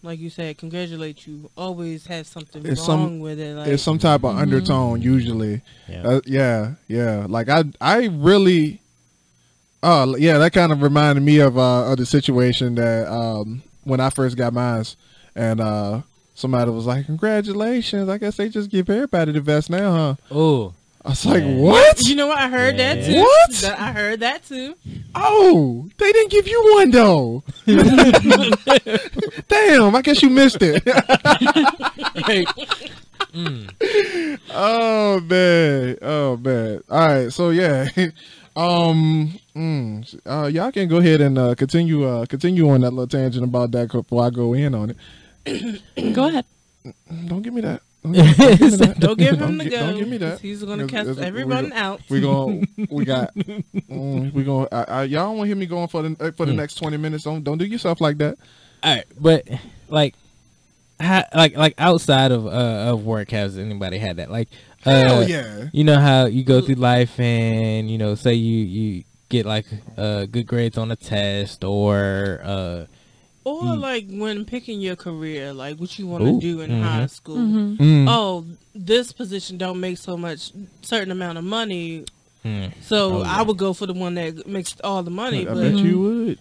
like 0.02 0.18
you 0.18 0.30
said 0.30 0.58
congratulate 0.58 1.26
you 1.28 1.48
always 1.56 2.06
have 2.06 2.26
something 2.26 2.64
It's 2.66 2.80
wrong 2.80 2.86
some- 3.06 3.18
with 3.20 3.38
it 3.38 3.54
like 3.54 3.68
It's 3.68 3.82
some 3.84 3.98
type 3.98 4.24
of 4.24 4.36
undertone 4.36 5.00
usually. 5.02 5.62
Yeah. 5.88 6.02
Uh, 6.08 6.20
yeah, 6.26 6.74
yeah. 6.88 7.26
Like 7.28 7.48
I, 7.48 7.64
I 7.80 8.06
really. 8.06 8.80
Oh 9.82 10.16
yeah, 10.16 10.38
that 10.38 10.52
kind 10.52 10.72
of 10.72 10.82
reminded 10.82 11.22
me 11.22 11.38
of 11.38 11.56
uh 11.56 11.92
of 11.92 11.98
the 11.98 12.06
situation 12.06 12.74
that 12.76 13.06
um 13.12 13.62
when 13.84 14.00
I 14.00 14.10
first 14.10 14.36
got 14.36 14.52
mine, 14.52 14.84
and 15.36 15.60
uh 15.60 16.00
somebody 16.34 16.70
was 16.70 16.86
like, 16.86 17.06
"Congratulations! 17.06 18.08
I 18.08 18.18
guess 18.18 18.36
they 18.36 18.48
just 18.48 18.70
give 18.70 18.90
everybody 18.90 19.32
the 19.32 19.40
vest 19.40 19.70
now, 19.70 19.92
huh?" 19.92 20.14
Oh, 20.32 20.74
I 21.04 21.10
was 21.10 21.24
like, 21.24 21.44
Yeah. 21.44 21.56
"What? 21.56 22.00
You 22.08 22.16
know 22.16 22.26
what? 22.26 22.38
I 22.38 22.48
heard 22.48 22.76
that 22.78 23.04
too. 23.04 23.20
What? 23.20 23.64
I 23.78 23.92
heard 23.92 24.20
that 24.20 24.44
too. 24.44 24.74
Oh, 25.14 25.88
they 25.96 26.12
didn't 26.12 26.30
give 26.32 26.48
you 26.48 26.74
one 26.74 26.90
though. 26.90 27.44
Damn, 29.48 29.94
I 29.94 30.02
guess 30.02 30.22
you 30.22 30.30
missed 30.30 30.58
it. 30.60 30.82
Oh 34.50 35.20
man, 35.20 35.98
oh 36.02 36.36
man. 36.38 36.82
All 36.88 36.98
right, 37.06 37.32
so 37.32 37.50
yeah, 37.50 37.86
um, 38.58 39.38
mm, 39.54 40.20
uh, 40.26 40.46
y'all 40.46 40.72
can 40.72 40.88
go 40.88 40.96
ahead 40.96 41.20
and 41.20 41.38
uh, 41.38 41.54
continue, 41.54 42.04
uh, 42.06 42.26
continue 42.26 42.68
on 42.68 42.80
that 42.80 42.90
little 42.90 43.06
tangent 43.06 43.44
about 43.44 43.70
that 43.72 43.90
before 43.92 44.24
I 44.24 44.30
go 44.30 44.52
in 44.54 44.74
on 44.74 44.90
it. 45.46 45.82
Go 46.14 46.26
ahead. 46.28 46.44
Don't 47.26 47.42
give 47.42 47.54
me 47.54 47.60
that. 47.62 47.80
Don't 48.02 48.12
give 48.12 48.60
me 48.60 48.68
that. 48.76 48.96
Don't 49.00 49.18
give 49.18 49.38
him 49.40 49.58
the 49.58 49.64
gi- 49.64 49.70
go. 49.70 49.78
Don't 49.78 49.98
give 49.98 50.08
me 50.08 50.16
that. 50.18 50.32
'cause 50.32 50.40
He's 50.40 50.62
gonna 50.62 50.84
It's- 50.84 51.06
cast 51.06 51.18
everyone 51.20 51.64
we 51.64 51.70
go- 51.70 51.76
out. 51.76 52.00
We 52.10 52.20
going 52.20 52.68
we 52.90 53.04
got, 53.04 53.34
mm, 53.34 54.32
we 54.32 54.44
going. 54.44 54.68
Uh, 54.70 54.84
uh, 54.88 55.06
y'all 55.08 55.26
won't 55.28 55.38
wanna 55.38 55.46
hear 55.48 55.56
me 55.56 55.66
going 55.66 55.88
for 55.88 56.02
the 56.02 56.16
uh, 56.20 56.30
for 56.32 56.44
the 56.46 56.52
next 56.52 56.74
twenty 56.76 56.96
minutes. 56.96 57.24
Don't 57.24 57.42
don't 57.42 57.58
do 57.58 57.64
yourself 57.64 58.00
like 58.00 58.18
that. 58.18 58.36
all 58.82 58.94
right, 58.96 59.04
but 59.20 59.46
like, 59.88 60.14
how, 61.00 61.24
like, 61.34 61.56
like 61.56 61.74
outside 61.78 62.30
of 62.32 62.46
uh, 62.46 62.50
of 62.92 63.04
work, 63.04 63.30
has 63.30 63.56
anybody 63.58 63.98
had 63.98 64.16
that? 64.18 64.30
Like, 64.30 64.48
uh, 64.86 65.24
yeah. 65.26 65.68
You 65.72 65.84
know 65.84 65.98
how 66.00 66.26
you 66.26 66.44
go 66.44 66.60
through 66.60 66.76
life 66.76 67.18
and 67.20 67.90
you 67.90 67.98
know, 67.98 68.14
say 68.14 68.34
you 68.34 68.64
you 68.64 69.04
get 69.28 69.44
like 69.46 69.66
uh 69.96 70.24
good 70.26 70.46
grades 70.46 70.78
on 70.78 70.90
a 70.90 70.96
test 70.96 71.64
or 71.64 72.40
uh 72.44 72.84
Or 73.44 73.62
Mm. 73.76 73.80
like 73.80 74.06
when 74.10 74.44
picking 74.44 74.80
your 74.80 74.96
career, 74.96 75.52
like 75.54 75.78
what 75.80 75.98
you 75.98 76.06
want 76.06 76.22
to 76.24 76.38
do 76.40 76.60
in 76.60 76.70
Mhm. 76.70 76.82
high 76.82 77.06
school. 77.06 77.38
Mm. 77.38 78.04
Oh, 78.06 78.44
this 78.74 79.12
position 79.12 79.56
don't 79.58 79.80
make 79.80 79.96
so 79.98 80.16
much 80.16 80.52
certain 80.82 81.10
amount 81.10 81.38
of 81.38 81.44
money, 81.44 82.04
hmm, 82.42 82.66
so 82.82 82.98
Oh, 82.98 83.22
yeah. 83.24 83.38
I 83.38 83.42
would 83.42 83.56
go 83.56 83.72
for 83.72 83.86
the 83.86 83.94
one 83.94 84.14
that 84.16 84.46
makes 84.46 84.76
all 84.84 85.02
the 85.02 85.10
money. 85.10 85.42
I 85.48 85.54
but 85.54 85.62
bet 85.62 85.78
you 85.84 85.98
would. 86.00 86.38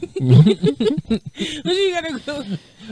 But 0.00 1.74
you 1.74 1.92
gotta 1.92 2.20
go. 2.24 2.44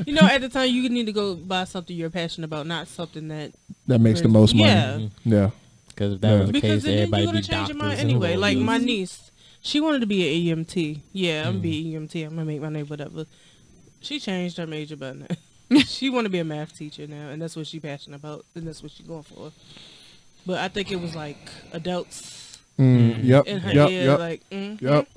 You 0.06 0.12
know, 0.14 0.26
at 0.26 0.40
the 0.40 0.48
time 0.48 0.70
you 0.70 0.88
need 0.88 1.06
to 1.06 1.12
go 1.12 1.34
buy 1.34 1.64
something 1.64 1.94
you're 1.96 2.10
passionate 2.10 2.46
about, 2.46 2.66
not 2.66 2.88
something 2.88 3.28
that 3.28 3.52
That 3.86 4.00
makes 4.00 4.20
the 4.20 4.28
most 4.28 4.54
money. 4.54 4.70
Yeah. 4.70 5.08
Yeah. 5.24 5.50
because 5.88 6.14
if 6.14 6.20
that 6.22 6.28
Yeah. 6.32 6.38
was 6.38 6.46
the 6.48 6.52
because 6.52 6.70
case, 6.70 6.82
then 6.84 6.92
you're 6.92 7.02
everybody 7.02 7.24
gonna 7.26 7.38
be 7.38 7.42
change 7.42 7.68
your 7.68 7.76
mind 7.76 8.00
anyway. 8.00 8.36
Like 8.36 8.58
my 8.58 8.78
niece, 8.78 9.30
she 9.60 9.80
wanted 9.80 10.00
to 10.00 10.06
be 10.06 10.48
an 10.50 10.58
EMT. 10.64 11.00
Yeah, 11.12 11.40
I'm 11.48 11.54
gonna 11.54 11.58
Mm. 11.58 11.62
be 11.62 11.92
EMT. 11.94 12.22
I'm 12.24 12.30
gonna 12.30 12.44
make 12.44 12.60
my 12.60 12.68
name 12.70 12.86
whatever. 12.86 13.26
She 14.00 14.18
changed 14.18 14.56
her 14.56 14.66
major, 14.66 14.96
but 14.96 15.16
now. 15.16 15.26
she 15.86 16.10
want 16.10 16.24
to 16.24 16.30
be 16.30 16.38
a 16.40 16.44
math 16.44 16.76
teacher 16.76 17.06
now, 17.06 17.28
and 17.28 17.40
that's 17.40 17.54
what 17.56 17.66
she 17.66 17.78
passionate 17.80 18.16
about, 18.16 18.44
and 18.54 18.66
that's 18.66 18.82
what 18.82 18.90
she's 18.92 19.06
going 19.06 19.22
for. 19.22 19.52
But 20.44 20.58
I 20.58 20.68
think 20.68 20.90
it 20.90 20.96
was 21.00 21.14
like 21.14 21.36
adults 21.72 22.58
Mm, 22.78 23.22
yep. 23.22 23.46
in 23.46 23.58
her 23.60 23.70
Yep. 23.72 23.90
ear, 23.90 24.04
Yep. 24.06 24.18
like, 24.18 24.50
mm 24.50 24.80
Yep. 24.80 25.08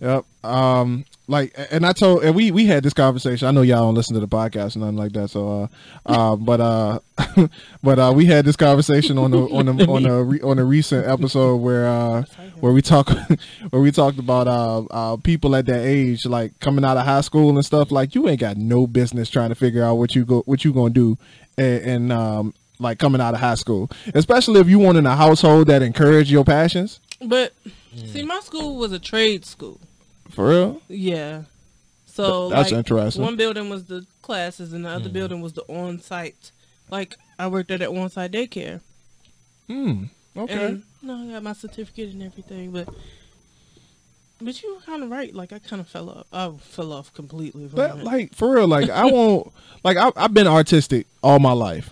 Yep. 0.00 0.24
Um, 0.44 1.04
like, 1.30 1.54
and 1.70 1.86
I 1.86 1.92
told, 1.92 2.24
and 2.24 2.34
we 2.34 2.50
we 2.50 2.66
had 2.66 2.82
this 2.82 2.92
conversation. 2.92 3.46
I 3.46 3.52
know 3.52 3.62
y'all 3.62 3.84
don't 3.84 3.94
listen 3.94 4.14
to 4.14 4.20
the 4.20 4.26
podcast 4.26 4.74
or 4.74 4.80
nothing 4.80 4.96
like 4.96 5.12
that. 5.12 5.28
So, 5.28 5.70
uh, 6.04 6.32
uh, 6.32 6.34
but 6.34 6.60
uh, 6.60 6.98
but 7.84 7.98
uh, 8.00 8.12
we 8.14 8.26
had 8.26 8.44
this 8.44 8.56
conversation 8.56 9.16
on 9.16 9.30
the 9.30 9.38
on 9.38 9.66
the 9.66 9.86
on 9.86 10.06
a 10.06 10.44
on 10.44 10.58
a 10.58 10.64
recent 10.64 11.06
episode 11.06 11.58
where 11.58 11.86
uh 11.86 12.24
where 12.58 12.72
we 12.72 12.82
talk 12.82 13.08
where 13.70 13.80
we 13.80 13.92
talked 13.92 14.18
about 14.18 14.48
uh, 14.48 14.80
uh 14.90 15.16
people 15.18 15.54
at 15.54 15.66
that 15.66 15.86
age 15.86 16.26
like 16.26 16.58
coming 16.58 16.84
out 16.84 16.96
of 16.96 17.06
high 17.06 17.20
school 17.20 17.50
and 17.50 17.64
stuff. 17.64 17.92
Like, 17.92 18.16
you 18.16 18.28
ain't 18.28 18.40
got 18.40 18.56
no 18.56 18.88
business 18.88 19.30
trying 19.30 19.50
to 19.50 19.54
figure 19.54 19.84
out 19.84 19.94
what 19.94 20.16
you 20.16 20.24
go 20.24 20.42
what 20.46 20.64
you 20.64 20.72
gonna 20.72 20.90
do, 20.90 21.16
and, 21.56 21.82
and 21.82 22.12
um. 22.12 22.54
Like 22.82 22.98
coming 22.98 23.20
out 23.20 23.34
of 23.34 23.40
high 23.40 23.56
school, 23.56 23.90
especially 24.14 24.58
if 24.58 24.66
you 24.66 24.78
want 24.78 24.96
in 24.96 25.04
a 25.04 25.14
household 25.14 25.66
that 25.66 25.82
encourage 25.82 26.32
your 26.32 26.46
passions. 26.46 26.98
But 27.20 27.52
see, 28.06 28.22
my 28.22 28.40
school 28.40 28.76
was 28.76 28.90
a 28.92 28.98
trade 28.98 29.44
school. 29.44 29.78
For 30.30 30.48
real, 30.48 30.82
Yeah. 30.88 31.42
So 32.06 32.48
Th- 32.48 32.52
that's 32.58 32.70
like, 32.72 32.78
interesting. 32.78 33.22
One 33.22 33.36
building 33.36 33.70
was 33.70 33.84
the 33.84 34.04
classes, 34.20 34.72
and 34.72 34.84
the 34.84 34.88
Mm. 34.88 34.96
other 34.96 35.08
building 35.10 35.40
was 35.40 35.52
the 35.52 35.62
on-site. 35.62 36.50
Like 36.90 37.16
I 37.38 37.46
worked 37.46 37.70
at 37.70 37.82
an 37.82 37.96
on-site 37.96 38.32
daycare. 38.32 38.80
Hmm. 39.68 40.04
Okay. 40.36 40.66
And 40.66 40.82
no, 41.02 41.28
I 41.28 41.32
got 41.34 41.42
my 41.44 41.52
certificate 41.52 42.12
and 42.12 42.22
everything, 42.22 42.72
but 42.72 42.88
but 44.42 44.62
you 44.62 44.74
were 44.74 44.80
kind 44.80 45.02
of 45.02 45.10
right. 45.10 45.34
Like 45.34 45.52
I 45.52 45.58
kind 45.58 45.80
of 45.80 45.88
fell 45.88 46.08
off. 46.10 46.26
I 46.32 46.50
fell 46.58 46.92
off 46.92 47.12
completely. 47.12 47.68
But 47.72 47.98
it. 47.98 48.04
like 48.04 48.34
for 48.34 48.54
real, 48.54 48.66
like 48.68 48.88
I 48.90 49.04
won't 49.10 49.52
like 49.84 49.96
I, 49.96 50.10
I've 50.16 50.34
been 50.34 50.46
artistic 50.46 51.06
all 51.22 51.38
my 51.38 51.52
life, 51.52 51.90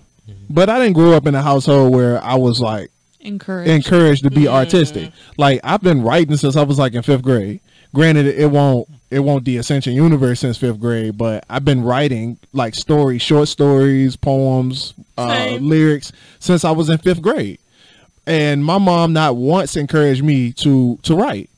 but 0.50 0.68
I 0.70 0.78
didn't 0.80 0.94
grow 0.94 1.12
up 1.12 1.26
in 1.26 1.34
a 1.34 1.42
household 1.42 1.94
where 1.94 2.22
I 2.22 2.34
was 2.36 2.60
like 2.60 2.90
Encouraged. 3.20 3.70
encouraged 3.70 4.22
to 4.24 4.30
be 4.30 4.48
artistic. 4.48 5.12
Like 5.36 5.60
I've 5.62 5.82
been 5.82 6.02
writing 6.02 6.36
since 6.36 6.56
I 6.56 6.62
was 6.62 6.78
like 6.78 6.94
in 6.94 7.02
fifth 7.02 7.22
grade. 7.22 7.60
Granted, 7.94 8.26
it 8.26 8.50
won't 8.50 8.88
it 9.10 9.20
won't 9.20 9.44
the 9.44 9.56
Ascension 9.56 9.94
Universe 9.94 10.40
since 10.40 10.58
fifth 10.58 10.80
grade, 10.80 11.16
but 11.16 11.44
I've 11.48 11.64
been 11.64 11.82
writing 11.82 12.38
like 12.52 12.74
stories, 12.74 13.22
short 13.22 13.48
stories, 13.48 14.16
poems, 14.16 14.92
uh, 15.16 15.56
lyrics 15.60 16.12
since 16.38 16.64
I 16.64 16.70
was 16.70 16.90
in 16.90 16.98
fifth 16.98 17.22
grade. 17.22 17.58
And 18.26 18.62
my 18.62 18.76
mom 18.76 19.14
not 19.14 19.36
once 19.36 19.76
encouraged 19.76 20.22
me 20.22 20.52
to 20.54 20.98
to 21.02 21.14
write. 21.16 21.48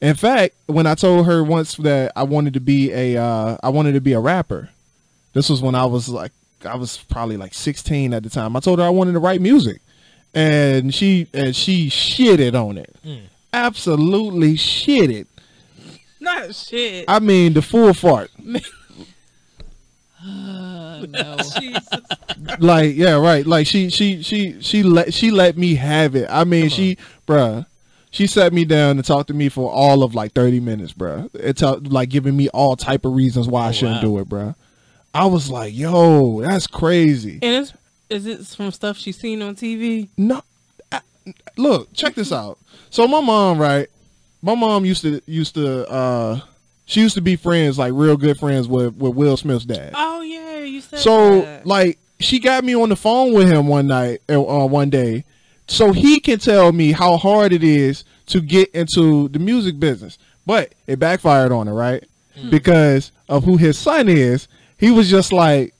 In 0.00 0.14
fact, 0.14 0.54
when 0.66 0.86
I 0.86 0.94
told 0.94 1.26
her 1.26 1.42
once 1.42 1.74
that 1.76 2.12
I 2.14 2.22
wanted 2.22 2.54
to 2.54 2.60
be 2.60 2.92
a 2.92 3.16
uh, 3.16 3.56
I 3.62 3.70
wanted 3.70 3.92
to 3.92 4.00
be 4.00 4.12
a 4.12 4.20
rapper, 4.20 4.68
this 5.32 5.48
was 5.48 5.62
when 5.62 5.74
I 5.74 5.86
was 5.86 6.08
like 6.08 6.32
I 6.66 6.76
was 6.76 6.98
probably 7.08 7.36
like 7.36 7.54
16 7.54 8.12
at 8.12 8.22
the 8.22 8.30
time. 8.30 8.56
I 8.56 8.60
told 8.60 8.78
her 8.78 8.84
I 8.84 8.90
wanted 8.90 9.12
to 9.12 9.20
write 9.20 9.40
music, 9.40 9.80
and 10.34 10.94
she 10.94 11.28
and 11.32 11.56
she 11.56 11.88
shitted 11.88 12.54
on 12.54 12.76
it. 12.76 12.94
Absolutely 13.54 14.54
shitted. 14.54 15.26
Not 16.20 16.54
shit. 16.54 17.04
I 17.08 17.18
mean 17.18 17.54
the 17.54 17.62
full 17.62 17.94
fart. 17.94 18.30
Uh, 20.20 21.06
no. 21.08 21.36
Jesus. 21.58 21.88
like 22.58 22.96
yeah, 22.96 23.12
right. 23.12 23.46
Like 23.46 23.68
she 23.68 23.88
she 23.88 24.20
she 24.20 24.60
she 24.60 24.82
let 24.82 25.14
she 25.14 25.30
let 25.30 25.56
me 25.56 25.76
have 25.76 26.16
it. 26.16 26.26
I 26.28 26.42
mean 26.42 26.68
she 26.70 26.98
bruh. 27.26 27.66
She 28.10 28.26
sat 28.26 28.52
me 28.52 28.64
down 28.64 28.96
and 28.96 29.04
talked 29.04 29.28
to 29.28 29.34
me 29.34 29.48
for 29.48 29.70
all 29.70 30.02
of 30.02 30.14
like 30.14 30.32
30 30.32 30.60
minutes, 30.60 30.92
bruh. 30.92 31.30
It's 31.34 31.62
like 31.62 32.08
giving 32.08 32.36
me 32.36 32.48
all 32.48 32.74
type 32.74 33.04
of 33.04 33.12
reasons 33.12 33.46
why 33.46 33.68
I 33.68 33.70
shouldn't 33.70 33.98
wow. 33.98 34.10
do 34.10 34.18
it, 34.18 34.28
bruh. 34.28 34.54
I 35.14 35.26
was 35.26 35.50
like, 35.50 35.74
yo, 35.74 36.40
that's 36.40 36.66
crazy. 36.66 37.38
And 37.42 37.62
it's 37.62 37.72
is 38.08 38.26
it 38.26 38.46
from 38.46 38.70
stuff 38.72 38.96
she's 38.96 39.18
seen 39.18 39.42
on 39.42 39.54
TV? 39.54 40.08
No, 40.16 40.42
I- 40.90 41.02
look, 41.56 41.92
check 41.92 42.14
this 42.14 42.32
out. 42.32 42.58
So 42.90 43.06
my 43.06 43.20
mom, 43.20 43.58
right? 43.58 43.88
My 44.42 44.54
mom 44.54 44.84
used 44.84 45.02
to 45.02 45.20
used 45.26 45.54
to 45.54 45.88
uh 45.90 46.40
she 46.84 47.00
used 47.00 47.14
to 47.16 47.20
be 47.20 47.36
friends, 47.36 47.78
like 47.78 47.92
real 47.94 48.16
good 48.16 48.38
friends 48.38 48.68
with 48.68 48.94
with 48.96 49.14
Will 49.14 49.36
Smith's 49.36 49.64
dad. 49.64 49.92
Oh 49.94 50.20
yeah, 50.22 50.58
you 50.60 50.80
said 50.80 51.00
So 51.00 51.40
that. 51.42 51.66
like 51.66 51.98
she 52.20 52.38
got 52.38 52.64
me 52.64 52.74
on 52.74 52.88
the 52.88 52.96
phone 52.96 53.32
with 53.34 53.48
him 53.48 53.66
one 53.68 53.86
night, 53.86 54.20
uh, 54.28 54.40
uh, 54.42 54.66
one 54.66 54.90
day, 54.90 55.24
so 55.68 55.92
he 55.92 56.18
can 56.20 56.38
tell 56.38 56.72
me 56.72 56.92
how 56.92 57.16
hard 57.16 57.52
it 57.52 57.62
is 57.62 58.04
to 58.26 58.40
get 58.40 58.70
into 58.74 59.28
the 59.28 59.38
music 59.38 59.78
business. 59.78 60.18
But 60.46 60.74
it 60.86 60.98
backfired 60.98 61.52
on 61.52 61.66
her, 61.66 61.74
right? 61.74 62.04
Because 62.50 63.10
of 63.28 63.44
who 63.44 63.56
his 63.56 63.76
son 63.78 64.08
is. 64.08 64.46
He 64.78 64.90
was 64.92 65.10
just 65.10 65.32
like 65.32 65.74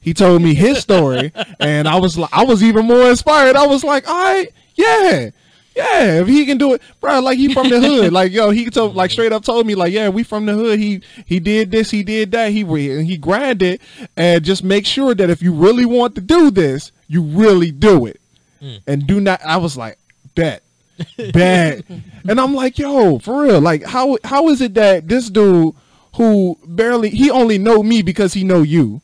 he 0.00 0.14
told 0.14 0.40
me 0.40 0.54
his 0.54 0.78
story, 0.78 1.30
and 1.60 1.86
I 1.86 2.00
was 2.00 2.16
like, 2.16 2.30
I 2.32 2.44
was 2.44 2.62
even 2.62 2.86
more 2.86 3.08
inspired. 3.10 3.54
I 3.56 3.66
was 3.66 3.84
like, 3.84 4.08
all 4.08 4.14
right, 4.24 4.48
yeah. 4.74 5.30
Yeah, 5.74 6.20
if 6.20 6.26
he 6.26 6.44
can 6.46 6.58
do 6.58 6.74
it, 6.74 6.82
bro. 7.00 7.20
Like 7.20 7.38
he 7.38 7.52
from 7.52 7.68
the 7.68 7.80
hood. 7.80 8.12
Like 8.20 8.32
yo, 8.32 8.50
he 8.50 8.68
told 8.70 8.96
like 8.96 9.10
straight 9.10 9.32
up 9.32 9.44
told 9.44 9.66
me 9.66 9.74
like, 9.74 9.92
yeah, 9.92 10.08
we 10.08 10.22
from 10.24 10.46
the 10.46 10.52
hood. 10.52 10.78
He 10.78 11.02
he 11.26 11.38
did 11.38 11.70
this, 11.70 11.90
he 11.90 12.02
did 12.02 12.32
that. 12.32 12.50
He 12.50 12.64
re- 12.64 13.04
he 13.04 13.16
grinded, 13.16 13.80
and 14.16 14.44
just 14.44 14.64
make 14.64 14.84
sure 14.84 15.14
that 15.14 15.30
if 15.30 15.42
you 15.42 15.52
really 15.52 15.84
want 15.84 16.16
to 16.16 16.20
do 16.20 16.50
this, 16.50 16.90
you 17.06 17.22
really 17.22 17.70
do 17.70 18.06
it, 18.06 18.20
hmm. 18.58 18.76
and 18.86 19.06
do 19.06 19.20
not. 19.20 19.40
I 19.44 19.58
was 19.58 19.76
like, 19.76 19.98
bet, 20.34 20.62
bet, 21.32 21.84
and 22.28 22.40
I'm 22.40 22.54
like, 22.54 22.78
yo, 22.78 23.18
for 23.20 23.44
real. 23.44 23.60
Like 23.60 23.84
how 23.84 24.18
how 24.24 24.48
is 24.48 24.60
it 24.60 24.74
that 24.74 25.06
this 25.06 25.30
dude 25.30 25.74
who 26.16 26.58
barely 26.66 27.10
he 27.10 27.30
only 27.30 27.58
know 27.58 27.82
me 27.82 28.02
because 28.02 28.34
he 28.34 28.42
know 28.42 28.62
you, 28.62 29.00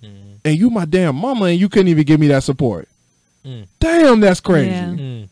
hmm. 0.00 0.36
and 0.44 0.56
you 0.56 0.70
my 0.70 0.86
damn 0.86 1.16
mama, 1.16 1.46
and 1.46 1.60
you 1.60 1.68
couldn't 1.68 1.88
even 1.88 2.04
give 2.04 2.20
me 2.20 2.28
that 2.28 2.42
support. 2.42 2.88
Hmm. 3.44 3.62
Damn, 3.78 4.20
that's 4.20 4.40
crazy. 4.40 4.70
Yeah. 4.70 4.86
Mm. 4.86 5.20
yeah. 5.20 5.26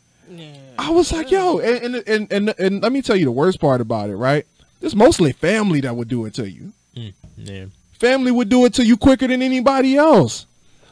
I 0.78 0.90
was 0.90 1.12
like, 1.12 1.30
yo, 1.30 1.58
and 1.58 1.94
and, 1.96 2.08
and 2.08 2.32
and 2.32 2.54
and 2.58 2.82
let 2.82 2.92
me 2.92 3.02
tell 3.02 3.16
you 3.16 3.24
the 3.24 3.30
worst 3.32 3.60
part 3.60 3.80
about 3.80 4.10
it, 4.10 4.16
right? 4.16 4.46
It's 4.80 4.94
mostly 4.94 5.32
family 5.32 5.80
that 5.82 5.96
would 5.96 6.08
do 6.08 6.24
it 6.26 6.34
to 6.34 6.50
you. 6.50 6.72
Yeah. 7.36 7.66
Family 7.92 8.30
would 8.30 8.48
do 8.48 8.64
it 8.66 8.74
to 8.74 8.84
you 8.84 8.96
quicker 8.96 9.26
than 9.26 9.40
anybody 9.42 9.96
else. 9.96 10.46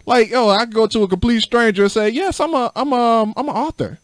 Like, 0.07 0.31
yo, 0.31 0.49
I 0.49 0.65
go 0.65 0.87
to 0.87 1.03
a 1.03 1.09
complete 1.09 1.43
stranger 1.43 1.83
and 1.85 1.93
say, 1.93 2.09
yes, 2.09 2.41
I'm 2.41 2.55
a, 2.55 2.73
I'm 2.75 2.93
a, 2.93 3.23
I'm 3.37 3.49
an 3.49 3.55
author, 3.55 3.99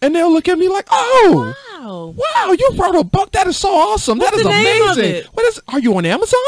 and 0.00 0.14
they'll 0.14 0.32
look 0.32 0.48
at 0.48 0.58
me 0.58 0.68
like, 0.68 0.86
oh, 0.90 1.54
Wow. 1.80 2.14
wow, 2.16 2.52
you 2.52 2.70
wrote 2.76 2.94
a 2.94 3.04
book. 3.04 3.32
That 3.32 3.46
is 3.46 3.56
so 3.56 3.74
awesome. 3.74 4.18
What's 4.18 4.30
that 4.32 4.36
is 4.38 4.44
the 4.44 4.50
name 4.50 4.82
of 4.90 4.96
amazing. 4.98 5.14
it? 5.16 5.26
What 5.26 5.46
is? 5.46 5.60
Are 5.68 5.80
you 5.80 5.96
on 5.96 6.04
Amazon? 6.06 6.38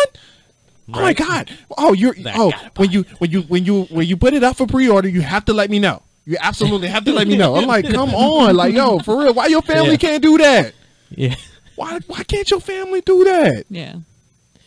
Oh 0.90 1.00
my 1.02 1.12
god! 1.12 1.50
Oh, 1.76 1.92
you're 1.92 2.14
That 2.14 2.34
oh 2.38 2.50
when 2.76 2.90
you 2.90 3.02
when 3.18 3.30
you 3.30 3.42
when 3.42 3.64
you 3.64 3.84
when 3.84 4.06
you 4.06 4.16
put 4.16 4.32
it 4.32 4.42
up 4.42 4.56
for 4.56 4.66
pre-order, 4.66 5.08
you 5.08 5.20
have 5.20 5.44
to 5.46 5.52
let 5.52 5.68
me 5.70 5.78
know. 5.78 6.02
You 6.28 6.36
absolutely 6.40 6.88
have 6.88 7.04
to 7.06 7.12
let 7.14 7.26
me 7.26 7.38
know. 7.38 7.56
I'm 7.56 7.64
like, 7.66 7.88
come 7.88 8.10
on, 8.14 8.54
like 8.54 8.74
yo, 8.74 8.98
for 8.98 9.18
real. 9.18 9.32
Why 9.32 9.46
your 9.46 9.62
family 9.62 9.92
Yeah. 9.92 9.96
can't 9.96 10.22
do 10.22 10.36
that? 10.36 10.74
Yeah. 11.10 11.34
Why 11.74 11.98
why 12.06 12.22
can't 12.24 12.50
your 12.50 12.60
family 12.60 13.00
do 13.00 13.24
that? 13.24 13.64
Yeah. 13.70 13.94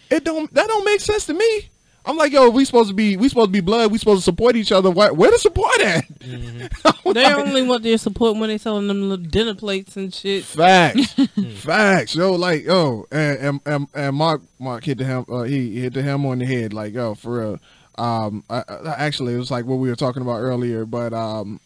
It 0.09 0.24
don't 0.24 0.51
that 0.55 0.68
don't 0.68 0.84
make 0.84 1.01
sense 1.01 1.28
to 1.28 1.36
me. 1.36 1.70
I'm 2.03 2.18
like, 2.18 2.32
yo, 2.32 2.49
we 2.49 2.66
supposed 2.66 2.89
to 2.89 2.95
be 2.95 3.16
we 3.16 3.30
supposed 3.30 3.49
to 3.49 3.51
be 3.51 3.62
blood. 3.62 3.91
We 3.91 3.99
supposed 3.99 4.22
to 4.22 4.24
support 4.24 4.55
each 4.55 4.72
other. 4.72 4.89
Where, 4.89 5.14
where 5.14 5.30
the 5.30 5.38
support 5.38 5.80
at? 5.82 6.03
I'm 6.24 6.70
They 7.14 7.24
like, 7.24 7.38
only 7.38 7.62
want 7.62 7.84
their 7.84 7.99
support 7.99 8.38
when 8.38 8.49
they 8.49 8.57
selling 8.57 8.88
them 8.88 9.07
little 9.07 9.24
dinner 9.24 9.53
plates 9.53 9.95
and 9.97 10.12
shit. 10.12 10.43
Facts, 10.45 11.14
facts, 11.57 12.16
yo, 12.16 12.34
like 12.34 12.64
yo, 12.66 13.05
and 13.12 13.38
and 13.38 13.59
and, 13.68 13.88
and 13.93 14.16
Mark 14.16 14.41
Mark 14.57 14.84
hit 14.84 14.97
the 14.97 15.05
ham, 15.05 15.26
uh, 15.30 15.43
he 15.43 15.80
hit 15.80 15.93
the 15.93 16.01
hammer 16.01 16.30
on 16.30 16.39
the 16.39 16.45
head, 16.45 16.74
like 16.74 16.95
yo, 16.95 17.14
for 17.14 17.39
real. 17.39 17.59
Um, 18.02 18.43
I, 18.49 18.64
I, 18.68 18.93
actually, 18.97 19.34
it 19.34 19.38
was 19.38 19.52
like 19.52 19.66
what 19.66 19.76
we 19.76 19.89
were 19.89 19.95
talking 19.95 20.22
about 20.24 20.38
earlier, 20.39 20.86
but 20.86 21.14
um, 21.14 21.60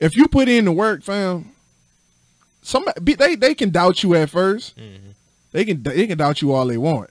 if 0.00 0.16
you 0.16 0.28
put 0.28 0.48
in 0.48 0.64
the 0.66 0.72
work, 0.72 1.02
fam, 1.02 1.50
be- 3.02 3.14
they 3.14 3.34
they 3.34 3.54
can 3.54 3.70
doubt 3.70 4.02
you 4.02 4.14
at 4.14 4.30
1st 4.30 4.74
They 5.52 5.64
can 5.64 5.82
they 5.82 6.06
can 6.06 6.18
doubt 6.18 6.42
you 6.42 6.52
all 6.52 6.66
they 6.66 6.76
want. 6.78 7.10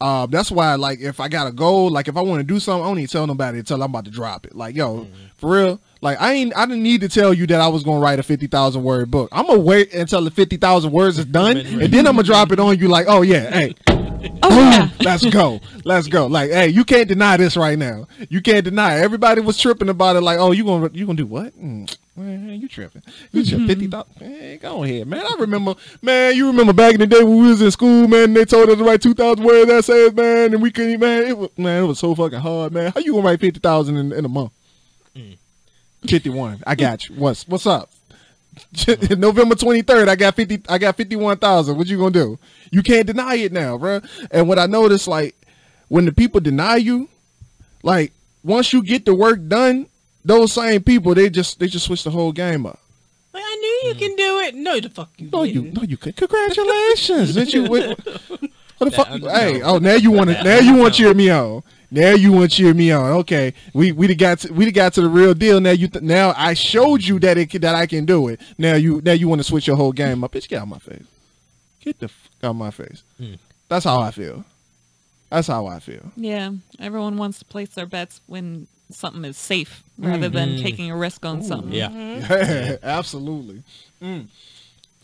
Um, 0.00 0.30
that's 0.30 0.52
why, 0.52 0.76
like, 0.76 1.00
if 1.00 1.18
I 1.18 1.26
got 1.28 1.48
a 1.48 1.50
goal, 1.52 1.90
like, 1.90 2.06
if 2.06 2.16
I 2.16 2.20
want 2.20 2.38
to 2.38 2.44
do 2.44 2.60
something, 2.60 2.84
I 2.84 2.86
don't 2.86 2.98
need 2.98 3.06
to 3.08 3.12
tell 3.12 3.26
nobody 3.26 3.58
until 3.58 3.82
I'm 3.82 3.90
about 3.90 4.04
to 4.04 4.12
drop 4.12 4.46
it. 4.46 4.54
Like, 4.54 4.76
yo, 4.76 5.08
for 5.38 5.50
real, 5.56 5.80
like, 6.00 6.20
I 6.20 6.34
ain't, 6.34 6.56
I 6.56 6.66
didn't 6.66 6.84
need 6.84 7.00
to 7.00 7.08
tell 7.08 7.34
you 7.34 7.48
that 7.48 7.60
I 7.60 7.66
was 7.66 7.82
gonna 7.82 7.98
write 7.98 8.20
a 8.20 8.22
fifty 8.22 8.46
thousand 8.46 8.84
word 8.84 9.10
book. 9.10 9.28
I'm 9.32 9.46
gonna 9.46 9.58
wait 9.58 9.92
until 9.92 10.22
the 10.22 10.30
fifty 10.30 10.56
thousand 10.56 10.92
words 10.92 11.18
is 11.18 11.24
done, 11.40 11.56
and 11.56 11.92
then 11.92 12.06
I'm 12.06 12.14
gonna 12.14 12.22
drop 12.22 12.52
it 12.52 12.60
on 12.60 12.78
you. 12.78 12.86
Like, 12.86 13.06
oh 13.08 13.22
yeah, 13.22 13.50
hey, 13.50 13.74
Oh 14.42 14.70
yeah. 14.70 14.88
let's 15.00 15.24
go, 15.26 15.60
let's 15.84 16.08
go. 16.08 16.26
Like, 16.26 16.50
hey, 16.50 16.68
you 16.68 16.84
can't 16.84 17.08
deny 17.08 17.36
this 17.36 17.56
right 17.56 17.78
now. 17.78 18.06
You 18.28 18.40
can't 18.40 18.64
deny. 18.64 18.98
It. 18.98 19.02
Everybody 19.02 19.40
was 19.40 19.58
tripping 19.58 19.88
about 19.88 20.16
it. 20.16 20.22
Like, 20.22 20.38
oh, 20.38 20.52
you 20.52 20.64
gonna, 20.64 20.90
you 20.92 21.06
gonna 21.06 21.16
do 21.16 21.26
what? 21.26 21.56
Mm, 21.58 21.96
man, 22.16 22.60
you 22.60 22.68
tripping? 22.68 23.02
You 23.32 23.44
tripping 23.44 23.66
fifty 23.66 23.86
thousand? 23.86 24.20
Man, 24.20 24.58
go 24.58 24.82
ahead, 24.82 25.06
man. 25.06 25.24
I 25.24 25.36
remember, 25.38 25.74
man. 26.02 26.34
You 26.34 26.48
remember 26.48 26.72
back 26.72 26.94
in 26.94 27.00
the 27.00 27.06
day 27.06 27.22
when 27.22 27.42
we 27.42 27.48
was 27.48 27.62
in 27.62 27.70
school, 27.70 28.08
man. 28.08 28.34
They 28.34 28.44
told 28.44 28.68
us 28.70 28.78
to 28.78 28.84
write 28.84 29.02
two 29.02 29.14
thousand 29.14 29.44
words 29.44 29.70
essays, 29.70 30.12
man, 30.14 30.52
and 30.52 30.62
we 30.62 30.70
couldn't. 30.70 31.00
Man, 31.00 31.22
it 31.24 31.38
was, 31.38 31.50
man, 31.56 31.84
it 31.84 31.86
was 31.86 31.98
so 31.98 32.14
fucking 32.14 32.40
hard, 32.40 32.72
man. 32.72 32.92
How 32.92 33.00
you 33.00 33.12
gonna 33.12 33.26
write 33.26 33.40
fifty 33.40 33.60
thousand 33.60 33.96
in, 33.96 34.12
in 34.12 34.24
a 34.24 34.28
month? 34.28 34.52
Fifty 36.06 36.30
one. 36.30 36.62
I 36.66 36.74
got 36.74 37.08
you. 37.08 37.16
What's 37.16 37.46
what's 37.48 37.66
up? 37.66 37.90
November 39.18 39.54
twenty 39.54 39.82
third, 39.82 40.08
I 40.08 40.16
got 40.16 40.34
fifty. 40.34 40.60
I 40.68 40.78
got 40.78 40.96
fifty 40.96 41.16
one 41.16 41.36
thousand. 41.38 41.76
What 41.76 41.86
you 41.86 41.98
gonna 41.98 42.10
do? 42.10 42.38
You 42.70 42.82
can't 42.82 43.06
deny 43.06 43.34
it 43.36 43.52
now, 43.52 43.78
bro. 43.78 44.00
And 44.30 44.48
what 44.48 44.58
I 44.58 44.66
noticed, 44.66 45.08
like, 45.08 45.34
when 45.88 46.04
the 46.04 46.12
people 46.12 46.40
deny 46.40 46.76
you, 46.76 47.08
like 47.82 48.12
once 48.44 48.72
you 48.72 48.82
get 48.82 49.04
the 49.04 49.14
work 49.14 49.46
done, 49.48 49.86
those 50.24 50.52
same 50.52 50.82
people 50.82 51.14
they 51.14 51.30
just 51.30 51.58
they 51.58 51.66
just 51.68 51.86
switch 51.86 52.04
the 52.04 52.10
whole 52.10 52.32
game 52.32 52.66
up. 52.66 52.78
Like, 53.32 53.42
I 53.46 53.54
knew 53.56 53.88
you 53.90 53.94
can 53.94 54.16
do 54.16 54.38
it. 54.40 54.54
No, 54.54 54.80
the 54.80 54.88
fuck 54.90 55.10
you 55.18 55.28
No, 55.32 55.42
you 55.44 55.62
didn't. 55.62 55.76
no, 55.76 55.82
you 55.82 55.96
could. 55.96 56.16
Congratulations, 56.16 57.34
did 57.34 57.52
you? 57.52 57.64
What, 57.64 57.98
what 57.98 58.40
the 58.78 58.90
fuck? 58.90 59.08
That- 59.08 59.30
Hey, 59.36 59.58
no. 59.58 59.64
oh, 59.66 59.78
now 59.78 59.94
you 59.94 60.10
want 60.10 60.30
to 60.30 60.42
now 60.42 60.58
you 60.58 60.76
want 60.76 60.94
to 60.94 61.02
cheer 61.02 61.14
me 61.14 61.30
on. 61.30 61.62
Now 61.90 62.10
you 62.10 62.32
want 62.32 62.50
to 62.50 62.56
cheer 62.56 62.74
me 62.74 62.92
on. 62.92 63.12
Okay, 63.20 63.54
we 63.72 63.92
we 63.92 64.06
done 64.06 64.16
got 64.16 64.38
to, 64.40 64.52
we 64.52 64.70
got 64.70 64.92
to 64.94 65.00
the 65.00 65.08
real 65.08 65.34
deal. 65.34 65.60
Now 65.60 65.70
you 65.70 65.88
th- 65.88 66.04
now 66.04 66.34
I 66.36 66.54
showed 66.54 67.02
you 67.02 67.18
that 67.20 67.38
it 67.38 67.60
that 67.62 67.74
I 67.74 67.86
can 67.86 68.04
do 68.04 68.28
it. 68.28 68.40
Now 68.58 68.74
you 68.74 69.00
now 69.04 69.12
you 69.12 69.28
want 69.28 69.40
to 69.40 69.44
switch 69.44 69.66
your 69.66 69.76
whole 69.76 69.92
game 69.92 70.22
up. 70.22 70.32
Bitch, 70.32 70.48
get 70.48 70.60
out 70.60 70.68
my 70.68 70.78
face. 70.78 71.04
Get 71.80 71.98
the 71.98 72.08
fuck 72.08 72.44
out 72.44 72.52
my 72.54 72.70
face. 72.70 73.02
Hmm. 73.16 73.34
That's 73.68 73.84
how 73.84 74.00
I 74.00 74.10
feel. 74.10 74.44
That's 75.30 75.48
how 75.48 75.66
I 75.66 75.78
feel. 75.78 76.12
Yeah. 76.16 76.52
Everyone 76.78 77.16
wants 77.16 77.38
to 77.38 77.44
place 77.44 77.70
their 77.70 77.86
bets 77.86 78.20
when 78.26 78.66
something 78.90 79.24
is 79.24 79.36
safe 79.36 79.82
rather 79.98 80.28
hmm. 80.28 80.34
than 80.34 80.56
hmm. 80.56 80.62
taking 80.62 80.90
a 80.90 80.96
risk 80.96 81.24
on 81.24 81.42
something. 81.42 81.72
Yeah. 81.72 81.88
Mm-hmm. 81.88 82.74
Absolutely. 82.82 83.62
Mm. 84.02 84.26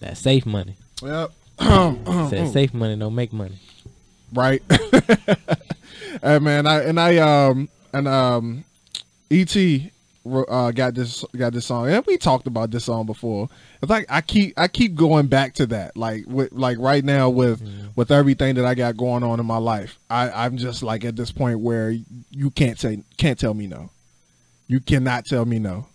That 0.01 0.16
safe 0.16 0.47
money. 0.47 0.76
Yep. 1.03 1.32
Said 1.61 1.68
mm. 1.68 2.53
safe 2.53 2.74
money 2.74 2.97
don't 2.97 3.14
make 3.14 3.32
money. 3.32 3.59
right? 4.32 4.62
hey 6.23 6.39
man, 6.39 6.67
I 6.67 6.85
and 6.85 6.99
I 7.01 7.19
um 7.19 7.69
and 7.93 8.09
um 8.09 8.65
ET 9.31 9.57
uh, 10.27 10.71
got 10.71 10.95
this 10.95 11.25
got 11.37 11.53
this 11.53 11.67
song, 11.67 11.89
and 11.89 12.05
we 12.07 12.17
talked 12.17 12.47
about 12.47 12.71
this 12.71 12.85
song 12.85 13.07
before. 13.07 13.49
It's 13.83 13.91
like 13.91 14.07
I 14.09 14.21
keep 14.21 14.59
I 14.59 14.69
keep 14.69 14.95
going 14.95 15.27
back 15.27 15.55
to 15.55 15.67
that, 15.67 15.97
like 15.97 16.25
with 16.27 16.53
like 16.53 16.79
right 16.79 17.05
now 17.05 17.29
with 17.29 17.61
with 17.97 18.11
everything 18.11 18.55
that 18.55 18.65
I 18.65 18.75
got 18.75 18.97
going 18.97 19.23
on 19.23 19.41
in 19.41 19.47
my 19.47 19.59
life. 19.59 19.99
I 20.09 20.31
I'm 20.31 20.57
just 20.57 20.83
like 20.83 21.05
at 21.05 21.17
this 21.17 21.31
point 21.31 21.61
where 21.61 21.95
you 22.31 22.51
can't 22.51 22.79
say 22.79 23.03
can't 23.19 23.39
tell 23.39 23.55
me 23.55 23.67
no. 23.67 23.91
You 24.67 24.81
cannot 24.81 25.27
tell 25.27 25.45
me 25.45 25.59
no. 25.59 25.89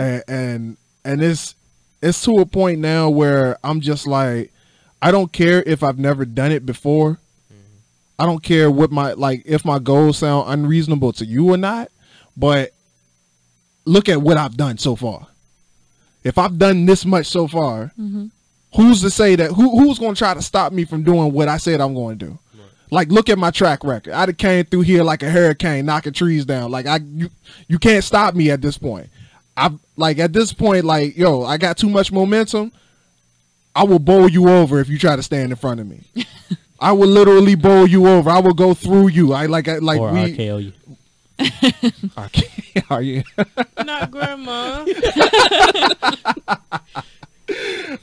and, 0.00 0.24
and 0.26 0.76
and 1.04 1.22
it's 1.22 1.54
it's 2.02 2.22
to 2.24 2.38
a 2.38 2.46
point 2.46 2.80
now 2.80 3.08
where 3.08 3.58
I'm 3.62 3.80
just 3.80 4.06
like, 4.06 4.52
I 5.00 5.10
don't 5.10 5.32
care 5.32 5.62
if 5.64 5.82
I've 5.82 5.98
never 5.98 6.24
done 6.24 6.50
it 6.50 6.66
before. 6.66 7.18
I 8.20 8.26
don't 8.26 8.42
care 8.42 8.70
what 8.70 8.90
my 8.90 9.14
like 9.14 9.44
if 9.46 9.64
my 9.64 9.78
goals 9.78 10.18
sound 10.18 10.44
unreasonable 10.48 11.14
to 11.14 11.24
you 11.24 11.54
or 11.54 11.56
not, 11.56 11.90
but 12.36 12.72
look 13.86 14.10
at 14.10 14.20
what 14.20 14.36
I've 14.36 14.58
done 14.58 14.76
so 14.76 14.94
far. 14.94 15.26
If 16.22 16.36
I've 16.36 16.58
done 16.58 16.84
this 16.84 17.06
much 17.06 17.24
so 17.24 17.48
far, 17.48 17.92
mm-hmm. 17.98 18.26
who's 18.76 19.00
to 19.00 19.10
say 19.10 19.36
that 19.36 19.52
who 19.52 19.70
who's 19.80 19.98
going 19.98 20.14
to 20.14 20.18
try 20.18 20.34
to 20.34 20.42
stop 20.42 20.70
me 20.70 20.84
from 20.84 21.02
doing 21.02 21.32
what 21.32 21.48
I 21.48 21.56
said 21.56 21.80
I'm 21.80 21.94
going 21.94 22.18
to 22.18 22.26
do? 22.26 22.38
Like 22.90 23.08
look 23.08 23.30
at 23.30 23.38
my 23.38 23.50
track 23.50 23.84
record. 23.84 24.12
I 24.12 24.26
done 24.26 24.34
came 24.34 24.66
through 24.66 24.82
here 24.82 25.02
like 25.02 25.22
a 25.22 25.30
hurricane, 25.30 25.86
knocking 25.86 26.12
trees 26.12 26.44
down. 26.44 26.70
Like 26.70 26.84
I 26.84 26.96
you 26.96 27.30
you 27.68 27.78
can't 27.78 28.04
stop 28.04 28.34
me 28.34 28.50
at 28.50 28.60
this 28.60 28.76
point. 28.76 29.08
I 29.56 29.70
like 29.96 30.18
at 30.18 30.34
this 30.34 30.52
point 30.52 30.84
like 30.84 31.16
yo, 31.16 31.42
I 31.42 31.56
got 31.56 31.78
too 31.78 31.88
much 31.88 32.12
momentum. 32.12 32.70
I 33.74 33.84
will 33.84 33.98
bowl 33.98 34.28
you 34.28 34.50
over 34.50 34.78
if 34.78 34.90
you 34.90 34.98
try 34.98 35.16
to 35.16 35.22
stand 35.22 35.52
in 35.52 35.56
front 35.56 35.80
of 35.80 35.88
me. 35.88 36.04
I 36.80 36.92
will 36.92 37.08
literally 37.08 37.54
bowl 37.56 37.86
you 37.86 38.08
over. 38.08 38.30
I 38.30 38.38
will 38.38 38.54
go 38.54 38.72
through 38.72 39.08
you. 39.08 39.32
I 39.34 39.46
like 39.46 39.68
I 39.68 39.78
like 39.78 40.00
or 40.00 40.12
we 40.12 40.36
RKO 40.36 40.64
you. 40.64 40.72
RK 42.18 42.36
are 42.90 43.02
you? 43.02 43.22
Not 43.84 44.10
grandma. 44.10 44.86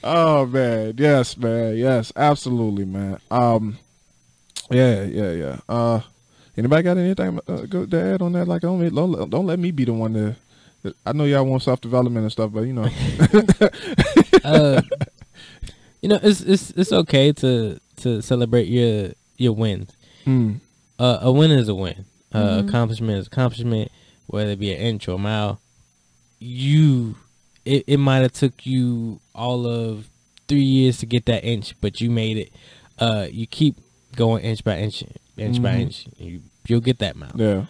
oh 0.03 0.45
man, 0.45 0.93
yes, 0.97 1.37
man, 1.37 1.77
yes, 1.77 2.13
absolutely, 2.15 2.85
man. 2.85 3.19
Um, 3.31 3.79
yeah, 4.69 5.03
yeah, 5.03 5.31
yeah. 5.31 5.59
Uh, 5.67 6.01
anybody 6.55 6.83
got 6.83 6.97
anything 6.97 7.39
uh, 7.47 7.61
good 7.61 7.89
to 7.91 8.01
add 8.01 8.21
on 8.21 8.33
that? 8.33 8.47
Like, 8.47 8.61
don't 8.61 8.93
don't, 8.93 9.29
don't 9.29 9.47
let 9.47 9.59
me 9.59 9.71
be 9.71 9.85
the 9.85 9.93
one 9.93 10.13
to. 10.13 10.35
I 11.05 11.11
know 11.11 11.25
y'all 11.25 11.43
want 11.45 11.63
self 11.63 11.81
development 11.81 12.23
and 12.23 12.31
stuff, 12.31 12.51
but 12.53 12.61
you 12.61 12.73
know, 12.73 12.87
uh, 14.43 14.81
you 16.01 16.09
know, 16.09 16.19
it's 16.21 16.41
it's 16.41 16.71
it's 16.71 16.91
okay 16.93 17.33
to 17.33 17.79
to 17.97 18.21
celebrate 18.21 18.67
your 18.67 19.11
your 19.37 19.53
wins. 19.53 19.91
Hmm. 20.23 20.53
Uh, 20.99 21.19
a 21.21 21.31
win 21.31 21.51
is 21.51 21.67
a 21.67 21.75
win. 21.75 22.05
Uh, 22.33 22.63
Accomplishment 22.67 23.17
is 23.19 23.27
accomplishment. 23.27 23.91
Whether 24.27 24.51
it 24.51 24.59
be 24.59 24.73
an 24.73 24.79
inch 24.81 25.07
or 25.07 25.13
a 25.15 25.17
mile, 25.17 25.61
you 26.39 27.15
it, 27.65 27.83
it 27.87 27.97
might 27.97 28.19
have 28.19 28.33
took 28.33 28.65
you 28.65 29.19
all 29.35 29.65
of 29.67 30.09
three 30.47 30.61
years 30.63 30.97
to 30.99 31.05
get 31.05 31.25
that 31.25 31.43
inch, 31.43 31.75
but 31.81 31.99
you 32.01 32.09
made 32.09 32.37
it. 32.37 32.51
Uh, 32.99 33.27
you 33.29 33.45
keep 33.47 33.75
going 34.15 34.43
inch 34.43 34.63
by 34.63 34.77
inch, 34.79 35.03
inch 35.37 35.61
by 35.61 35.73
Mhm. 35.75 35.79
inch. 35.81 36.05
You 36.17 36.41
you'll 36.67 36.81
get 36.81 36.99
that 36.99 37.15
mile 37.15 37.31
yeah, 37.35 37.65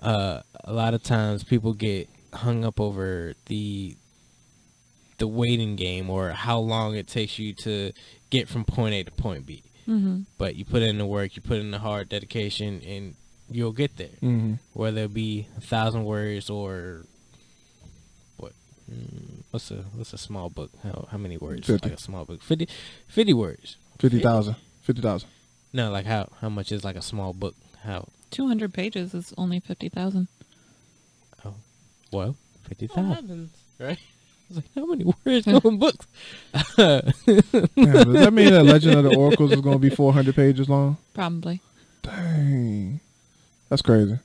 uh, 0.00 0.42
a 0.64 0.72
lot 0.72 0.92
of 0.94 1.02
times 1.02 1.44
people 1.44 1.72
get 1.74 2.08
hung 2.32 2.64
up 2.64 2.80
over 2.80 3.34
the 3.46 3.96
the 5.18 5.28
waiting 5.28 5.76
game 5.76 6.08
or 6.10 6.30
how 6.30 6.58
long 6.58 6.96
it 6.96 7.06
takes 7.06 7.38
you 7.38 7.52
to 7.52 7.92
get 8.30 8.48
from 8.48 8.64
point 8.64 8.94
A 8.94 9.02
to 9.04 9.10
point 9.12 9.46
B. 9.46 9.62
Mm-hmm. 9.88 10.20
But 10.38 10.56
you 10.56 10.64
put 10.64 10.82
in 10.82 10.98
the 10.98 11.06
work, 11.06 11.36
you 11.36 11.42
put 11.42 11.58
in 11.58 11.70
the 11.70 11.78
hard 11.78 12.08
dedication, 12.08 12.80
and 12.86 13.14
you'll 13.50 13.72
get 13.72 13.96
there. 13.96 14.16
hmm 14.20 14.54
Whether 14.72 15.02
it 15.04 15.14
be 15.14 15.46
a 15.56 15.60
thousand 15.60 16.04
words 16.04 16.48
or 16.50 17.04
what? 18.36 18.52
Mm, 18.90 19.42
what's 19.50 19.70
a 19.70 19.84
what's 19.94 20.12
a 20.12 20.18
small 20.18 20.48
book? 20.50 20.70
How 20.82 21.08
how 21.10 21.18
many 21.18 21.36
words? 21.36 21.66
50. 21.66 21.88
Like 21.88 21.98
a 21.98 22.00
small 22.02 22.24
book, 22.24 22.42
50, 22.42 22.68
50 23.08 23.32
words. 23.34 23.76
fifty 23.98 24.20
thousand, 24.20 24.56
fifty 24.82 25.02
thousand. 25.02 25.28
No, 25.72 25.90
like 25.90 26.06
how 26.06 26.28
how 26.40 26.48
much 26.48 26.72
is 26.72 26.84
like 26.84 26.96
a 26.96 27.02
small 27.02 27.32
book? 27.32 27.54
How 27.82 28.08
200 28.30 28.72
pages 28.72 29.14
is 29.14 29.32
only 29.36 29.58
50,000. 29.60 30.28
Oh, 31.44 31.54
well 32.12 32.36
fifty 32.62 32.86
What 32.86 33.24
right? 33.78 33.98
I 34.50 34.54
was 34.54 34.56
like, 34.56 34.74
how 34.74 34.86
many 34.86 35.04
words 35.24 35.46
go 35.46 35.68
in 35.68 35.78
books? 35.78 36.06
Yeah, 36.86 37.00
does 38.04 38.12
that 38.12 38.32
mean 38.32 38.50
that 38.50 38.64
Legend 38.64 38.96
of 38.98 39.04
the 39.04 39.16
Oracles 39.16 39.52
is 39.52 39.60
going 39.60 39.76
to 39.76 39.80
be 39.80 39.90
four 39.94 40.12
hundred 40.12 40.34
pages 40.34 40.68
long? 40.68 40.96
Probably. 41.14 41.60
Dang, 42.02 43.00
that's 43.68 43.82
crazy. 43.82 44.18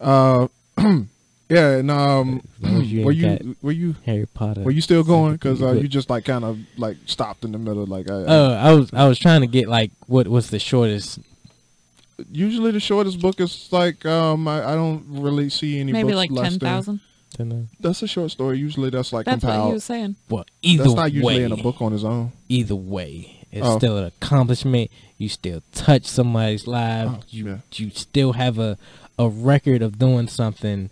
Uh, 0.00 0.48
yeah, 0.78 1.70
and 1.78 1.90
um, 1.90 2.42
As 2.62 2.70
long 2.70 2.82
as 2.82 2.92
you 2.92 3.04
were 3.04 3.12
you 3.12 3.56
were 3.62 3.72
you 3.72 3.96
Harry 4.04 4.26
Potter. 4.26 4.62
were 4.62 4.70
you 4.70 4.80
still 4.82 5.02
going? 5.04 5.32
Because 5.34 5.62
uh, 5.62 5.72
you 5.72 5.88
just 5.88 6.10
like 6.10 6.24
kind 6.26 6.44
of 6.44 6.58
like 6.76 6.96
stopped 7.06 7.44
in 7.44 7.52
the 7.52 7.58
middle. 7.58 7.86
Like, 7.86 8.10
I, 8.10 8.14
Oh, 8.26 8.52
I 8.52 8.72
was 8.74 8.92
I 8.92 9.08
was 9.08 9.18
trying 9.18 9.40
to 9.40 9.46
get 9.46 9.68
like 9.68 9.90
what 10.06 10.28
was 10.28 10.50
the 10.50 10.58
shortest? 10.58 11.18
usually 12.30 12.70
the 12.70 12.80
shortest 12.80 13.18
book 13.18 13.40
is 13.40 13.68
like 13.72 14.04
um, 14.04 14.46
I, 14.46 14.72
I 14.72 14.74
don't 14.74 15.04
really 15.08 15.48
see 15.48 15.80
any. 15.80 15.92
Maybe 15.92 16.08
books 16.08 16.16
like 16.16 16.30
less 16.30 16.56
than- 16.58 17.00
10,000. 17.48 17.68
To? 17.68 17.82
That's 17.82 18.02
a 18.02 18.06
short 18.06 18.30
story. 18.30 18.58
Usually 18.58 18.90
that's 18.90 19.12
like 19.12 19.26
That's 19.26 19.42
what 19.44 19.50
he 19.50 19.56
compiled. 19.56 19.74
was 19.74 19.84
saying. 19.84 20.16
Well, 20.28 20.44
either 20.62 20.82
way, 20.82 20.86
That's 20.88 20.96
not 20.96 21.12
usually 21.12 21.38
way, 21.38 21.44
in 21.44 21.52
a 21.52 21.56
book 21.56 21.80
on 21.82 21.92
its 21.92 22.04
own. 22.04 22.32
either 22.48 22.76
way, 22.76 23.46
it's 23.52 23.66
Oh. 23.66 23.78
still 23.78 23.96
an 23.98 24.04
accomplishment. 24.04 24.90
You 25.18 25.28
still 25.28 25.62
touch 25.72 26.06
somebody's 26.06 26.66
life. 26.66 27.08
Oh, 27.10 27.20
you 27.28 27.46
yeah. 27.48 27.58
you 27.74 27.90
still 27.90 28.32
have 28.34 28.58
a 28.58 28.78
a 29.18 29.28
record 29.28 29.82
of 29.82 29.98
doing 29.98 30.28
something. 30.28 30.88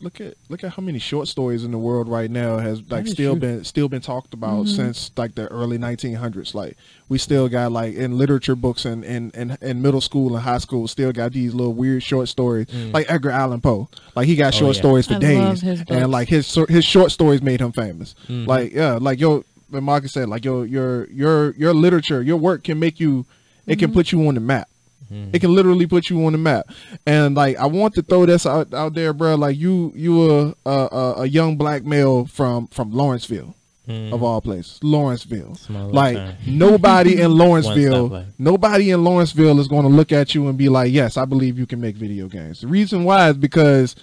Look 0.00 0.20
at 0.20 0.34
look 0.48 0.62
at 0.62 0.70
how 0.74 0.82
many 0.82 1.00
short 1.00 1.26
stories 1.26 1.64
in 1.64 1.72
the 1.72 1.78
world 1.78 2.08
right 2.08 2.30
now 2.30 2.58
has 2.58 2.80
like 2.88 3.08
still 3.08 3.32
true. 3.32 3.40
been 3.40 3.64
still 3.64 3.88
been 3.88 4.00
talked 4.00 4.32
about 4.32 4.66
Mhm. 4.66 4.76
since 4.76 5.10
like 5.16 5.34
the 5.34 5.48
early 5.48 5.76
1900s. 5.76 6.54
Like 6.54 6.76
we 7.08 7.18
still 7.18 7.48
got 7.48 7.72
like 7.72 7.94
in 7.96 8.16
literature 8.16 8.54
books 8.54 8.84
and 8.84 9.04
in, 9.04 9.32
in, 9.32 9.58
in 9.60 9.82
middle 9.82 10.00
school 10.00 10.34
and 10.36 10.44
high 10.44 10.58
school 10.58 10.86
still 10.86 11.10
got 11.10 11.32
these 11.32 11.52
little 11.52 11.72
weird 11.74 12.04
short 12.04 12.28
stories 12.28 12.66
Mm. 12.68 12.94
like 12.94 13.06
Edgar 13.10 13.30
Allan 13.30 13.60
Poe. 13.60 13.88
Like 14.14 14.28
he 14.28 14.36
got 14.36 14.54
Oh, 14.54 14.58
short 14.58 14.76
yeah. 14.76 14.80
stories 14.82 15.06
for 15.08 15.14
I 15.14 15.18
days 15.18 15.38
love 15.38 15.60
his 15.62 15.78
books. 15.80 15.90
and 15.90 16.10
like 16.12 16.28
his 16.28 16.54
his 16.68 16.84
short 16.84 17.10
stories 17.10 17.42
made 17.42 17.60
him 17.60 17.72
famous. 17.72 18.14
Mhm. 18.28 18.46
Like 18.46 18.72
yeah, 18.72 18.98
like 19.00 19.18
yo, 19.18 19.42
but 19.68 19.82
Marcus 19.82 20.12
said 20.12 20.28
like 20.28 20.44
your 20.44 20.64
your 20.64 21.10
your 21.10 21.54
your 21.56 21.74
literature, 21.74 22.22
your 22.22 22.36
work 22.36 22.62
can 22.62 22.78
make 22.78 23.00
you 23.00 23.26
it 23.66 23.80
can 23.80 23.92
put 23.92 24.12
you 24.12 24.26
on 24.28 24.34
the 24.34 24.40
map. 24.40 24.68
Mhm. 25.12 25.30
It 25.34 25.38
can 25.40 25.54
literally 25.54 25.86
put 25.86 26.10
you 26.10 26.24
on 26.26 26.32
the 26.32 26.38
map. 26.38 26.66
And 27.06 27.34
like 27.34 27.56
I 27.56 27.66
want 27.66 27.94
to 27.94 28.02
throw 28.02 28.26
this 28.26 28.44
out, 28.44 28.74
out 28.74 28.94
there, 28.94 29.12
bro. 29.12 29.36
Like 29.36 29.56
you 29.56 29.92
you 29.96 30.30
a, 30.30 30.70
a, 30.70 31.14
a 31.18 31.26
young 31.26 31.56
black 31.56 31.84
male 31.84 32.26
from 32.26 32.66
from 32.68 32.92
Lawrenceville 32.92 33.54
Mhm. 33.88 34.12
of 34.12 34.22
all 34.22 34.42
places, 34.42 34.78
Lawrenceville. 34.82 35.56
Like 35.70 36.16
town. 36.18 36.34
nobody 36.46 37.22
in 37.22 37.30
Lawrenceville, 37.38 38.26
nobody 38.38 38.90
in 38.90 39.02
Lawrenceville 39.02 39.58
is 39.60 39.66
going 39.66 39.84
to 39.84 39.88
look 39.88 40.12
at 40.12 40.34
you 40.34 40.46
and 40.48 40.58
be 40.58 40.68
like, 40.68 40.92
"Yes, 40.92 41.16
I 41.16 41.24
believe 41.24 41.58
you 41.58 41.64
can 41.64 41.80
make 41.80 41.96
video 41.96 42.28
games." 42.28 42.60
The 42.60 42.66
reason 42.66 43.04
why 43.04 43.30
is 43.30 43.38
because 43.38 43.96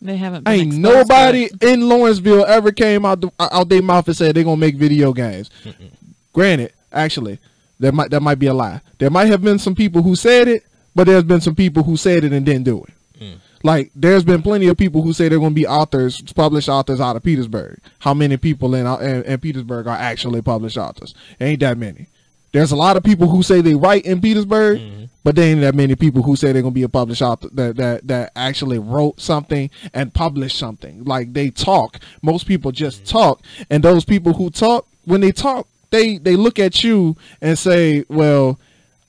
They 0.00 0.16
haven't 0.16 0.44
been 0.44 0.52
ain't 0.54 0.74
exposed 0.74 1.08
nobody 1.08 1.48
to 1.48 1.72
in 1.72 1.88
Lawrenceville 1.88 2.44
ever 2.46 2.70
came 2.70 3.04
out 3.04 3.20
the, 3.20 3.30
out 3.40 3.68
their 3.68 3.82
mouth 3.82 4.06
and 4.06 4.16
said 4.16 4.36
they're 4.36 4.44
gonna 4.44 4.58
make 4.58 4.76
video 4.76 5.12
games. 5.12 5.50
Granted, 6.32 6.72
actually, 6.92 7.38
that 7.80 7.92
might 7.94 8.10
that 8.10 8.20
might 8.22 8.38
be 8.38 8.46
a 8.46 8.54
lie. 8.54 8.80
There 8.98 9.10
might 9.10 9.26
have 9.28 9.42
been 9.42 9.58
some 9.58 9.74
people 9.74 10.02
who 10.02 10.14
said 10.16 10.48
it, 10.48 10.62
but 10.94 11.04
there's 11.06 11.24
been 11.24 11.40
some 11.40 11.54
people 11.54 11.82
who 11.82 11.96
said 11.96 12.24
it 12.24 12.32
and 12.32 12.44
didn't 12.46 12.64
do 12.64 12.84
it. 12.84 13.22
Mm. 13.22 13.34
Like 13.62 13.90
there's 13.94 14.24
been 14.24 14.42
plenty 14.42 14.66
of 14.68 14.76
people 14.76 15.02
who 15.02 15.12
say 15.12 15.28
they're 15.28 15.38
going 15.38 15.50
to 15.52 15.54
be 15.54 15.66
authors, 15.66 16.20
published 16.34 16.68
authors 16.68 17.00
out 17.00 17.16
of 17.16 17.22
Petersburg. 17.22 17.78
How 18.00 18.14
many 18.14 18.36
people 18.36 18.74
in, 18.74 18.86
in 18.86 19.22
in 19.24 19.38
Petersburg 19.40 19.86
are 19.86 19.96
actually 19.96 20.42
published 20.42 20.76
authors? 20.78 21.14
Ain't 21.40 21.60
that 21.60 21.78
many. 21.78 22.06
There's 22.52 22.72
a 22.72 22.76
lot 22.76 22.96
of 22.96 23.02
people 23.02 23.28
who 23.28 23.42
say 23.42 23.60
they 23.60 23.74
write 23.74 24.06
in 24.06 24.20
Petersburg, 24.22 24.78
Mhm. 24.78 25.08
but 25.24 25.34
there 25.36 25.50
ain't 25.50 25.60
that 25.60 25.74
many 25.74 25.94
people 25.94 26.22
who 26.22 26.36
say 26.36 26.52
they're 26.52 26.62
gonna 26.62 26.70
be 26.72 26.84
a 26.84 26.88
published 26.88 27.20
author 27.20 27.48
that 27.52 27.76
that 27.76 28.06
that 28.06 28.32
actually 28.36 28.78
wrote 28.78 29.20
something 29.20 29.68
and 29.92 30.14
published 30.14 30.56
something. 30.58 31.04
Like 31.04 31.34
they 31.34 31.50
talk. 31.50 31.98
Most 32.22 32.46
people 32.46 32.72
just 32.72 33.04
talk, 33.04 33.42
and 33.68 33.82
those 33.82 34.04
people 34.06 34.32
who 34.34 34.48
talk, 34.48 34.86
when 35.04 35.20
they 35.20 35.32
talk, 35.32 35.66
they 35.90 36.18
they 36.18 36.36
look 36.36 36.58
at 36.58 36.84
you 36.84 37.16
and 37.40 37.58
say, 37.58 38.04
"Well, 38.08 38.58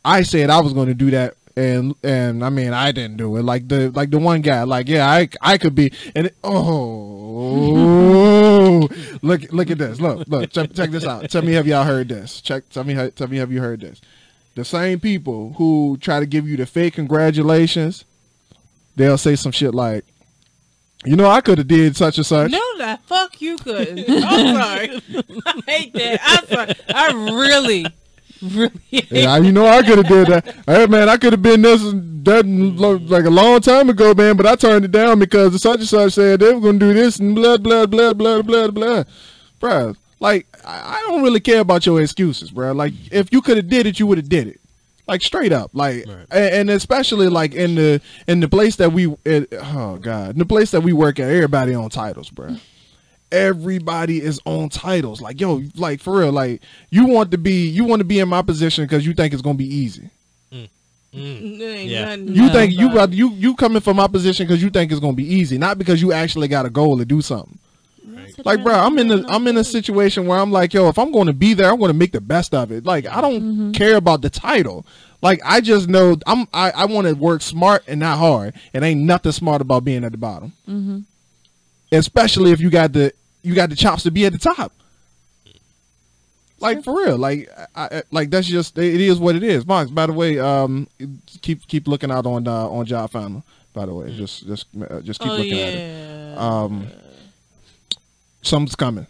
I 0.04 0.22
said 0.24 0.50
I 0.50 0.62
was 0.62 0.74
going 0.74 0.88
to 0.88 0.94
do 0.94 1.12
that." 1.12 1.36
And 1.56 1.96
and 2.04 2.46
I 2.46 2.50
mean 2.50 2.74
I 2.74 2.92
didn't 2.92 3.18
do 3.18 3.36
it. 3.38 3.44
Like 3.44 3.68
the 3.68 3.90
like 3.92 4.12
the 4.12 4.20
one 4.20 4.42
guy 4.42 4.62
like 4.62 4.88
yeah 4.88 5.10
I 5.10 5.28
I 5.42 5.58
could 5.58 5.74
be 5.74 5.92
and 6.16 6.28
it, 6.28 6.36
oh 6.44 7.28
look 9.24 9.42
look 9.52 9.72
at 9.72 9.80
this. 9.80 10.00
Look 10.00 10.28
look 10.28 10.52
check, 10.52 10.72
check 10.74 10.92
this 10.92 11.04
out. 11.04 11.28
Tell 11.32 11.42
me 11.42 11.54
have 11.54 11.66
y'all 11.66 11.84
heard 11.84 12.10
this? 12.10 12.42
Check 12.42 12.70
tell 12.70 12.84
me 12.84 13.10
tell 13.10 13.28
me 13.28 13.38
have 13.38 13.52
you 13.52 13.60
heard 13.60 13.80
this? 13.82 14.00
The 14.58 14.66
same 14.66 15.00
people 15.00 15.54
who 15.60 16.00
try 16.02 16.20
to 16.20 16.26
give 16.26 16.48
you 16.48 16.58
the 16.58 16.66
fake 16.66 16.96
congratulations, 16.96 18.06
they'll 18.96 19.20
say 19.20 19.36
some 19.36 19.52
shit 19.52 19.76
like, 19.76 20.04
"You 21.06 21.16
know, 21.16 21.30
I 21.30 21.42
could 21.42 21.58
have 21.58 21.68
did 21.68 21.96
such 21.96 22.18
and 22.18 22.26
such." 22.26 22.52
No, 22.52 22.62
that 22.80 23.02
fuck 23.06 23.42
you 23.42 23.58
couldn't. 23.58 24.06
I'm 24.10 24.56
sorry. 24.56 25.02
I 25.46 25.62
hate 25.68 25.94
that. 25.94 26.20
I'm 26.24 26.48
sorry. 26.48 26.74
I 26.94 27.34
really, 27.34 27.86
really 28.42 28.72
hate 28.90 29.12
Yeah, 29.12 29.38
you 29.38 29.52
know, 29.52 29.68
I 29.68 29.84
could 29.84 29.98
have 30.00 30.08
did 30.08 30.28
that. 30.28 30.56
Hey, 30.66 30.88
man, 30.88 31.10
I 31.10 31.18
could 31.18 31.34
have 31.34 31.42
been 31.42 31.62
this 31.62 31.82
that 32.28 32.46
like 32.46 33.26
a 33.26 33.30
long 33.30 33.62
time 33.62 33.90
ago, 33.90 34.14
man. 34.14 34.36
But 34.36 34.46
I 34.46 34.56
turned 34.56 34.86
it 34.86 34.92
down 34.92 35.20
because 35.20 35.54
the 35.54 35.60
such 35.60 35.80
and 35.80 35.88
such 35.88 36.14
said 36.14 36.40
they 36.40 36.54
were 36.54 36.60
gonna 36.60 36.80
do 36.80 36.94
this 36.94 37.20
and 37.20 37.36
blah 37.36 37.58
blah 37.58 37.86
blah 37.86 38.14
blah 38.14 38.42
blah 38.42 38.68
blah. 38.70 39.04
Bruh, 39.62 39.96
like 40.20 40.48
I, 40.66 40.98
I 40.98 41.04
don't 41.08 41.24
really 41.24 41.40
care 41.40 41.62
about 41.62 41.86
your 41.86 42.02
excuses, 42.02 42.52
bruh. 42.52 42.76
Like 42.76 42.94
if 43.12 43.32
you 43.32 43.42
could 43.42 43.58
have 43.58 43.70
did 43.70 43.88
it, 43.88 44.00
you 44.00 44.08
would 44.08 44.18
have 44.18 44.30
did 44.30 44.48
it. 44.48 44.62
Like 45.08 45.22
straight 45.22 45.54
up, 45.54 45.72
like, 45.74 46.06
Right. 46.08 46.26
and, 46.32 46.54
and 46.56 46.70
especially 46.70 47.30
like 47.30 47.54
in 47.56 47.76
the 47.76 48.02
in 48.28 48.40
the 48.42 48.48
place 48.50 48.76
that 48.78 48.92
we, 48.92 49.08
it, 49.26 49.48
oh 49.54 49.98
god, 49.98 50.32
in 50.32 50.40
the 50.40 50.46
place 50.46 50.72
that 50.72 50.82
we 50.82 50.92
work 50.94 51.20
at, 51.20 51.30
everybody 51.30 51.74
on 51.74 51.90
titles, 51.90 52.30
bro 52.30 52.56
everybody 53.32 54.22
is 54.22 54.40
on 54.46 54.70
titles. 54.70 55.22
Like 55.22 55.42
yo, 55.42 55.62
like 55.76 56.00
for 56.02 56.20
real, 56.20 56.32
like 56.32 56.62
you 56.90 57.08
want 57.08 57.32
to 57.32 57.38
be 57.38 57.68
you 57.68 57.84
want 57.84 58.00
to 58.00 58.06
be 58.06 58.20
in 58.20 58.30
my 58.30 58.42
position 58.42 58.86
because 58.86 59.06
you 59.06 59.14
think 59.14 59.34
it's 59.34 59.42
gonna 59.42 59.56
be 59.58 59.66
easy. 59.74 60.10
Mm. 60.52 61.60
There 61.60 61.70
ain't 61.72 61.90
Yeah. 61.90 62.06
nothing 62.16 62.28
You 62.30 62.50
think 62.50 62.74
you 62.74 62.86
about 62.88 62.96
about 62.96 63.14
you 63.14 63.32
you 63.32 63.56
coming 63.56 63.82
from 63.82 63.98
my 63.98 64.08
position 64.08 64.46
because 64.48 64.62
you 64.64 64.70
think 64.70 64.92
it's 64.92 65.02
gonna 65.02 65.14
be 65.14 65.28
easy, 65.34 65.58
not 65.58 65.78
because 65.78 66.02
you 66.02 66.14
actually 66.14 66.48
got 66.48 66.66
a 66.66 66.70
goal 66.70 66.98
to 66.98 67.06
do 67.06 67.22
something. 67.22 67.58
It. 68.16 68.46
Like, 68.46 68.64
bro, 68.64 68.74
I'm 68.74 68.98
in 69.00 69.12
a 69.12 69.28
I'm 69.28 69.48
in 69.48 69.58
a 69.58 69.64
situation 69.64 70.28
where 70.28 70.40
I'm 70.40 70.52
like, 70.52 70.74
yo, 70.74 70.88
if 70.90 70.98
I'm 70.98 71.12
going 71.12 71.28
to 71.28 71.34
be 71.34 71.54
there, 71.54 71.70
I'm 71.70 71.78
going 71.78 71.92
to 71.92 71.98
make 71.98 72.12
the 72.12 72.22
best 72.22 72.54
of 72.54 72.72
it. 72.72 72.86
Like, 72.86 73.06
I 73.08 73.22
don't 73.22 73.74
care 73.74 73.96
about 73.96 74.22
the 74.22 74.30
title. 74.30 74.86
Like, 75.22 75.40
I 75.44 75.62
just 75.62 75.88
know 75.88 76.18
I'm 76.26 76.48
I, 76.54 76.72
I 76.72 76.86
want 76.86 77.08
to 77.08 77.14
work 77.14 77.42
smart 77.42 77.84
and 77.88 78.00
not 78.00 78.18
hard. 78.18 78.54
And 78.74 78.84
ain't 78.84 79.02
nothing 79.02 79.32
smart 79.32 79.62
about 79.62 79.84
being 79.84 80.04
at 80.04 80.12
the 80.12 80.18
bottom. 80.18 80.54
Mm-hmm. 80.68 81.00
Especially 81.92 82.52
if 82.52 82.60
you 82.60 82.70
got 82.70 82.94
the 82.94 83.14
you 83.44 83.56
got 83.56 83.70
the 83.70 83.76
chops 83.76 84.04
to 84.04 84.12
be 84.12 84.26
at 84.26 84.34
the 84.34 84.40
top. 84.40 84.74
Like 86.60 86.84
for 86.84 86.98
real, 86.98 87.18
like 87.18 87.50
I, 87.76 87.98
I 87.98 88.04
like 88.10 88.32
that's 88.32 88.48
just 88.48 88.78
it 88.80 89.00
is 89.00 89.20
what 89.20 89.36
it 89.36 89.44
is. 89.44 89.66
Marks, 89.66 89.92
by 89.92 90.08
the 90.08 90.14
way, 90.14 90.40
um, 90.40 90.88
keep 91.42 91.68
keep 91.68 91.88
looking 91.88 92.10
out 92.10 92.26
on 92.26 92.48
uh, 92.48 92.68
on 92.68 92.86
Job 92.86 93.12
Finder. 93.12 93.44
By 93.74 93.86
the 93.86 93.94
way, 93.94 94.12
just 94.16 94.48
just 94.48 94.66
uh, 94.90 95.02
just 95.02 95.20
keep 95.20 95.30
Oh 95.30 95.36
looking 95.36 95.60
at 95.60 95.74
it 95.74 96.34
yeah. 96.34 96.36
um 96.38 96.90
something's 98.42 98.76
coming. 98.76 99.08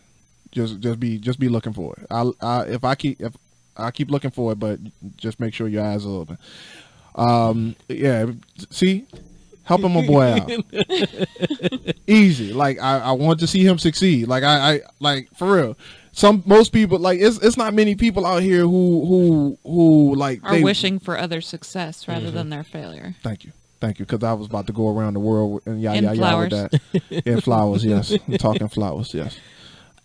Just 0.52 0.80
just 0.80 1.00
be 1.00 1.18
just 1.20 1.40
be 1.40 1.50
looking 1.50 1.74
for 1.74 1.94
it. 1.98 2.08
I 2.10 2.30
i 2.42 2.62
if 2.64 2.84
i 2.84 2.96
keep 2.96 3.22
if 3.22 3.36
i 3.76 3.92
keep 3.92 4.10
looking 4.10 4.32
for 4.32 4.54
it 4.54 4.60
but 4.60 4.80
just 5.18 5.40
make 5.40 5.54
sure 5.54 5.68
your 5.68 5.84
eyes 5.84 6.06
are 6.06 6.10
open. 6.10 6.38
Um 7.16 7.76
yeah 7.88 8.26
see? 8.70 9.06
Helping 9.64 9.94
my 9.94 10.08
boy 10.08 10.24
out. 10.24 10.50
Easy. 12.08 12.54
Like 12.54 12.80
i 12.80 13.00
i 13.00 13.12
want 13.12 13.40
to 13.42 13.48
see 13.48 13.66
him 13.66 13.78
succeed. 13.78 14.28
Like 14.28 14.44
i 14.44 14.74
i 14.76 14.80
like 15.00 15.30
for 15.36 15.54
real. 15.56 15.78
Some 16.14 16.42
most 16.46 16.72
people 16.72 16.98
like 16.98 17.20
it's 17.20 17.38
it's 17.40 17.58
not 17.58 17.74
many 17.74 17.96
people 17.96 18.26
out 18.26 18.42
here 18.42 18.62
who 18.62 19.06
who 19.06 19.58
who 19.64 20.16
like 20.16 20.40
Are 20.44 20.54
they- 20.56 20.64
wishing 20.64 20.98
for 21.00 21.18
other 21.18 21.42
success 21.42 22.08
rather 22.08 22.28
Mm-hmm. 22.28 22.36
than 22.36 22.50
their 22.50 22.64
failure. 22.64 23.16
Thank 23.22 23.44
you. 23.44 23.52
Thank 23.80 24.00
you, 24.00 24.06
because 24.06 24.24
I 24.24 24.34
was 24.34 24.48
about 24.48 24.66
to 24.68 24.74
go 24.74 24.90
around 24.90 25.14
the 25.14 25.20
world 25.20 25.62
and 25.66 25.80
yeah, 25.82 25.94
In 25.94 26.04
yeah, 26.04 26.14
yeah, 26.14 26.36
with 26.40 26.50
flowers. 26.50 26.70
that. 27.12 27.22
In 27.28 27.42
flowers, 27.42 27.86
yes. 27.94 28.14
Talking 28.40 28.68
flowers, 28.70 29.14
yes. 29.14 29.38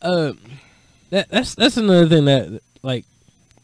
uh, 0.02 0.32
that 1.10 1.28
that's 1.30 1.54
that's 1.54 1.76
another 1.78 2.06
thing 2.08 2.24
that 2.26 2.60
like 2.82 3.04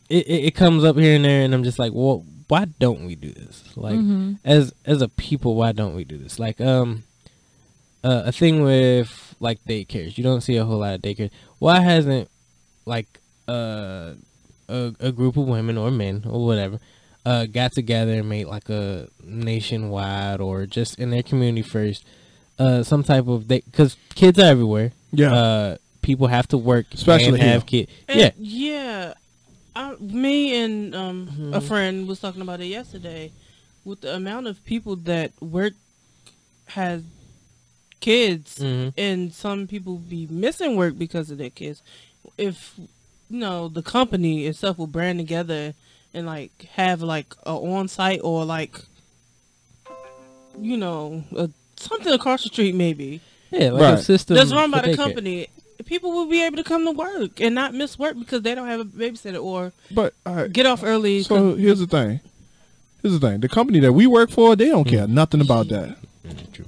it, 0.08 0.26
it, 0.26 0.44
it 0.46 0.54
comes 0.54 0.84
up 0.84 0.96
here 0.96 1.16
and 1.16 1.24
there, 1.24 1.42
and 1.42 1.52
I'm 1.54 1.64
just 1.64 1.78
like, 1.78 1.92
well, 1.94 2.24
why 2.48 2.64
don't 2.78 3.04
we 3.04 3.14
do 3.16 3.30
this? 3.32 3.62
Like 3.76 3.96
Mm-hmm. 3.96 4.34
as 4.44 4.72
as 4.86 5.02
a 5.02 5.08
people, 5.08 5.54
why 5.56 5.72
don't 5.72 5.94
we 5.94 6.04
do 6.04 6.16
this? 6.16 6.38
Like 6.38 6.58
um, 6.60 7.02
uh, 8.02 8.22
a 8.26 8.32
thing 8.32 8.62
with 8.62 9.34
like 9.40 9.58
daycares, 9.68 10.16
you 10.16 10.24
don't 10.24 10.40
see 10.40 10.56
a 10.56 10.64
whole 10.64 10.78
lot 10.78 10.94
of 10.94 11.02
daycares. 11.02 11.30
Why 11.58 11.80
hasn't 11.80 12.30
like 12.86 13.20
uh 13.46 14.14
a 14.70 14.94
a 15.00 15.12
group 15.12 15.36
of 15.36 15.46
women 15.46 15.76
or 15.76 15.90
men 15.90 16.24
or 16.28 16.44
whatever 16.46 16.78
uh 17.30 17.44
got 17.58 17.70
together 17.80 18.14
and 18.20 18.28
made 18.28 18.46
like 18.54 18.68
a 18.70 19.08
nationwide 19.24 20.40
or 20.40 20.66
just 20.66 20.98
in 21.02 21.10
their 21.10 21.22
community 21.30 21.62
first 21.76 22.00
uh 22.58 22.82
some 22.82 23.02
type 23.02 23.26
of 23.34 23.48
they 23.48 23.60
because 23.70 23.96
kids 24.14 24.38
are 24.38 24.50
everywhere 24.54 24.92
Yeah. 25.12 25.32
uh 25.34 25.76
people 26.08 26.26
have 26.36 26.46
to 26.48 26.58
work 26.58 26.86
Especially 26.92 27.40
and 27.40 27.48
have 27.54 27.66
kids 27.66 27.90
yeah 28.08 28.30
yeah. 28.38 29.14
I, 29.76 29.94
me 30.00 30.38
and 30.62 30.94
um, 31.02 31.18
Mm-hmm. 31.28 31.54
a 31.54 31.60
friend 31.60 32.08
was 32.08 32.18
talking 32.18 32.42
about 32.42 32.60
it 32.60 32.66
yesterday. 32.78 33.30
With 33.84 34.00
the 34.00 34.12
amount 34.20 34.44
of 34.50 34.64
people 34.64 34.96
that 35.12 35.30
work 35.40 35.74
has 36.78 37.02
kids, 38.00 38.58
Mhm. 38.58 38.92
and 38.96 39.32
some 39.32 39.66
people 39.68 39.96
be 39.98 40.26
missing 40.30 40.74
work 40.76 40.98
because 40.98 41.30
of 41.30 41.38
their 41.38 41.50
kids. 41.50 41.82
If 42.36 42.74
you 43.30 43.38
know 43.44 43.68
the 43.68 43.82
company 43.82 44.46
itself 44.46 44.78
will 44.78 44.86
brand 44.98 45.18
together 45.20 45.74
and 46.18 46.26
like 46.26 46.62
have 46.74 47.00
like 47.00 47.34
a 47.46 47.50
on 47.50 47.88
site 47.88 48.20
or 48.22 48.44
like 48.44 48.78
you 50.60 50.76
know 50.76 51.22
a, 51.36 51.48
something 51.76 52.12
across 52.12 52.42
the 52.42 52.48
street 52.48 52.74
maybe 52.74 53.20
yeah 53.50 53.70
like 53.70 53.82
Right. 53.82 53.94
a 53.94 54.02
system 54.02 54.36
that's 54.36 54.52
run 54.52 54.70
by 54.70 54.82
the 54.82 54.88
daycare. 54.88 54.96
company, 54.96 55.46
people 55.86 56.10
will 56.12 56.26
be 56.26 56.42
able 56.42 56.56
to 56.56 56.64
come 56.64 56.84
to 56.84 56.90
work 56.92 57.40
and 57.40 57.54
not 57.54 57.72
miss 57.72 57.98
work 57.98 58.18
because 58.18 58.42
they 58.42 58.54
don't 58.54 58.66
have 58.66 58.80
a 58.80 58.84
babysitter 58.84 59.42
or 59.42 59.72
But 59.90 60.14
all 60.26 60.34
right, 60.34 60.52
get 60.52 60.66
off 60.66 60.82
early. 60.82 61.22
so 61.22 61.54
here's 61.54 61.78
the 61.78 61.86
thing. 61.86 62.20
Here's 63.02 63.18
the 63.18 63.26
thing. 63.26 63.40
The 63.40 63.48
company 63.48 63.78
that 63.80 63.92
we 63.92 64.06
work 64.08 64.28
for, 64.30 64.56
they 64.56 64.66
don't 64.68 64.84
care 64.84 65.06
mm. 65.06 65.10
nothing 65.10 65.40
about 65.40 65.68
that. 65.68 65.96
Mm, 66.26 66.52
true. 66.52 66.66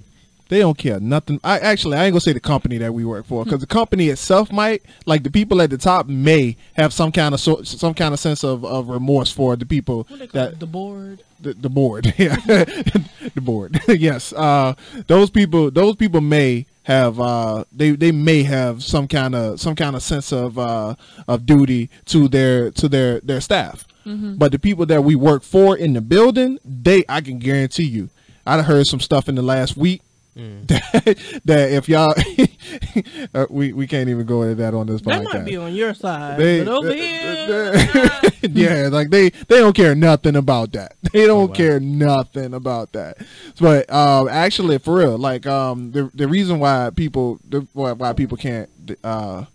They 0.51 0.59
don't 0.59 0.76
care 0.76 0.98
nothing. 0.98 1.38
I 1.44 1.61
actually 1.61 1.96
I 1.96 2.05
ain't 2.07 2.12
gonna 2.12 2.20
say 2.20 2.32
the 2.32 2.40
company 2.40 2.76
that 2.78 2.92
we 2.92 3.05
work 3.05 3.24
for 3.24 3.44
because 3.44 3.61
the 3.61 3.68
company 3.68 4.09
itself 4.09 4.51
might 4.51 4.82
like 5.07 5.22
the 5.22 5.30
people 5.30 5.62
at 5.62 5.70
the 5.70 5.78
top 5.78 6.09
may 6.09 6.57
have 6.74 6.92
some 6.92 7.12
kind 7.12 7.34
of 7.34 7.40
so, 7.40 7.62
some 7.62 7.94
kind 7.94 8.12
of 8.12 8.18
sense 8.18 8.42
of, 8.42 8.64
of 8.64 8.88
remorse 8.88 9.30
for 9.30 9.55
the 9.55 9.64
people 9.64 10.07
what 10.09 10.18
they 10.18 10.26
call 10.26 10.42
that 10.42 10.53
it, 10.55 10.59
the 10.61 10.66
board. 10.66 11.22
the, 11.38 11.55
the 11.55 11.70
board 11.70 12.12
yeah. 12.18 12.34
The 12.34 13.40
board 13.40 13.80
yes. 13.88 14.32
Uh 14.32 14.74
those 15.07 15.30
people 15.30 15.70
those 15.70 15.94
people 15.94 16.20
may 16.20 16.66
have 16.82 17.20
uh 17.20 17.62
they 17.70 17.92
they 17.92 18.11
may 18.11 18.42
have 18.42 18.82
some 18.82 19.07
kind 19.07 19.36
of 19.36 19.61
some 19.61 19.76
kind 19.76 19.94
of 19.94 20.03
sense 20.03 20.32
of 20.32 20.59
uh 20.59 20.96
of 21.28 21.46
duty 21.46 21.90
to 22.07 22.26
their 22.26 22.72
to 22.72 22.88
their 22.88 23.20
their 23.20 23.40
staff. 23.40 23.86
But 24.05 24.51
the 24.51 24.59
people 24.59 24.86
that 24.86 25.05
we 25.05 25.14
work 25.14 25.44
for 25.44 25.76
in 25.76 25.92
the 25.92 26.01
building 26.01 26.59
they 26.64 27.05
i 27.09 27.20
can 27.20 27.38
guarantee 27.38 27.84
you 27.84 28.09
i 28.44 28.61
heard 28.61 28.88
some 28.88 28.98
stuff 28.98 29.28
in 29.28 29.36
the 29.36 29.42
last 29.42 29.76
week 29.76 30.03
that, 30.37 31.41
that 31.45 31.72
if 31.72 31.89
y'all 31.89 32.14
uh, 33.35 33.47
we 33.51 33.72
we 33.72 33.89
can't 33.89 34.09
even 34.09 34.24
go 34.24 34.43
into 34.43 34.55
that 34.55 34.74
on 34.74 34.87
this 34.87 35.03
That 35.03 35.22
podcast 35.22 35.35
might 35.35 35.45
be 35.45 35.57
on 35.57 35.74
your 35.74 35.93
side, 35.93 36.39
they, 36.39 36.62
but 36.62 36.68
over 36.68 36.91
uh, 36.91 36.93
here, 36.93 37.72
uh, 37.74 38.31
yeah, 38.43 38.89
like 38.93 39.11
they 39.11 39.31
they 39.31 39.59
don't 39.59 39.74
care 39.74 39.97
nothing 39.97 40.37
about 40.37 40.70
that. 40.72 40.95
They 41.12 41.26
don't 41.26 41.49
wow. 41.49 41.55
care 41.55 41.81
nothing 41.81 42.55
about 42.55 42.93
that. 42.93 43.18
But 43.61 43.93
um, 43.93 44.28
actually, 44.28 44.78
for 44.78 44.99
real, 44.99 45.18
like 45.18 45.49
um, 45.49 45.91
the 45.91 46.09
the 46.14 46.28
reason 46.28 46.61
why 46.61 46.91
people 46.95 47.41
the, 47.49 47.66
why, 47.72 47.93
why 47.93 48.12
people 48.12 48.37
can't 48.37 48.70
uh, 49.03 49.47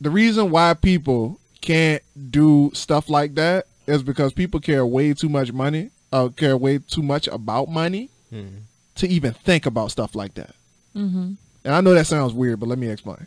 the 0.00 0.10
reason 0.10 0.50
why 0.50 0.72
people 0.72 1.38
can't 1.60 2.02
do 2.30 2.70
stuff 2.72 3.10
like 3.10 3.34
that 3.34 3.66
is 3.86 4.02
because 4.02 4.32
people 4.32 4.60
care 4.60 4.86
way 4.86 5.12
too 5.12 5.28
much 5.28 5.52
money, 5.52 5.90
uh, 6.10 6.28
care 6.28 6.56
way 6.56 6.78
too 6.78 7.02
much 7.02 7.28
about 7.28 7.68
money 7.68 8.08
To 8.30 9.08
even 9.08 9.32
think 9.32 9.66
about 9.66 9.90
stuff 9.90 10.14
like 10.14 10.34
that. 10.34 10.54
Mm-hmm. 10.94 11.32
And 11.64 11.74
I 11.74 11.80
know 11.80 11.94
that 11.94 12.06
sounds 12.06 12.32
weird, 12.32 12.60
but 12.60 12.68
let 12.68 12.78
me 12.78 12.88
explain. 12.88 13.26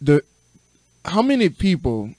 The 0.00 0.22
how 1.04 1.22
many 1.22 1.48
people 1.48 2.10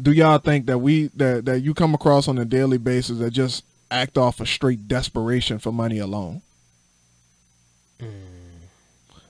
do 0.00 0.12
y'all 0.12 0.38
think 0.38 0.66
that 0.66 0.78
we 0.78 1.08
that 1.08 1.44
that 1.44 1.60
you 1.60 1.74
come 1.74 1.94
across 1.94 2.28
on 2.28 2.38
a 2.38 2.44
daily 2.44 2.78
basis 2.78 3.18
that 3.18 3.30
just 3.30 3.64
act 3.90 4.16
off 4.16 4.40
of 4.40 4.48
straight 4.48 4.88
desperation 4.88 5.58
for 5.58 5.72
money 5.72 5.98
alone? 5.98 6.42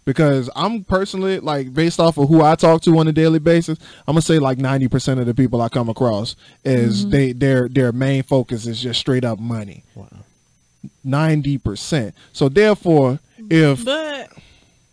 Because 0.05 0.49
I'm 0.57 0.85
personally 0.85 1.41
like 1.41 1.75
based 1.75 2.01
off 2.01 2.19
of 2.19 2.29
who 2.29 2.43
I 2.43 2.55
talk 2.55 2.83
to 2.83 2.99
on 2.99 3.09
a 3.09 3.13
daily 3.13 3.39
basis, 3.39 3.79
I'm 4.07 4.15
gonna 4.15 4.23
say 4.23 4.39
like 4.39 4.59
90% 4.59 5.21
of 5.21 5.27
the 5.27 5.35
people 5.35 5.61
I 5.61 5.69
come 5.69 5.89
across 5.89 6.37
is 6.65 7.09
they 7.09 7.33
their 7.33 7.69
their 7.69 7.93
main 7.93 8.23
focus 8.23 8.67
is 8.67 8.81
just 8.81 8.99
straight 8.99 9.25
up 9.25 9.39
money. 9.39 9.85
wow 9.95 10.09
90%. 11.05 12.13
So 12.33 12.49
therefore, 12.49 13.19
if 13.51 13.85
but 13.85 14.31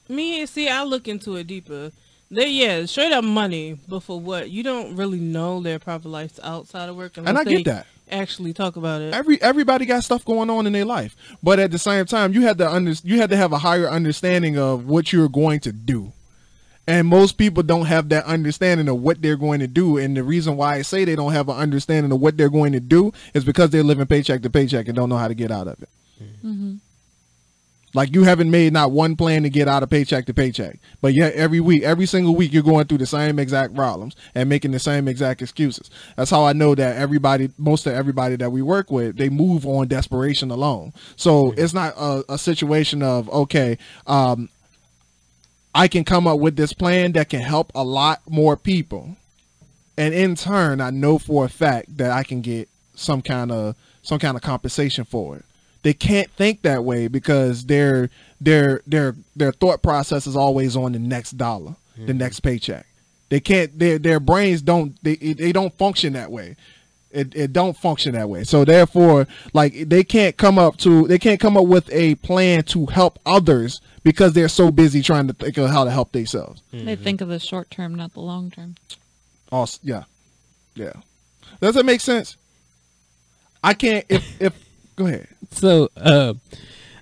me 0.10 0.46
see, 0.46 0.70
I 0.70 0.84
look 0.84 1.08
into 1.08 1.36
it 1.36 1.48
deeper. 1.48 1.92
They 2.30 2.50
yeah, 2.50 2.86
straight 2.86 3.14
up 3.14 3.24
money, 3.24 3.80
but 3.88 4.02
for 4.02 4.20
what? 4.20 4.50
You 4.50 4.64
don't 4.64 4.96
really 4.96 5.20
know 5.20 5.62
their 5.62 5.80
private 5.80 6.10
lives 6.10 6.40
outside 6.44 6.90
of 6.90 6.98
work, 6.98 7.18
and 7.18 7.30
I 7.30 7.44
get 7.44 7.66
that. 7.66 7.88
Actually, 8.10 8.54
talk 8.54 8.78
about 8.78 9.02
it. 9.02 9.14
every 9.14 9.42
everybody 9.42 9.86
got 9.86 10.02
stuff 10.02 10.24
going 10.24 10.50
on 10.50 10.66
in 10.66 10.72
their 10.72 10.86
life 10.86 11.14
but 11.44 11.60
at 11.60 11.72
the 11.72 11.78
same 11.78 12.06
time 12.06 12.32
you 12.32 12.42
had 12.42 12.58
to 12.58 12.66
under, 12.66 12.94
you 13.04 13.20
had 13.20 13.30
to 13.30 13.36
have 13.36 13.52
a 13.52 13.58
higher 13.58 13.90
understanding 13.90 14.58
of 14.58 14.88
what 14.88 15.12
you're 15.12 15.28
going 15.28 15.60
to 15.60 15.74
do 15.74 16.14
and 16.88 17.08
most 17.08 17.38
people 17.38 17.64
don't 17.64 17.86
have 17.86 18.10
that 18.10 18.26
understanding 18.26 18.88
of 18.88 19.02
what 19.02 19.22
they're 19.22 19.36
going 19.38 19.60
to 19.60 19.68
do. 19.68 19.98
And 19.98 20.16
the 20.16 20.24
reason 20.24 20.56
why 20.58 20.76
i 20.76 20.82
say 20.82 21.04
they 21.06 21.16
don't 21.16 21.34
have 21.34 21.50
an 21.50 21.58
understanding 21.58 22.12
of 22.12 22.22
what 22.22 22.38
they're 22.38 22.50
going 22.50 22.72
to 22.74 22.80
do 22.80 23.12
is 23.34 23.44
because 23.44 23.70
they're 23.72 23.84
living 23.84 24.06
paycheck 24.08 24.42
to 24.44 24.50
paycheck 24.50 24.88
and 24.88 24.96
don't 24.96 25.10
know 25.10 25.18
how 25.18 25.28
to 25.28 25.36
get 25.36 25.52
out 25.52 25.68
of 25.68 25.82
it. 25.82 25.90
Like 27.94 28.14
you 28.14 28.24
haven't 28.24 28.52
made 28.52 28.74
not 28.74 28.92
one 28.92 29.16
plan 29.16 29.44
to 29.44 29.50
get 29.50 29.68
out 29.68 29.82
of 29.82 29.90
paycheck 29.90 30.26
to 30.28 30.34
paycheck. 30.34 30.80
But 31.02 31.14
yet 31.14 31.34
every 31.34 31.60
week 31.60 31.84
every 31.84 32.06
single 32.06 32.36
week 32.36 32.54
you're 32.54 32.64
going 32.64 32.86
through 32.86 33.00
the 33.00 33.06
same 33.06 33.40
exact 33.40 33.74
problems 33.76 34.16
and 34.36 34.48
making 34.50 34.72
the 34.72 34.80
same 34.80 35.08
exact 35.08 35.42
excuses. 35.42 35.90
That's 36.16 36.30
how 36.30 36.44
i 36.46 36.54
know 36.54 36.76
that 36.76 36.98
everybody 36.98 37.50
most 37.58 37.88
of 37.88 37.94
everybody 37.94 38.36
that 38.38 38.52
we 38.52 38.62
work 38.62 38.92
with 38.92 39.18
they 39.18 39.30
move 39.30 39.66
on 39.66 39.88
desperation 39.88 40.52
alone. 40.52 40.94
So 41.16 41.54
it's 41.58 41.74
not 41.74 41.94
a, 41.98 42.24
a 42.30 42.38
situation 42.38 43.02
of 43.02 43.30
okay 43.30 43.78
um 44.06 44.50
i 45.78 45.88
can 45.88 46.04
come 46.04 46.28
up 46.28 46.40
with 46.40 46.56
this 46.56 46.74
plan 46.74 47.12
that 47.14 47.30
can 47.30 47.42
help 47.42 47.72
a 47.76 47.84
lot 47.84 48.22
more 48.30 48.58
people 48.58 49.16
and 49.98 50.14
in 50.14 50.36
turn 50.36 50.82
i 50.82 50.90
know 50.90 51.18
for 51.18 51.46
a 51.46 51.50
fact 51.50 51.98
that 51.98 52.12
i 52.12 52.24
can 52.24 52.42
get 52.42 52.68
some 52.96 53.22
kind 53.22 53.52
of 53.52 53.76
some 54.02 54.20
kind 54.20 54.36
of 54.36 54.42
compensation 54.42 55.06
for 55.06 55.38
it 55.38 55.46
they 55.88 55.94
can't 55.94 56.30
think 56.32 56.64
that 56.64 56.84
way 56.84 57.08
because 57.08 57.66
their 57.66 58.10
their 58.42 58.82
their 58.86 59.16
their 59.38 59.54
thought 59.54 59.82
process 59.82 60.28
is 60.28 60.36
always 60.36 60.76
on 60.76 60.92
the 60.92 61.00
next 61.00 61.38
dollar, 61.38 61.78
the 61.96 62.02
mm-hmm. 62.02 62.18
next 62.18 62.42
paycheck. 62.42 62.86
They 63.30 63.40
can't 63.40 63.78
their 63.80 63.98
their 63.98 64.20
brains 64.20 64.62
don't 64.62 65.02
they 65.04 65.16
they 65.16 65.54
don't 65.54 65.74
function 65.78 66.12
that 66.12 66.30
way. 66.30 66.58
It 67.12 67.34
it 67.36 67.54
don't 67.54 67.76
function 67.76 68.14
that 68.14 68.30
way. 68.30 68.44
So 68.44 68.66
therefore, 68.66 69.28
like 69.54 69.74
they 69.88 70.04
can't 70.04 70.36
come 70.36 70.60
up 70.60 70.78
to 70.78 71.08
they 71.08 71.18
can't 71.18 71.40
come 71.40 71.56
up 71.56 71.66
with 71.66 71.90
a 71.92 72.16
plan 72.16 72.64
to 72.64 72.86
help 72.88 73.18
others 73.26 73.82
because 74.04 74.34
they're 74.34 74.50
so 74.50 74.72
busy 74.72 75.02
trying 75.02 75.28
to 75.28 75.34
think 75.34 75.58
of 75.58 75.70
how 75.70 75.84
to 75.84 75.92
help 75.92 76.12
themselves. 76.12 76.62
They 76.72 76.96
think 76.96 77.22
of 77.22 77.30
the 77.30 77.40
short 77.40 77.72
term, 77.72 77.96
not 77.96 78.14
the 78.14 78.20
long 78.20 78.52
term. 78.52 78.76
Also, 79.52 79.80
yeah, 79.84 80.04
yeah. 80.76 80.94
Does 81.62 81.76
that 81.76 81.86
make 81.86 82.02
sense? 82.02 82.38
I 83.64 83.74
can't. 83.74 84.06
If 84.10 84.42
if 84.42 84.54
go 84.96 85.08
ahead. 85.08 85.28
So, 85.52 85.90
uh, 85.96 86.34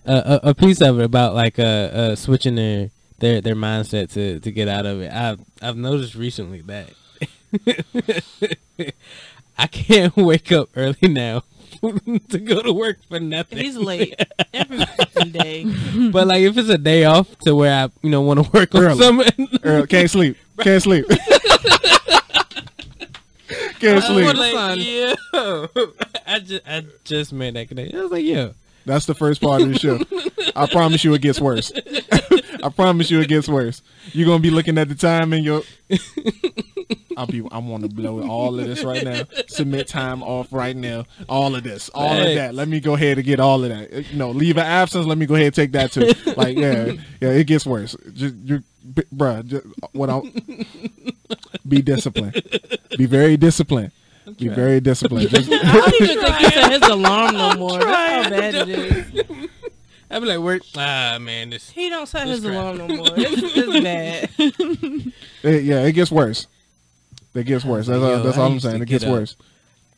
a, 0.05 0.39
a 0.43 0.53
piece 0.53 0.81
of 0.81 0.99
it 0.99 1.03
about 1.03 1.33
like 1.33 1.57
uh, 1.59 1.63
uh 1.63 2.15
switching 2.15 2.55
their 2.55 2.91
their 3.19 3.41
their 3.41 3.55
mindset 3.55 4.11
to 4.13 4.39
to 4.39 4.51
get 4.51 4.67
out 4.67 4.85
of 4.85 5.01
it. 5.01 5.11
I've 5.11 5.39
I've 5.61 5.77
noticed 5.77 6.15
recently 6.15 6.61
that 6.61 6.89
I 9.57 9.67
can't 9.67 10.15
wake 10.17 10.51
up 10.51 10.69
early 10.75 11.07
now 11.07 11.43
to 12.29 12.39
go 12.39 12.61
to 12.61 12.73
work 12.73 12.97
for 13.07 13.19
nothing. 13.19 13.57
He's 13.59 13.77
late 13.77 14.15
every 14.53 14.85
fucking 14.85 15.31
day. 15.31 15.65
but 16.11 16.27
like 16.27 16.41
if 16.41 16.57
it's 16.57 16.69
a 16.69 16.77
day 16.77 17.05
off 17.05 17.37
to 17.39 17.55
where 17.55 17.85
I 17.85 17.89
you 18.01 18.09
know 18.09 18.21
want 18.21 18.43
to 18.43 18.51
work 18.51 18.73
on 18.75 18.83
Early. 18.83 18.99
something. 18.99 19.47
Earl, 19.63 19.85
can't 19.87 20.09
sleep. 20.09 20.37
Can't 20.59 20.81
sleep. 20.81 21.05
can't 23.79 24.03
sleep. 24.03 24.25
What 24.25 24.35
a 24.35 24.39
like, 24.39 24.53
son. 24.53 24.79
yo, 24.79 25.67
I 26.25 26.39
just 26.39 26.67
I 26.67 26.85
just 27.03 27.33
made 27.33 27.53
that 27.55 27.67
connection. 27.67 27.97
I 27.97 28.01
was 28.03 28.11
like, 28.11 28.25
yo, 28.25 28.53
That's 28.85 29.05
the 29.05 29.15
first 29.15 29.41
part 29.41 29.61
of 29.61 29.69
the 29.69 29.79
show. 29.79 29.99
I 30.55 30.67
promise 30.67 31.03
you 31.03 31.13
it 31.13 31.21
gets 31.21 31.39
worse. 31.39 31.71
I 32.63 32.69
promise 32.69 33.11
you 33.11 33.19
it 33.21 33.27
gets 33.29 33.47
worse. 33.47 33.81
You're 34.11 34.27
gonna 34.27 34.39
be 34.39 34.49
looking 34.49 34.77
at 34.77 34.89
the 34.89 34.95
time 34.95 35.33
and 35.33 35.43
you're 35.45 35.61
I'll 37.17 37.27
be 37.27 37.41
I 37.51 37.57
want 37.59 37.83
to 37.83 37.89
blow 37.89 38.27
all 38.27 38.59
of 38.59 38.65
this 38.67 38.83
right 38.83 39.03
now. 39.03 39.23
Submit 39.47 39.87
time 39.87 40.21
off 40.23 40.51
right 40.51 40.75
now. 40.75 41.05
All 41.29 41.55
of 41.55 41.63
this. 41.63 41.89
All 41.89 42.11
of 42.11 42.35
that. 42.35 42.53
Let 42.55 42.67
me 42.67 42.79
go 42.79 42.93
ahead 42.95 43.17
and 43.17 43.25
get 43.25 43.39
all 43.39 43.63
of 43.63 43.69
that. 43.69 43.93
Uh, 43.93 43.99
You 44.11 44.17
know, 44.17 44.31
leave 44.31 44.57
an 44.57 44.65
absence, 44.65 45.05
let 45.05 45.17
me 45.17 45.25
go 45.25 45.35
ahead 45.35 45.47
and 45.47 45.55
take 45.55 45.71
that 45.73 45.91
too. 45.91 46.11
Like, 46.37 46.57
yeah, 46.57 46.91
yeah, 47.21 47.29
it 47.29 47.47
gets 47.47 47.65
worse. 47.65 47.95
Just 48.13 48.35
you 48.43 48.61
b- 48.93 49.03
bruh, 49.15 49.45
just, 49.45 49.65
what 49.93 50.09
I'll 50.09 50.27
be 51.67 51.81
disciplined. 51.81 52.41
Be 52.97 53.05
very 53.05 53.37
disciplined. 53.37 53.91
Be 54.37 54.47
very 54.49 54.79
disciplined. 54.79 55.29
Just, 55.29 55.49
I 55.53 55.57
don't 55.71 56.01
even 56.01 56.19
think 56.19 56.35
he 56.37 56.45
set 56.49 56.71
his 56.71 56.81
alarm 56.89 57.35
no 57.35 57.53
more. 57.55 57.79
That's 57.79 58.25
how 58.25 58.29
bad 58.29 58.55
it 58.55 58.69
is. 58.69 59.49
I'd 60.11 60.19
be 60.19 60.25
like, 60.27 60.39
work. 60.39 60.61
Ah 60.77 61.17
man, 61.19 61.49
this 61.49 61.69
He 61.69 61.89
don't 61.89 62.05
set 62.07 62.27
That's 62.27 62.41
his 62.41 62.45
crap. 62.45 62.55
alarm 62.55 62.77
no 62.77 62.87
more. 62.87 63.07
It's, 63.17 63.41
it's 63.57 63.83
bad. 63.83 65.13
it- 65.43 65.63
yeah, 65.63 65.81
it 65.83 65.93
gets 65.93 66.11
worse. 66.11 66.47
It 67.35 67.43
gets 67.43 67.65
worse. 67.65 67.87
That's, 67.87 68.01
all, 68.01 68.23
that's 68.23 68.37
I 68.37 68.41
all 68.41 68.51
I'm 68.51 68.59
saying. 68.61 68.81
It 68.81 68.87
gets 68.87 69.05
worse. 69.05 69.35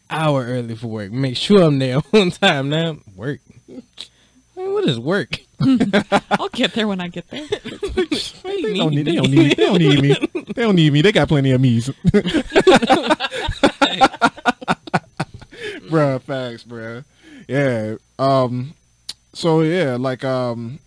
hour 0.09 0.43
early 0.43 0.75
for 0.75 0.87
work. 0.87 1.11
Make 1.11 1.37
sure 1.37 1.61
I'm 1.61 1.77
there 1.77 1.99
on 2.13 2.31
time. 2.31 2.69
Now 2.69 2.97
work. 3.15 3.41
Man, 3.67 4.73
what 4.73 4.89
is 4.89 4.99
work? 4.99 5.37
I'll 6.31 6.49
get 6.49 6.73
there 6.73 6.87
when 6.87 6.99
I 6.99 7.09
get 7.09 7.29
there. 7.29 7.45
They 8.43 8.73
don't 8.73 8.91
need. 8.91 9.05
They 9.05 9.15
don't 9.15 9.29
need. 9.29 9.55
They 9.55 9.65
don't 9.65 9.77
need 9.77 10.01
me. 10.01 10.15
They 10.55 10.63
don't 10.63 10.75
need 10.75 10.91
me. 10.93 11.01
They 11.01 11.11
got 11.11 11.27
plenty 11.27 11.51
of 11.51 11.61
me's. 11.61 11.89
bruh, 15.89 16.21
facts, 16.21 16.63
bruh. 16.63 17.05
Yeah. 17.47 17.95
Um. 18.17 18.73
So 19.33 19.61
yeah, 19.61 19.95
like 19.99 20.23
um. 20.23 20.79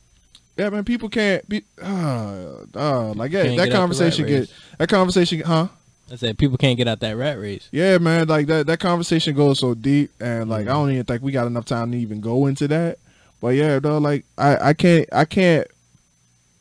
Yeah, 0.56 0.70
man. 0.70 0.84
People 0.84 1.08
can't 1.08 1.48
be. 1.48 1.64
Uh, 1.80 2.64
uh 2.74 3.12
like 3.14 3.32
yeah, 3.32 3.44
Can't 3.44 3.56
that 3.58 3.66
get 3.66 3.74
out 3.74 3.74
the 3.74 3.78
conversation 3.78 4.24
rat 4.24 4.32
get 4.32 4.50
that 4.78 4.88
conversation, 4.88 5.40
huh? 5.40 5.68
I 6.10 6.16
said 6.16 6.38
people 6.38 6.58
can't 6.58 6.76
get 6.76 6.88
out 6.88 7.00
that 7.00 7.16
rat 7.16 7.38
race. 7.38 7.68
Yeah, 7.70 7.98
man. 7.98 8.26
Like 8.28 8.46
that 8.48 8.66
that 8.66 8.80
conversation 8.80 9.34
goes 9.36 9.60
so 9.60 9.74
deep, 9.74 10.10
and 10.20 10.50
like 10.50 10.62
Mm-hmm. 10.62 10.70
I 10.70 10.72
don't 10.72 10.90
even 10.92 11.04
think 11.04 11.22
we 11.22 11.32
got 11.32 11.46
enough 11.46 11.64
time 11.66 11.92
to 11.92 11.98
even 11.98 12.20
go 12.20 12.46
into 12.46 12.66
that. 12.68 12.98
But 13.40 13.48
yeah, 13.54 13.78
though, 13.78 13.98
like 13.98 14.24
I 14.36 14.70
I 14.70 14.74
can't 14.74 15.08
I 15.12 15.24
can't 15.24 15.66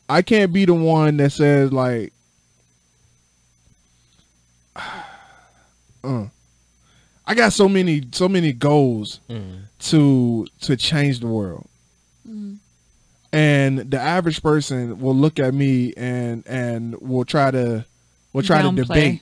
I 0.08 0.22
can't 0.22 0.52
be 0.52 0.64
the 0.64 0.74
one 0.74 1.16
that 1.18 1.30
says 1.32 1.72
like. 1.72 2.12
uh, 4.76 6.26
I 7.26 7.34
got 7.34 7.52
so 7.52 7.68
many 7.68 8.02
so 8.12 8.28
many 8.28 8.52
goals 8.52 9.20
Mm. 9.28 9.62
to 9.80 10.46
to 10.62 10.76
change 10.76 11.20
the 11.20 11.26
world. 11.26 11.66
And 13.32 13.78
the 13.78 14.00
average 14.00 14.42
person 14.42 14.98
will 14.98 15.14
look 15.14 15.38
at 15.38 15.54
me 15.54 15.94
and 15.96 16.44
and 16.48 17.00
will 17.00 17.24
try 17.24 17.50
to 17.52 17.84
will 18.32 18.42
try 18.42 18.60
to 18.62 18.68
Downplay. 18.68 19.20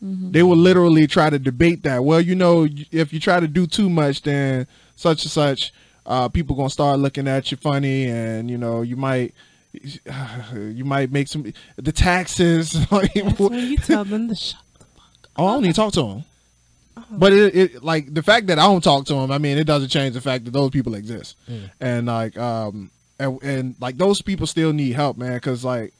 Debate. 0.00 0.32
They 0.32 0.42
will 0.42 0.56
literally 0.56 1.06
try 1.06 1.30
to 1.30 1.38
debate 1.38 1.82
that. 1.84 2.04
Well, 2.04 2.20
you 2.20 2.34
know, 2.34 2.68
if 2.92 3.12
you 3.12 3.20
try 3.20 3.40
to 3.40 3.48
do 3.48 3.66
too 3.66 3.88
much, 3.88 4.22
then 4.22 4.66
such 4.96 5.24
and 5.24 5.30
such, 5.30 5.72
uh, 6.04 6.28
people 6.28 6.56
gonna 6.56 6.70
start 6.70 6.98
looking 7.00 7.26
at 7.28 7.50
you 7.50 7.56
funny, 7.56 8.06
and 8.06 8.50
you 8.50 8.58
know, 8.58 8.82
you 8.82 8.96
might, 8.96 9.34
you 10.54 10.84
might 10.84 11.10
make 11.12 11.28
some 11.28 11.52
the 11.76 11.92
taxes. 11.92 12.72
That's 12.90 13.38
when 13.38 13.52
you 13.70 13.76
tell 13.78 14.04
them 14.04 14.28
to 14.28 14.34
shut 14.34 14.60
the 14.78 14.84
fuck 14.84 15.30
Oh, 15.36 15.46
I 15.46 15.52
don't 15.54 15.64
even 15.64 15.74
talk 15.74 15.92
to 15.94 16.06
him. 16.06 16.24
But 17.10 17.32
it, 17.32 17.54
it 17.54 17.84
like 17.84 18.12
the 18.12 18.22
fact 18.22 18.46
that 18.46 18.58
I 18.58 18.62
don't 18.62 18.82
talk 18.82 19.04
to 19.06 19.14
him. 19.14 19.30
I 19.30 19.38
mean, 19.38 19.58
it 19.58 19.64
doesn't 19.64 19.90
change 19.90 20.14
the 20.14 20.20
fact 20.20 20.44
that 20.46 20.52
those 20.52 20.70
people 20.70 20.94
exist, 20.94 21.36
and 21.80 22.06
like 22.06 22.36
um 22.38 22.90
and, 23.18 23.42
and 23.42 23.74
like 23.80 23.96
those 23.98 24.22
people 24.22 24.46
still 24.46 24.72
need 24.72 24.92
help, 24.92 25.16
man. 25.18 25.34
Because 25.34 25.64
like, 25.64 25.92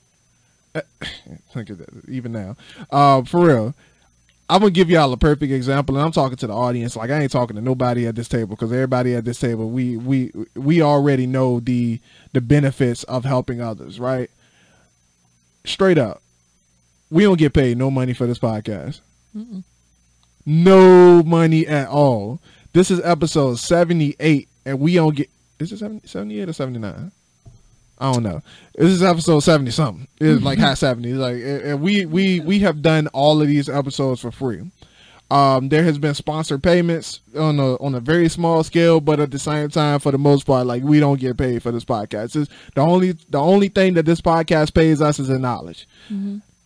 look 1.55 1.70
at 1.70 1.79
that, 1.79 1.89
even 2.09 2.33
now, 2.33 2.57
uh, 2.91 3.22
for 3.22 3.47
real. 3.47 3.74
I'm 4.49 4.61
gonna 4.61 4.70
give 4.70 4.89
y'all 4.89 5.12
a 5.12 5.16
perfect 5.16 5.51
example, 5.51 5.97
and 5.97 6.05
I'm 6.05 6.12
talking 6.12 6.37
to 6.37 6.47
the 6.47 6.55
audience. 6.55 6.95
Like 6.95 7.11
I 7.11 7.20
ain't 7.20 7.33
talking 7.33 7.57
to 7.57 7.62
nobody 7.62 8.07
at 8.07 8.14
this 8.14 8.29
table 8.29 8.55
because 8.55 8.72
everybody 8.72 9.14
at 9.14 9.24
this 9.24 9.41
table, 9.41 9.70
we 9.70 9.97
we 9.97 10.31
we 10.55 10.83
already 10.83 11.27
know 11.27 11.59
the 11.59 12.01
the 12.33 12.41
benefits 12.41 13.03
of 13.05 13.24
helping 13.24 13.61
others, 13.61 13.99
right? 13.99 14.31
Straight 15.64 15.99
up, 15.99 16.22
we 17.11 17.24
don't 17.24 17.39
get 17.39 17.55
paid 17.55 17.77
no 17.77 17.91
money 17.91 18.12
for 18.12 18.27
this 18.27 18.39
podcast. 18.39 19.01
No 20.47 21.24
money 21.24 21.66
at 21.66 21.89
all. 21.89 22.41
This 22.72 22.91
is 22.91 23.01
episode 23.01 23.59
78, 23.59 24.49
and 24.64 24.79
we 24.79 24.95
don't 24.95 25.16
get. 25.16 25.29
Is 25.59 25.72
it 25.72 25.79
70, 25.79 26.07
78 26.07 26.49
or 26.49 26.53
79? 26.53 27.11
I 27.99 28.12
don't 28.12 28.22
know. 28.22 28.42
This 28.74 28.90
is 28.90 29.03
episode 29.03 29.40
70 29.40 29.70
something. 29.70 30.09
It's 30.20 30.42
like 30.42 30.59
high 30.59 30.74
70. 30.74 31.14
Like, 31.14 31.36
and 31.36 31.80
we 31.80 32.07
we 32.07 32.40
we 32.40 32.59
have 32.61 32.82
done 32.82 33.07
all 33.09 33.40
of 33.40 33.49
these 33.49 33.68
episodes 33.68 34.20
for 34.20 34.30
free. 34.30 34.62
Um, 35.28 35.70
there 35.70 35.82
has 35.82 35.99
been 35.99 36.14
sponsored 36.14 36.62
payments 36.62 37.20
on 37.36 37.59
a 37.59 37.74
on 37.76 37.94
a 37.94 38.01
very 38.01 38.28
small 38.28 38.62
scale, 38.62 39.01
but 39.01 39.18
at 39.18 39.30
the 39.30 39.38
same 39.38 39.70
time, 39.70 39.99
for 39.99 40.12
the 40.12 40.18
most 40.18 40.47
part, 40.47 40.66
like 40.66 40.82
we 40.84 41.01
don't 41.01 41.18
get 41.18 41.36
paid 41.36 41.62
for 41.62 41.72
this 41.72 41.84
podcast. 41.84 42.36
It's 42.36 42.51
the 42.74 42.82
only 42.82 43.12
the 43.30 43.40
only 43.40 43.68
thing 43.68 43.94
that 43.94 44.05
this 44.07 44.20
podcast 44.20 44.74
pays 44.74 45.01
us 45.01 45.18
is 45.18 45.28
the 45.28 45.38
knowledge 45.38 45.88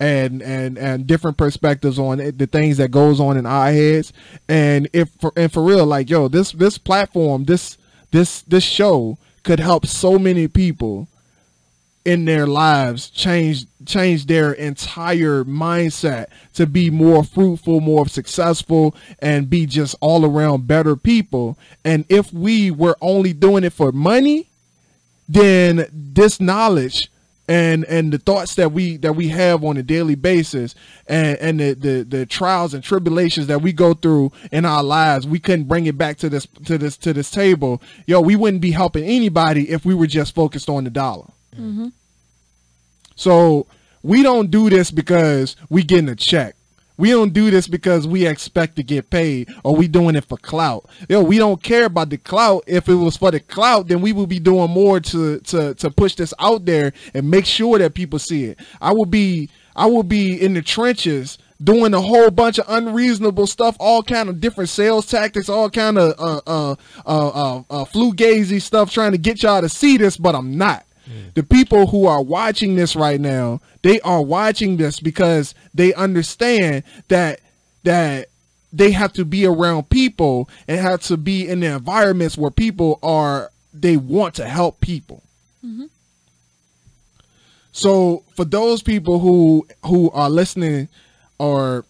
and 0.01 0.43
and 0.43 0.78
and 0.78 1.07
different 1.07 1.37
perspectives 1.37 1.99
on 1.99 2.18
it, 2.20 2.39
the 2.39 2.47
things 2.47 2.78
that 2.78 2.91
goes 2.91 3.20
on 3.20 3.37
in 3.37 3.47
our 3.47 3.70
heads 3.70 4.12
and 4.49 4.89
if 4.93 5.11
for 5.20 5.33
and 5.37 5.53
for 5.53 5.62
real 5.62 5.85
like 5.87 6.09
yo 6.09 6.26
this 6.26 6.53
this 6.53 6.78
platform 6.78 7.45
this 7.45 7.76
this 8.11 8.41
this 8.43 8.64
show 8.64 9.18
could 9.45 9.61
help 9.61 9.87
so 9.87 10.18
many 10.18 10.49
people 10.49 11.07
in 12.05 12.25
their 12.25 12.47
lives 12.47 13.11
change 13.11 13.67
change 13.85 14.27
their 14.27 14.53
entire 14.53 15.45
mindset 15.45 16.27
to 16.55 16.67
be 16.67 16.89
more 16.89 17.23
fruitful 17.23 17.81
more 17.81 18.09
successful 18.09 18.95
and 19.19 19.51
be 19.51 19.67
just 19.67 19.95
all 20.01 20.25
around 20.25 20.67
better 20.67 20.97
people. 20.97 21.59
And 21.85 22.05
if 22.09 22.33
we 22.33 22.71
were 22.71 22.97
only 23.01 23.33
doing 23.33 23.65
it 23.65 23.73
for 23.73 23.93
money 23.93 24.49
then 25.29 25.87
this 25.93 26.41
knowledge 26.41 27.11
and 27.47 27.85
and 27.85 28.13
the 28.13 28.19
thoughts 28.19 28.55
that 28.55 28.73
we 28.73 28.97
that 28.99 29.15
we 29.15 29.29
have 29.29 29.63
on 29.63 29.77
a 29.77 29.83
daily 29.83 30.15
basis 30.15 30.75
and 31.07 31.37
and 31.39 31.61
the, 31.61 31.75
the 31.75 32.03
the 32.05 32.27
trials 32.27 32.73
and 32.73 32.83
tribulations 32.83 33.47
that 33.49 33.61
we 33.61 33.73
go 33.73 33.93
through 33.93 34.33
in 34.53 34.65
our 34.65 34.83
lives 34.83 35.27
we 35.27 35.39
couldn't 35.39 35.65
bring 35.65 35.87
it 35.87 35.99
back 35.99 36.17
to 36.17 36.29
this 36.29 36.47
to 36.65 36.79
this 36.79 36.97
to 36.97 37.13
this 37.13 37.31
table. 37.31 37.83
Yo 38.07 38.21
we 38.21 38.37
wouldn't 38.37 38.63
be 38.63 38.71
helping 38.71 39.05
anybody 39.05 39.69
if 39.71 39.85
we 39.85 39.95
were 39.95 40.07
just 40.07 40.35
focused 40.35 40.69
on 40.69 40.85
the 40.85 40.91
dollar 40.91 41.27
so 43.17 43.67
we 44.03 44.23
don't 44.23 44.51
do 44.51 44.71
this 44.71 44.91
because 44.91 45.57
we 45.69 45.83
getting 45.83 46.09
a 46.09 46.17
check. 46.17 46.57
We 46.97 47.11
don't 47.13 47.33
do 47.33 47.51
this 47.51 47.67
because 47.67 48.07
we 48.07 48.27
expect 48.27 48.77
to 48.77 48.83
get 48.83 49.09
paid 49.09 49.49
or 49.65 49.75
we 49.75 49.89
doing 49.89 50.17
it 50.17 50.25
for 50.27 50.37
clout. 50.37 50.87
Yo, 51.09 51.23
we 51.23 51.39
don't 51.39 51.63
care 51.63 51.87
about 51.87 52.11
the 52.11 52.19
clout. 52.19 52.63
If 52.67 52.91
it 52.91 52.95
was 52.95 53.17
for 53.17 53.31
the 53.31 53.41
clout, 53.41 53.89
then 53.89 54.03
we 54.03 54.13
would 54.13 54.29
be 54.29 54.39
doing 54.39 54.71
more 54.71 55.01
to 55.01 55.41
to 55.41 55.75
to 55.75 55.91
push 55.91 56.15
this 56.17 56.35
out 56.39 56.67
there 56.67 56.93
and 57.15 57.31
make 57.31 57.47
sure 57.47 57.79
that 57.79 57.95
people 57.95 58.19
see 58.19 58.45
it. 58.45 58.61
I 58.83 58.93
will 58.93 59.07
be 59.07 59.49
I 59.75 59.87
will 59.87 60.03
be 60.03 60.39
in 60.39 60.53
the 60.53 60.61
trenches 60.61 61.39
doing 61.63 61.95
a 61.95 62.01
whole 62.01 62.31
bunch 62.31 62.59
of 62.59 62.67
unreasonable 62.69 63.47
stuff, 63.47 63.77
all 63.81 64.03
kind 64.03 64.29
of 64.29 64.41
different 64.41 64.69
sales 64.69 65.07
tactics, 65.07 65.49
all 65.49 65.71
kind 65.71 65.99
of 65.99 66.15
uh, 66.19 66.41
uh, 66.47 66.77
uh, 67.07 67.63
uh, 67.71 67.83
uh, 67.83 68.59
stuff, 68.59 68.91
trying 68.91 69.13
to 69.13 69.19
get 69.19 69.43
y'all 69.43 69.61
to 69.61 69.69
see 69.69 69.97
this, 69.97 70.17
but 70.19 70.35
I'm 70.35 70.57
not. 70.57 70.85
The 71.35 71.43
people 71.43 71.89
who 71.89 72.07
are 72.07 72.23
watching 72.23 72.77
this 72.77 72.95
right 72.97 73.21
now, 73.21 73.61
they 73.83 74.01
are 74.01 74.23
watching 74.23 74.77
this 74.77 75.01
because 75.01 75.55
they 75.75 75.95
understand 75.95 76.85
that 77.09 77.41
that 77.85 78.29
they 78.73 78.93
have 78.93 79.13
to 79.15 79.25
be 79.25 79.47
around 79.47 79.89
people 79.91 80.49
and 80.69 80.81
have 80.81 81.03
to 81.03 81.17
be 81.17 81.49
in 81.49 81.61
the 81.61 81.67
environments 81.67 82.37
where 82.39 82.51
people 82.51 82.99
are 83.03 83.51
they 83.73 83.97
want 83.97 84.35
to 84.37 84.49
help 84.49 84.81
people. 84.81 85.23
So 87.73 88.25
for 88.37 88.45
those 88.45 88.83
people 88.83 89.19
who 89.21 89.67
who 89.87 90.11
are 90.11 90.31
listening 90.31 90.89
or 91.39 91.85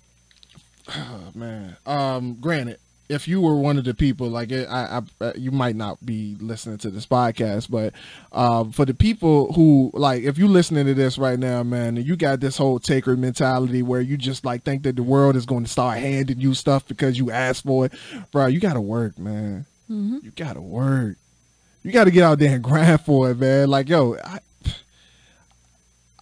oh, 0.89 1.21
man, 1.35 1.77
um 1.87 2.35
granted, 2.41 2.79
if 3.11 3.27
you 3.27 3.41
were 3.41 3.57
one 3.57 3.77
of 3.77 3.85
the 3.85 3.93
people 3.93 4.29
like 4.29 4.53
it, 4.53 4.69
I, 4.69 5.03
I 5.21 5.33
you 5.35 5.51
might 5.51 5.75
not 5.75 6.05
be 6.07 6.37
listening 6.41 6.79
to 6.79 6.91
this 6.91 7.07
podcast, 7.07 7.69
but 7.69 7.93
um 8.33 8.71
for 8.71 8.85
the 8.85 8.95
people 8.95 9.53
who 9.53 9.91
like 9.95 10.23
if 10.23 10.39
you 10.39 10.47
listening 10.47 10.87
to 10.87 10.95
this 10.95 11.19
right 11.19 11.39
now, 11.39 11.63
man, 11.65 11.97
you 11.97 12.17
got 12.17 12.41
this 12.41 12.57
whole 12.57 12.79
taker 12.79 13.17
mentality 13.17 13.83
where 13.83 14.01
you 14.01 14.17
just 14.17 14.45
like 14.45 14.63
think 14.63 14.85
that 14.85 14.95
the 14.95 15.03
world 15.03 15.35
is 15.35 15.45
going 15.45 15.65
to 15.65 15.71
start 15.71 15.99
handing 15.99 16.41
you 16.41 16.55
stuff 16.55 16.87
because 16.87 17.19
you 17.19 17.31
asked 17.31 17.65
for 17.65 17.87
it, 17.87 17.93
bro, 18.31 18.47
you 18.47 18.61
got 18.61 18.75
to 18.75 18.81
work, 18.81 19.19
man. 19.19 19.67
You 20.23 20.31
got 20.31 20.55
to 20.55 20.61
work. 20.61 21.17
You 21.83 21.91
got 21.91 22.05
to 22.05 22.11
get 22.13 22.23
out 22.23 22.39
there 22.39 22.55
and 22.55 22.63
grind 22.71 23.01
for 23.01 23.31
it, 23.33 23.39
man. 23.39 23.69
Like, 23.69 23.89
yo, 23.89 24.17
I, 24.25 24.39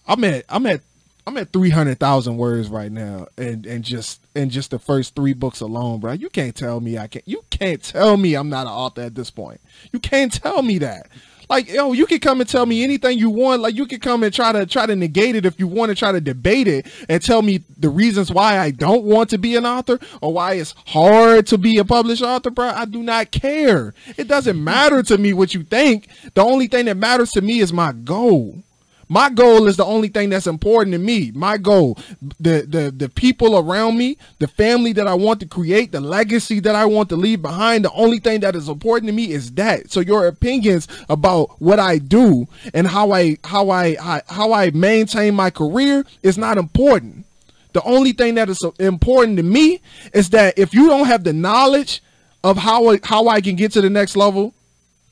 I'm 0.07 0.23
at 0.23 0.45
I'm 0.49 0.65
at 0.65 0.81
I'm 1.29 1.37
at 1.37 1.53
three 1.53 1.69
hundred 1.69 1.99
thousand 1.99 2.37
words 2.37 2.69
right 2.69 2.91
now, 2.91 3.27
and 3.37 3.63
and 3.67 3.83
just 3.83 4.19
and 4.33 4.49
just 4.49 4.71
the 4.71 4.79
first 4.79 5.13
three 5.13 5.33
books 5.33 5.61
alone, 5.61 5.99
bro. 5.99 6.13
You 6.13 6.27
can't 6.27 6.55
tell 6.55 6.79
me 6.79 6.97
I 6.97 7.05
can't. 7.05 7.27
You 7.27 7.45
can't 7.51 7.83
tell 7.83 8.17
me 8.17 8.33
I'm 8.33 8.49
not 8.49 8.65
an 8.65 8.73
author 8.73 9.01
at 9.01 9.13
this 9.13 9.29
point. 9.29 9.61
You 9.93 9.99
can't 9.99 10.33
tell 10.33 10.63
me 10.63 10.79
that. 10.79 11.07
Like 11.47 11.69
yo, 11.71 11.91
you 11.91 12.07
can 12.07 12.17
come 12.19 12.41
and 12.41 12.49
tell 12.49 12.65
me 12.65 12.83
anything 12.83 13.19
you 13.19 13.29
want. 13.29 13.61
Like 13.61 13.75
you 13.75 13.85
can 13.85 13.99
come 13.99 14.23
and 14.23 14.33
try 14.33 14.51
to 14.53 14.65
try 14.65 14.87
to 14.87 14.95
negate 14.95 15.35
it 15.35 15.45
if 15.45 15.59
you 15.59 15.67
want 15.67 15.89
to 15.89 15.95
try 15.95 16.11
to 16.11 16.19
debate 16.19 16.67
it 16.67 16.87
and 17.07 17.21
tell 17.23 17.43
me 17.43 17.63
the 17.77 17.89
reasons 17.89 18.31
why 18.31 18.57
I 18.57 18.71
don't 18.71 19.03
want 19.03 19.29
to 19.29 19.37
be 19.37 19.55
an 19.55 19.67
author 19.67 19.99
or 20.23 20.33
why 20.33 20.53
it's 20.53 20.73
hard 20.87 21.45
to 21.45 21.59
be 21.59 21.77
a 21.77 21.85
published 21.85 22.23
author, 22.23 22.49
bro. 22.49 22.69
I 22.69 22.85
do 22.85 23.03
not 23.03 23.29
care. 23.29 23.93
It 24.17 24.27
doesn't 24.27 24.63
matter 24.63 25.03
to 25.03 25.19
me 25.19 25.33
what 25.33 25.53
you 25.53 25.61
think. 25.61 26.07
The 26.33 26.41
only 26.41 26.65
thing 26.65 26.85
that 26.85 26.97
matters 26.97 27.33
to 27.33 27.41
me 27.41 27.59
is 27.59 27.71
my 27.71 27.91
goal. 27.91 28.63
My 29.11 29.31
goal 29.31 29.67
is 29.67 29.75
the 29.75 29.85
only 29.85 30.07
thing 30.07 30.29
that's 30.29 30.45
important 30.45 30.93
to 30.93 30.99
me. 30.99 31.31
My 31.33 31.57
goal, 31.57 31.97
the 32.39 32.63
the 32.67 32.93
the 32.95 33.09
people 33.09 33.57
around 33.57 33.97
me, 33.97 34.19
the 34.37 34.47
family 34.47 34.93
that 34.93 35.07
I 35.07 35.15
want 35.15 35.39
to 35.39 35.47
create, 35.47 35.91
the 35.91 35.99
legacy 35.99 36.59
that 36.59 36.75
I 36.75 36.85
want 36.85 37.09
to 37.09 37.15
leave 37.15 37.41
behind. 37.41 37.85
The 37.85 37.91
only 37.93 38.19
thing 38.19 38.41
that 38.41 38.55
is 38.55 38.69
important 38.69 39.07
to 39.07 39.13
me 39.13 39.31
is 39.31 39.51
that. 39.53 39.91
So 39.91 39.99
your 39.99 40.27
opinions 40.27 40.87
about 41.09 41.59
what 41.59 41.79
I 41.79 41.97
do 41.97 42.47
and 42.71 42.85
how 42.87 43.11
I 43.11 43.37
how 43.43 43.71
I 43.71 43.95
how, 43.95 44.21
how 44.27 44.53
I 44.53 44.69
maintain 44.69 45.33
my 45.33 45.49
career 45.49 46.05
is 46.21 46.37
not 46.37 46.59
important. 46.59 47.25
The 47.73 47.81
only 47.83 48.13
thing 48.13 48.35
that 48.35 48.47
is 48.47 48.63
important 48.79 49.37
to 49.37 49.43
me 49.43 49.81
is 50.13 50.29
that 50.31 50.57
if 50.57 50.73
you 50.73 50.87
don't 50.87 51.07
have 51.07 51.23
the 51.23 51.33
knowledge 51.33 52.03
of 52.43 52.57
how 52.57 52.89
I, 52.89 52.99
how 53.03 53.27
I 53.27 53.41
can 53.41 53.55
get 53.55 53.71
to 53.73 53.81
the 53.81 53.89
next 53.89 54.15
level, 54.15 54.53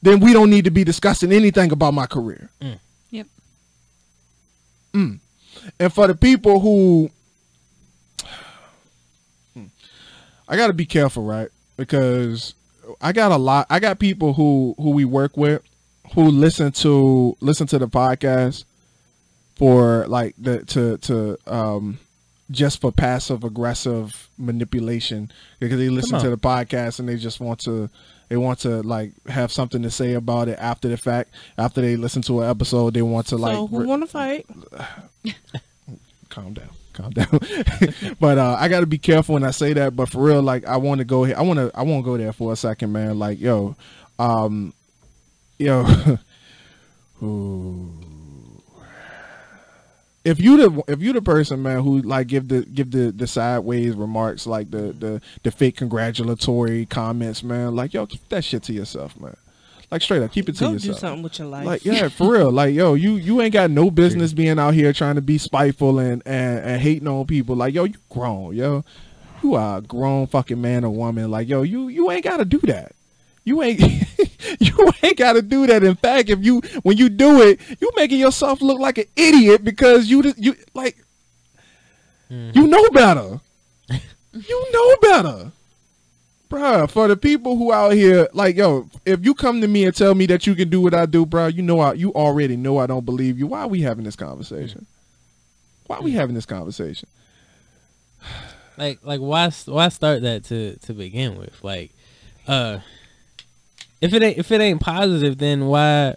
then 0.02 0.20
we 0.20 0.34
don't 0.34 0.50
need 0.50 0.66
to 0.66 0.72
be 0.72 0.84
discussing 0.84 1.32
anything 1.32 1.72
about 1.72 1.94
my 1.94 2.06
career. 2.06 2.50
Mm. 2.62 2.80
Yep. 4.98 5.20
And 5.80 5.94
for 5.94 6.08
the 6.08 6.16
people 6.16 6.60
who 6.60 7.10
I 10.48 10.56
got 10.56 10.68
to 10.68 10.74
be 10.74 10.86
careful, 10.86 11.24
right? 11.24 11.50
Because 11.76 12.54
I 13.02 13.12
got 13.12 13.32
a 13.32 13.38
lot 13.38 13.68
I 13.70 13.80
got 13.80 14.00
people 14.00 14.34
who 14.34 14.76
who 14.78 14.92
we 14.92 15.06
work 15.06 15.36
with 15.36 15.62
who 16.14 16.24
listen 16.24 16.72
to 16.72 17.36
listen 17.42 17.68
to 17.68 17.80
the 17.80 17.88
podcast 17.88 18.64
for 19.56 20.08
like 20.08 20.36
the 20.38 20.64
to 20.66 20.98
to 21.00 21.38
um 21.48 22.00
just 22.50 22.80
for 22.80 22.92
passive 22.92 23.44
aggressive 23.44 24.30
manipulation 24.38 25.30
because 25.60 25.78
they 25.78 25.90
listen 25.90 26.20
to 26.22 26.30
the 26.30 26.38
podcast 26.38 27.00
and 27.00 27.10
they 27.10 27.18
just 27.18 27.42
want 27.42 27.60
to 27.60 27.90
they 28.30 28.38
want 28.38 28.60
to 28.60 28.82
like 28.82 29.12
have 29.28 29.52
something 29.52 29.82
to 29.84 29.90
say 29.92 30.14
about 30.14 30.48
it 30.48 30.58
after 30.60 30.88
the 30.88 30.98
fact. 30.98 31.34
After 31.58 31.82
they 31.82 31.96
listen 31.96 32.22
to 32.24 32.42
an 32.42 32.50
episode 32.50 32.94
they 32.94 33.02
want 33.02 33.28
to 33.28 33.38
like 33.38 33.56
so 33.56 33.68
who 33.68 33.80
re- 33.82 33.86
want 33.86 34.04
to 34.04 34.08
fight? 34.08 34.46
calm 36.30 36.54
down. 36.54 36.70
Calm 36.94 37.12
down. 37.12 37.40
But 38.20 38.38
uh 38.38 38.58
i 38.60 38.68
gotta 38.68 38.88
be 38.88 38.98
careful 38.98 39.34
when 39.34 39.44
i 39.44 39.52
say 39.52 39.74
that 39.74 39.96
but 39.96 40.10
for 40.10 40.24
real 40.24 40.42
like 40.42 40.66
i 40.66 40.78
want 40.78 40.98
to 41.00 41.06
go 41.06 41.24
here 41.24 41.36
i 41.38 41.42
want 41.44 41.60
to 41.60 41.72
i 41.76 41.84
want 41.84 42.04
to 42.04 42.06
go 42.12 42.18
there 42.18 42.34
for 42.34 42.52
a 42.52 42.56
second 42.56 42.92
man. 42.92 43.20
Like 43.20 43.40
yo 43.40 43.76
um 44.20 44.74
yo. 45.60 45.86
Ooh. 47.24 48.07
If 50.28 50.40
you 50.42 50.58
the 50.58 50.84
if 50.88 51.02
you 51.02 51.14
the 51.14 51.22
person 51.22 51.62
man 51.62 51.82
who 51.82 52.02
like 52.02 52.28
give 52.28 52.48
the 52.50 52.62
give 52.66 52.92
the 52.92 53.12
the 53.12 53.26
sideways 53.28 53.96
remarks 53.96 54.46
like 54.46 54.70
the 54.72 54.94
the 55.00 55.22
the 55.44 55.52
fake 55.52 55.78
congratulatory 55.78 56.86
comments 56.86 57.44
man 57.44 57.76
like 57.76 57.94
yo 57.94 58.06
keep 58.06 58.28
that 58.30 58.44
shit 58.44 58.62
to 58.64 58.74
yourself 58.74 59.20
man 59.20 59.36
like 59.90 60.02
straight 60.02 60.22
up 60.22 60.32
keep 60.32 60.50
it 60.50 60.56
to 60.56 60.66
Go 60.66 60.68
do 60.70 60.74
yourself 60.74 61.00
something 61.00 61.24
with 61.24 61.40
your 61.40 61.48
life. 61.48 61.66
like 61.66 61.86
yeah, 61.86 62.10
for 62.10 62.34
real. 62.34 62.52
Like 62.52 62.76
yo, 62.76 62.94
you 62.96 63.16
you 63.16 63.42
ain't 63.42 63.54
got 63.54 63.72
no 63.72 63.90
business 63.90 64.34
being 64.34 64.60
out 64.60 64.74
here 64.74 64.92
trying 64.92 65.16
to 65.16 65.22
be 65.22 65.38
spiteful 65.38 65.98
and 66.00 66.22
and, 66.26 66.60
and 66.60 66.82
hating 66.82 67.08
on 67.08 67.26
people. 67.26 67.56
Like 67.56 67.74
yo, 67.74 67.86
you 67.86 67.96
grown, 68.10 68.54
yo. 68.54 68.84
You 69.42 69.54
are 69.56 69.78
a 69.78 69.82
grown 69.82 70.28
fucking 70.28 70.60
man 70.60 70.84
or 70.84 70.90
woman. 70.90 71.32
Like 71.32 71.48
yo, 71.48 71.62
you 71.62 71.88
you 71.88 72.12
ain't 72.12 72.26
got 72.26 72.38
to 72.38 72.46
do 72.46 72.60
that. 72.64 72.97
You 73.48 73.64
ain't 73.64 73.80
you 74.60 74.92
ain't 75.02 75.18
got 75.18 75.34
to 75.34 75.42
do 75.42 75.66
that. 75.68 75.82
In 75.82 75.96
fact, 75.96 76.30
if 76.30 76.44
you 76.44 76.60
when 76.84 76.98
you 76.98 77.08
do 77.08 77.42
it, 77.42 77.62
you 77.80 77.90
making 77.96 78.20
yourself 78.20 78.62
look 78.62 78.78
like 78.78 78.98
an 78.98 79.06
idiot 79.16 79.64
because 79.64 80.10
you 80.10 80.34
you 80.36 80.54
like 80.74 80.98
you 82.30 82.68
know 82.68 82.90
better. 82.90 83.40
you 84.34 84.72
know 84.74 84.96
better. 84.98 85.52
Bruh, 86.50 86.92
for 86.92 87.08
the 87.08 87.16
people 87.16 87.58
who 87.58 87.72
out 87.72 87.94
here, 87.94 88.28
like, 88.34 88.58
yo, 88.58 88.90
if 89.06 89.24
you 89.26 89.34
come 89.34 89.62
to 89.62 89.68
me 89.68 89.86
and 89.86 89.96
tell 89.96 90.14
me 90.14 90.26
that 90.26 90.46
you 90.46 90.54
can 90.54 90.70
do 90.70 90.82
what 90.82 90.94
I 90.94 91.06
do, 91.06 91.26
bruh, 91.26 91.54
you 91.54 91.62
know 91.62 91.80
I, 91.80 91.94
you 91.94 92.14
already 92.14 92.58
know 92.58 92.80
I 92.80 92.88
don't 92.88 93.06
believe 93.06 93.40
you. 93.40 93.48
Why 93.48 93.62
are 93.62 93.68
we 93.68 93.82
having 93.82 94.04
this 94.04 94.18
conversation? 94.18 94.86
Why 95.86 95.98
are 95.98 96.02
we 96.02 96.12
having 96.12 96.36
this 96.36 96.46
conversation? 96.46 97.08
like 98.78 99.00
like 99.04 99.22
why 99.22 99.50
why 99.66 99.88
start 99.88 100.22
that 100.24 100.44
to 100.44 100.76
to 100.80 100.94
begin 100.94 101.38
with 101.38 101.64
like 101.64 101.92
uh 102.48 102.80
if 104.02 104.14
it 104.14 104.22
ain't 104.24 104.38
if 104.38 104.52
it 104.52 104.62
ain't 104.62 104.82
positive 104.82 105.38
then 105.38 105.66
why 105.68 106.16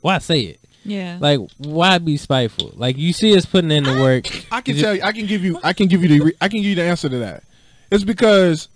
why 0.00 0.18
say 0.18 0.40
it 0.40 0.60
Yeah. 0.84 1.18
like 1.20 1.40
why 1.58 1.98
be 1.98 2.16
spiteful 2.16 2.72
like 2.74 2.96
you 2.98 3.12
see 3.12 3.36
us 3.36 3.46
putting 3.46 3.70
in 3.70 3.84
the 3.84 3.92
work 3.94 4.26
I 4.52 4.60
can 4.60 4.76
tell 4.76 4.94
you, 4.94 5.02
I 5.02 5.12
can 5.12 5.26
give 5.26 5.44
you, 5.44 5.58
I 5.62 5.72
can 5.72 5.86
give 5.88 6.02
you 6.02 6.08
the, 6.08 6.20
re- 6.20 6.36
I 6.40 6.48
can 6.48 6.58
give 6.58 6.66
you 6.70 6.74
the 6.74 6.82
answer 6.82 7.08
to 7.08 7.18
that. 7.20 7.44
It's 7.90 8.04
because 8.04 8.68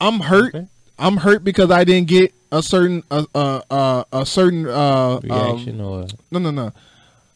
I'm 0.00 0.20
hurt. 0.20 0.54
Okay. 0.54 0.66
I'm 0.98 1.16
hurt 1.16 1.44
because 1.44 1.70
I 1.70 1.84
didn't 1.84 2.08
get 2.08 2.32
a 2.50 2.62
certain, 2.62 3.02
uh, 3.10 3.24
uh, 3.34 3.60
uh 3.70 4.04
a 4.12 4.26
certain, 4.26 4.66
uh, 4.66 5.16
um, 5.16 5.20
reaction 5.22 5.80
or 5.80 6.06
no, 6.30 6.38
no, 6.38 6.50
no. 6.50 6.72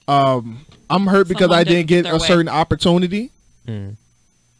Um, 0.08 0.66
I'm 0.90 1.06
hurt 1.06 1.28
because 1.28 1.50
I 1.50 1.64
didn't 1.64 1.86
didn't 1.86 1.88
get 1.88 2.04
get 2.04 2.14
a 2.14 2.18
way. 2.18 2.26
certain 2.26 2.48
opportunity. 2.48 3.30
Mm. 3.66 3.96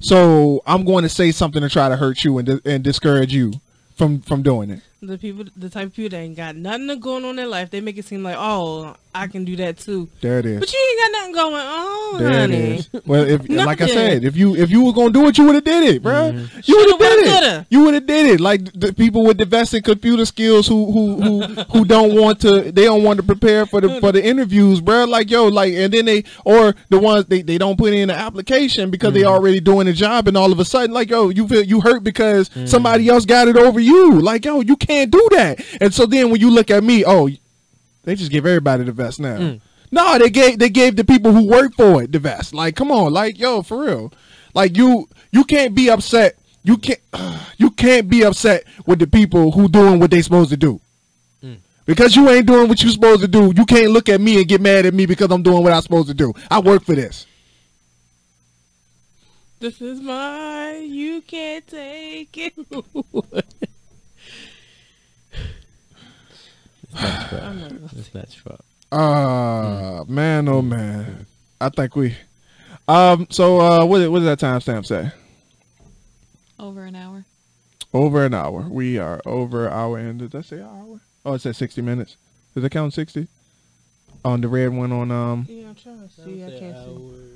So 0.01 0.63
I'm 0.67 0.85
going 0.85 1.03
to 1.03 1.09
say 1.09 1.31
something 1.33 1.63
to 1.63 1.69
try 1.69 1.89
to 1.89 1.97
hurt 1.97 2.25
you 2.25 2.39
and 2.39 2.61
and 2.65 2.83
discourage 2.83 3.35
you 3.35 3.55
from 3.97 4.21
from 4.21 4.43
doing 4.43 4.71
it. 4.71 4.83
The 5.05 5.19
people, 5.19 5.45
the 5.57 5.69
type 5.69 5.89
of 5.89 5.95
people 5.97 6.11
that 6.11 6.23
ain't 6.23 6.37
got 6.37 6.55
nothing 6.55 7.01
going 7.01 7.25
on 7.25 7.31
in 7.31 7.37
their 7.37 7.49
life, 7.49 7.71
they 7.71 7.81
make 7.81 7.99
it 7.99 8.05
seem 8.05 8.23
like, 8.23 8.37
oh, 8.39 8.95
I 9.15 9.27
can 9.27 9.45
do 9.45 9.57
that 9.57 9.79
too. 9.79 10.09
There 10.23 10.39
it 10.39 10.47
is. 10.47 10.61
But 10.61 10.73
you 10.73 10.79
ain't 10.79 11.01
got 11.01 11.19
nothing 11.19 11.35
going 11.35 11.55
on, 11.55 12.19
There 12.19 12.31
it 12.31 12.35
honey. 12.35 12.57
is. 12.77 12.91
Well, 13.05 13.25
if 13.29 13.49
like 13.49 13.83
I 13.83 13.87
said, 13.87 14.25
if 14.25 14.37
you 14.37 14.57
if 14.57 14.71
you 14.71 14.85
were 14.85 14.93
gonna 14.93 15.13
do 15.13 15.27
it, 15.27 15.37
you 15.37 15.45
would 15.45 15.57
have 15.57 15.65
did 15.65 15.97
it, 15.97 16.03
bro. 16.03 16.33
Mm-hmm. 16.33 16.57
You 16.57 16.63
Shoulda, 16.63 16.97
would 16.97 17.03
have 17.03 17.19
did 17.19 17.19
it. 17.19 17.31
coulda. 17.31 17.67
You 17.69 17.85
would 17.85 17.95
have 17.95 18.07
did 18.07 18.27
it. 18.31 18.41
Like 18.41 18.73
the 18.73 18.93
people 18.95 19.25
with 19.25 19.37
the 19.37 19.45
vested 19.45 19.85
computer 19.85 20.25
skills 20.25 20.67
who 20.67 20.91
who 20.91 21.21
who 21.21 21.63
who 21.65 21.85
don't 21.85 22.15
want 22.15 22.41
to 22.41 22.73
they 22.73 22.85
don't 22.85 23.03
want 23.03 23.19
to 23.19 23.23
prepare 23.23 23.67
for 23.67 23.81
the 23.83 24.01
for 24.01 24.13
the 24.13 24.25
interviews, 24.25 24.81
bro. 24.81 25.05
Like 25.05 25.31
yo, 25.31 25.49
like 25.49 25.75
and 25.75 25.93
then 25.93 26.07
they 26.07 26.25
or 26.47 26.75
the 26.89 26.99
ones 26.99 27.27
they, 27.27 27.43
they 27.43 27.59
don't 27.59 27.77
put 27.77 27.93
in 27.93 28.09
the 28.09 28.15
application 28.15 28.91
because 28.91 29.13
they 29.13 29.21
mm-hmm. 29.21 29.33
already 29.33 29.61
doing 29.61 29.87
the 29.87 29.93
job, 29.93 30.27
and 30.27 30.39
all 30.39 30.53
of 30.53 30.59
a 30.59 30.65
sudden 30.65 30.93
like 30.93 31.11
yo, 31.11 31.29
you 31.29 31.47
feel 31.47 31.63
you 31.63 31.83
hurt 31.83 32.03
because 32.03 32.49
mm-hmm. 32.49 32.67
somebody 32.67 33.09
else 33.09 33.27
got 33.27 33.47
it 33.47 33.57
over 33.57 33.79
you. 33.79 34.21
Like 34.21 34.47
yo, 34.47 34.61
you 34.61 34.77
can't 34.77 34.92
do 35.11 35.29
that. 35.33 35.65
And 35.81 35.93
so 35.93 36.07
then 36.07 36.31
when 36.31 36.41
you 36.41 36.51
look 36.51 36.71
at 36.71 36.83
me, 36.85 37.05
oh, 37.07 37.29
they 38.05 38.15
just 38.15 38.33
give 38.33 38.47
everybody 38.47 38.85
the 38.85 38.93
vest 38.93 39.21
now. 39.21 39.39
Mm. 39.39 39.61
No, 39.91 40.19
they 40.19 40.31
gave 40.31 40.59
they 40.59 40.71
gave 40.71 40.97
the 40.97 41.05
people 41.05 41.33
who 41.33 41.47
work 41.47 41.75
for 41.75 42.03
it 42.03 42.13
the 42.13 42.19
vest. 42.19 42.55
Like, 42.55 42.77
come 42.77 42.91
on, 42.91 43.13
like 43.13 43.39
yo, 43.39 43.63
for 43.63 43.85
real. 43.85 44.13
Like 44.55 44.77
you 44.77 45.09
you 45.31 45.45
can't 45.45 45.75
be 45.75 45.91
upset. 45.91 46.39
You 46.63 46.79
can't 46.79 47.01
you 47.59 47.71
can't 47.71 48.09
be 48.09 48.25
upset 48.25 48.65
with 48.87 48.99
the 48.99 49.07
people 49.07 49.53
who 49.53 49.69
doing 49.69 50.01
what 50.01 50.11
they 50.11 50.23
supposed 50.23 50.51
to 50.51 50.57
do. 50.57 50.81
Mm. 51.43 51.59
Because 51.85 52.17
you 52.17 52.29
ain't 52.31 52.47
doing 52.47 52.69
what 52.69 52.83
you 52.83 52.91
supposed 52.91 53.21
to 53.21 53.29
do, 53.29 53.53
you 53.55 53.67
can't 53.67 53.91
look 53.91 54.09
at 54.09 54.21
me 54.21 54.39
and 54.39 54.49
get 54.49 54.61
mad 54.61 54.87
at 54.87 54.95
me 54.95 55.07
because 55.07 55.31
I'm 55.31 55.43
doing 55.43 55.63
what 55.63 55.73
I'm 55.73 55.83
supposed 55.83 56.09
to 56.09 56.15
do. 56.15 56.33
I 56.51 56.61
work 56.61 56.85
for 56.85 56.95
this. 56.95 57.27
This 59.61 59.81
is 59.81 60.01
mine. 60.01 60.93
You 60.93 61.21
can't 61.23 61.65
take 61.67 62.37
it. 62.37 62.55
I'm 66.95 67.61
not 67.61 67.73
It's 67.97 68.15
not 68.15 68.35
your 68.35 68.43
fault. 68.43 68.65
Uh 68.91 70.05
man, 70.09 70.49
oh 70.49 70.63
man. 70.63 71.27
I 71.61 71.69
think 71.71 71.97
we 71.97 72.17
um 72.89 73.27
so 73.31 73.61
uh 73.61 73.85
what 73.85 74.11
what 74.11 74.19
did 74.21 74.27
that 74.29 74.39
timestamp 74.41 74.87
say? 74.87 75.11
Over 76.59 76.85
an 76.85 76.95
hour. 76.97 77.25
Over 77.95 78.25
an 78.25 78.35
hour. 78.35 78.63
We 78.69 78.99
are 78.99 79.21
over 79.27 79.69
our 79.69 79.99
end. 79.99 80.21
Did 80.21 80.31
that 80.33 80.45
say 80.45 80.61
hour? 80.61 81.01
Oh, 81.25 81.35
it 81.35 81.41
said 81.41 81.57
sixty 81.57 81.83
minutes. 81.83 82.17
Did 82.55 82.65
it 82.65 82.71
count 82.71 82.93
sixty? 82.95 83.29
On 84.25 84.41
the 84.41 84.49
red 84.49 84.69
one 84.73 84.93
on 84.93 85.11
um 85.11 85.47
Yeah, 85.49 85.69
I'm 85.69 85.75
trying 85.75 86.07
to 86.07 86.09
see. 86.09 86.45
I 86.45 86.51
can't 86.59 86.77
see. 86.85 87.29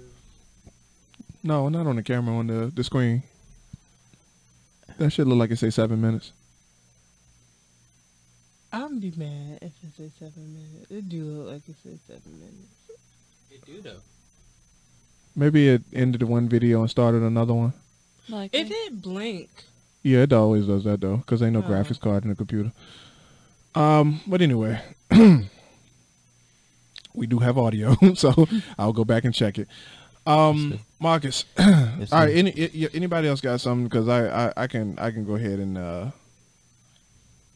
no, 1.42 1.68
not 1.68 1.86
on 1.86 1.96
the 1.96 2.02
camera 2.02 2.34
on 2.36 2.46
the, 2.46 2.70
the 2.74 2.84
screen. 2.84 3.22
That 4.98 5.11
should 5.11 5.26
look 5.26 5.38
like 5.38 5.50
it 5.50 5.57
say 5.59 5.70
seven 5.70 6.00
minutes. 6.00 6.32
I'm 8.76 9.00
be 9.00 9.10
mad 9.16 9.58
if 9.62 9.72
it 9.82 9.92
says 9.96 10.12
seven 10.18 10.52
minutes. 10.54 10.90
It 10.90 11.08
do 11.08 11.22
look 11.24 11.52
like 11.54 11.68
it 11.68 11.76
says 11.82 11.98
seven 12.06 12.38
minutes. 12.38 13.00
It 13.50 13.64
do 13.64 13.80
though. 13.80 14.00
Maybe 15.34 15.68
it 15.68 15.82
ended 15.94 16.22
one 16.24 16.48
video 16.48 16.80
and 16.82 16.90
started 16.90 17.22
another 17.22 17.54
one. 17.54 17.72
Like 18.28 18.50
It 18.54 18.68
did 18.68 19.00
blink. 19.02 19.48
Yeah, 20.02 20.20
it 20.20 20.32
always 20.32 20.66
does 20.66 20.84
that 20.84 21.00
though, 21.00 21.16
because 21.18 21.42
ain't 21.42 21.52
no 21.54 21.60
Oh. 21.60 21.62
graphics 21.62 21.98
card 22.00 22.24
in 22.24 22.30
the 22.30 22.36
computer. 22.36 22.72
Um, 23.74 24.20
but 24.26 24.40
anyway, 24.42 24.80
we 27.14 27.26
do 27.26 27.38
have 27.38 27.56
audio, 27.58 27.94
so 28.14 28.46
I'll 28.78 28.92
go 28.92 29.04
back 29.04 29.24
and 29.24 29.34
check 29.34 29.58
it. 29.58 29.68
Um, 30.26 30.72
Yes. 30.72 30.80
Marcus, 30.98 31.44
Yes, 31.58 32.12
all 32.12 32.20
right. 32.20 32.34
Any 32.34 32.88
anybody 32.94 33.28
else 33.28 33.40
got 33.40 33.60
something? 33.60 33.84
Because 33.84 34.08
I, 34.08 34.46
I 34.48 34.52
I 34.56 34.66
can 34.66 34.98
I 34.98 35.10
can 35.10 35.24
go 35.24 35.34
ahead 35.36 35.58
and 35.60 35.78
uh 35.78 36.10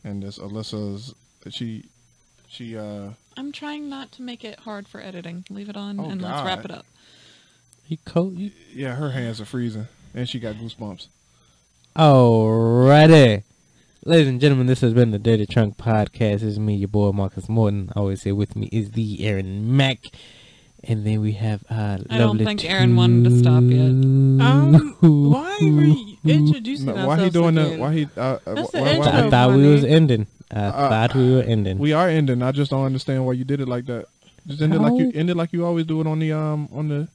and 0.05 0.23
this 0.23 0.39
Alyssa's 0.39 1.15
she 1.51 1.85
she 2.49 2.77
uh 2.77 3.11
I'm 3.37 3.53
trying 3.53 3.89
not 3.89 4.13
to 4.13 4.23
make 4.23 4.45
it 4.45 4.61
hard 4.61 4.89
for 4.89 5.01
editing. 5.01 5.45
Leave 5.51 5.69
it 5.69 5.77
on 5.77 5.99
Oh, 6.01 6.11
and 6.11 6.21
let's 6.21 6.45
wrap 6.45 6.63
God. 6.63 6.65
it 6.65 6.71
up. 6.73 6.87
You 7.87 7.99
cold? 8.05 8.39
You... 8.39 8.51
yeah 8.73 8.95
her 8.97 9.11
hands 9.11 9.41
are 9.41 9.45
freezing 9.47 9.89
and 10.15 10.29
she 10.29 10.39
got 10.39 10.57
goosebumps. 10.57 11.09
Alrighty. 11.97 13.43
Ladies 14.05 14.29
and 14.29 14.41
gentlemen, 14.41 14.67
this 14.67 14.81
has 14.81 14.95
been 14.95 15.11
the 15.11 15.19
Dirty 15.19 15.45
Trunk 15.45 15.77
Podcast. 15.77 16.41
This 16.41 16.43
is 16.45 16.59
me, 16.59 16.75
your 16.75 16.89
boy 16.89 17.13
Marcus 17.13 17.49
Morton. 17.49 17.91
Always 17.95 18.23
here 18.23 18.35
with 18.35 18.57
me 18.57 18.69
is 18.73 18.93
the 18.93 19.27
Aaron 19.27 19.77
Mac. 19.77 19.99
And 20.85 21.05
then 21.07 21.21
we 21.21 21.33
have 21.33 21.63
uh 21.71 21.99
I 22.09 22.17
don't 22.19 22.29
lovely 22.29 22.45
think 22.47 22.65
Aaron 22.65 22.97
wanted 22.97 23.29
to 23.31 23.39
stop 23.39 23.63
yet. 23.65 23.91
Um, 23.91 24.97
why 25.01 25.59
reintroducing 26.25 26.87
No, 26.87 26.93
ourselves 26.93 27.07
why 27.19 27.25
he 27.25 27.31
doing 27.31 27.59
again? 27.59 27.71
that? 27.73 27.79
Why 27.81 27.93
he? 27.95 28.05
Uh, 28.17 28.21
uh, 28.21 28.39
That's 28.55 28.73
why, 28.73 28.81
the 28.81 28.81
why- 28.83 28.91
intro. 29.07 29.13
I 29.13 29.31
thought 29.31 29.57
we 29.57 29.67
was 29.67 29.85
ending. 29.85 30.27
I 30.51 30.61
Uh, 30.61 30.89
thought 30.89 31.15
we 31.15 31.35
were 31.35 31.43
ending. 31.43 31.79
We 31.79 31.93
are 31.93 32.09
ending. 32.09 32.43
I 32.43 32.51
just 32.53 32.71
don't 32.71 32.85
understand 32.85 33.25
why 33.27 33.35
you 33.35 33.45
did 33.45 33.61
it 33.61 33.69
like 33.69 33.85
that. 33.87 34.07
Just 34.47 34.63
ended 34.63 34.81
it 34.81 34.83
like 34.83 34.99
you 34.99 35.11
How? 35.13 35.19
end 35.21 35.29
it 35.31 35.37
like 35.37 35.53
you 35.53 35.67
always 35.67 35.85
do 35.87 36.01
it 36.01 36.07
on 36.07 36.19
the 36.19 36.33
um 36.33 36.69
on 36.73 36.89
the. 36.89 37.09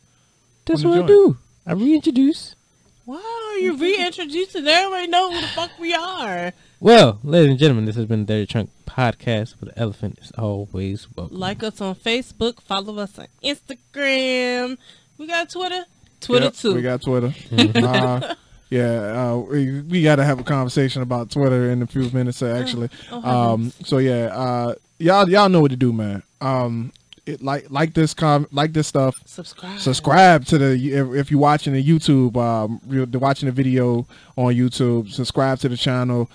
That's 0.65 0.85
on 0.85 0.91
the 0.91 0.97
what 1.01 1.03
I 1.05 1.07
do. 1.07 1.37
I 1.65 1.73
reintroduce. 1.73 2.55
Why 3.05 3.17
are 3.17 3.59
you 3.59 3.75
reintroducing? 3.77 4.67
Everybody 4.67 5.07
know 5.07 5.31
who 5.31 5.41
the 5.41 5.47
fuck 5.47 5.71
we 5.79 5.93
are. 5.93 6.53
Well, 6.85 7.19
ladies 7.23 7.49
and 7.49 7.57
gentlemen, 7.57 7.85
this 7.85 7.95
has 7.95 8.05
been 8.05 8.27
the 8.27 8.31
Dirty 8.31 8.45
Trunk 8.45 8.69
Podcast, 8.85 9.59
where 9.59 9.71
the 9.71 9.79
elephant 9.79 10.19
is 10.21 10.31
always 10.37 11.07
welcome. 11.15 11.35
Like 11.35 11.63
us 11.63 11.81
on 11.81 11.95
Facebook. 11.95 12.61
Follow 12.61 12.99
us 12.99 13.17
on 13.17 13.25
Instagram. 13.43 14.77
We 15.17 15.25
got 15.25 15.49
Twitter. 15.49 15.83
Twitter 16.21 16.45
Yep, 16.45 16.53
too. 16.53 16.75
We 16.75 16.83
got 16.83 17.01
Twitter. 17.01 17.33
uh, 17.87 18.35
yeah, 18.69 19.31
uh, 19.31 19.37
we, 19.37 19.81
we 19.81 20.03
got 20.03 20.17
to 20.17 20.25
have 20.25 20.39
a 20.39 20.43
conversation 20.43 21.01
about 21.01 21.31
Twitter 21.31 21.71
in 21.71 21.81
a 21.81 21.87
few 21.87 22.07
minutes. 22.11 22.43
uh, 22.43 22.55
Actually, 22.55 22.89
Oh, 23.11 23.23
um, 23.53 23.71
so 23.83 23.97
yeah, 23.97 24.25
uh, 24.27 24.75
y'all 24.99 25.27
y'all 25.27 25.49
know 25.49 25.61
what 25.61 25.71
to 25.71 25.77
do, 25.77 25.91
man. 25.91 26.21
Um, 26.39 26.91
it 27.25 27.41
like 27.41 27.65
like 27.71 27.95
this 27.95 28.13
com 28.13 28.47
like 28.51 28.73
this 28.73 28.85
stuff. 28.85 29.19
subscribe. 29.25 29.79
subscribe 29.79 30.45
to 30.45 30.59
the 30.59 30.93
if, 30.93 31.13
if 31.15 31.31
you're 31.31 31.39
watching 31.39 31.73
the 31.73 31.83
YouTube, 31.83 32.37
um, 32.37 32.79
you're 32.87 33.07
watching 33.07 33.47
the 33.47 33.51
video 33.51 34.05
on 34.35 34.53
YouTube. 34.53 35.09
Subscribe 35.09 35.57
to 35.61 35.69
the 35.69 35.77
channel. 35.77 36.29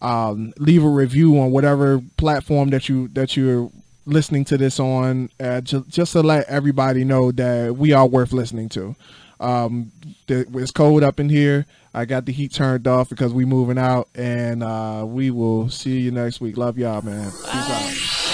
Um, 0.00 0.52
leave 0.58 0.84
a 0.84 0.88
review 0.88 1.38
on 1.38 1.50
whatever 1.52 2.02
platform 2.18 2.70
that 2.70 2.88
you 2.88 3.08
that 3.08 3.36
you're 3.36 3.70
listening 4.04 4.44
to 4.46 4.56
this 4.58 4.78
on, 4.78 5.30
uh, 5.40 5.60
ju- 5.62 5.84
just 5.88 6.12
to 6.12 6.22
let 6.22 6.46
everybody 6.48 7.02
know 7.02 7.32
that 7.32 7.76
we 7.76 7.92
are 7.92 8.06
worth 8.06 8.32
listening 8.32 8.68
to. 8.70 8.94
Um, 9.40 9.90
it's 10.28 10.70
cold 10.70 11.02
up 11.02 11.18
in 11.20 11.28
here. 11.28 11.66
I 11.92 12.04
got 12.04 12.26
the 12.26 12.32
heat 12.32 12.52
turned 12.52 12.86
off 12.86 13.08
because 13.08 13.32
we 13.32 13.44
moving 13.44 13.78
out, 13.78 14.08
and 14.14 14.62
uh, 14.62 15.04
we 15.06 15.30
will 15.30 15.70
see 15.70 16.00
you 16.00 16.10
next 16.10 16.40
week. 16.40 16.56
Love 16.56 16.78
y'all, 16.78 17.02
man. 17.02 17.30
Peace 17.30 17.70
out. 17.70 18.25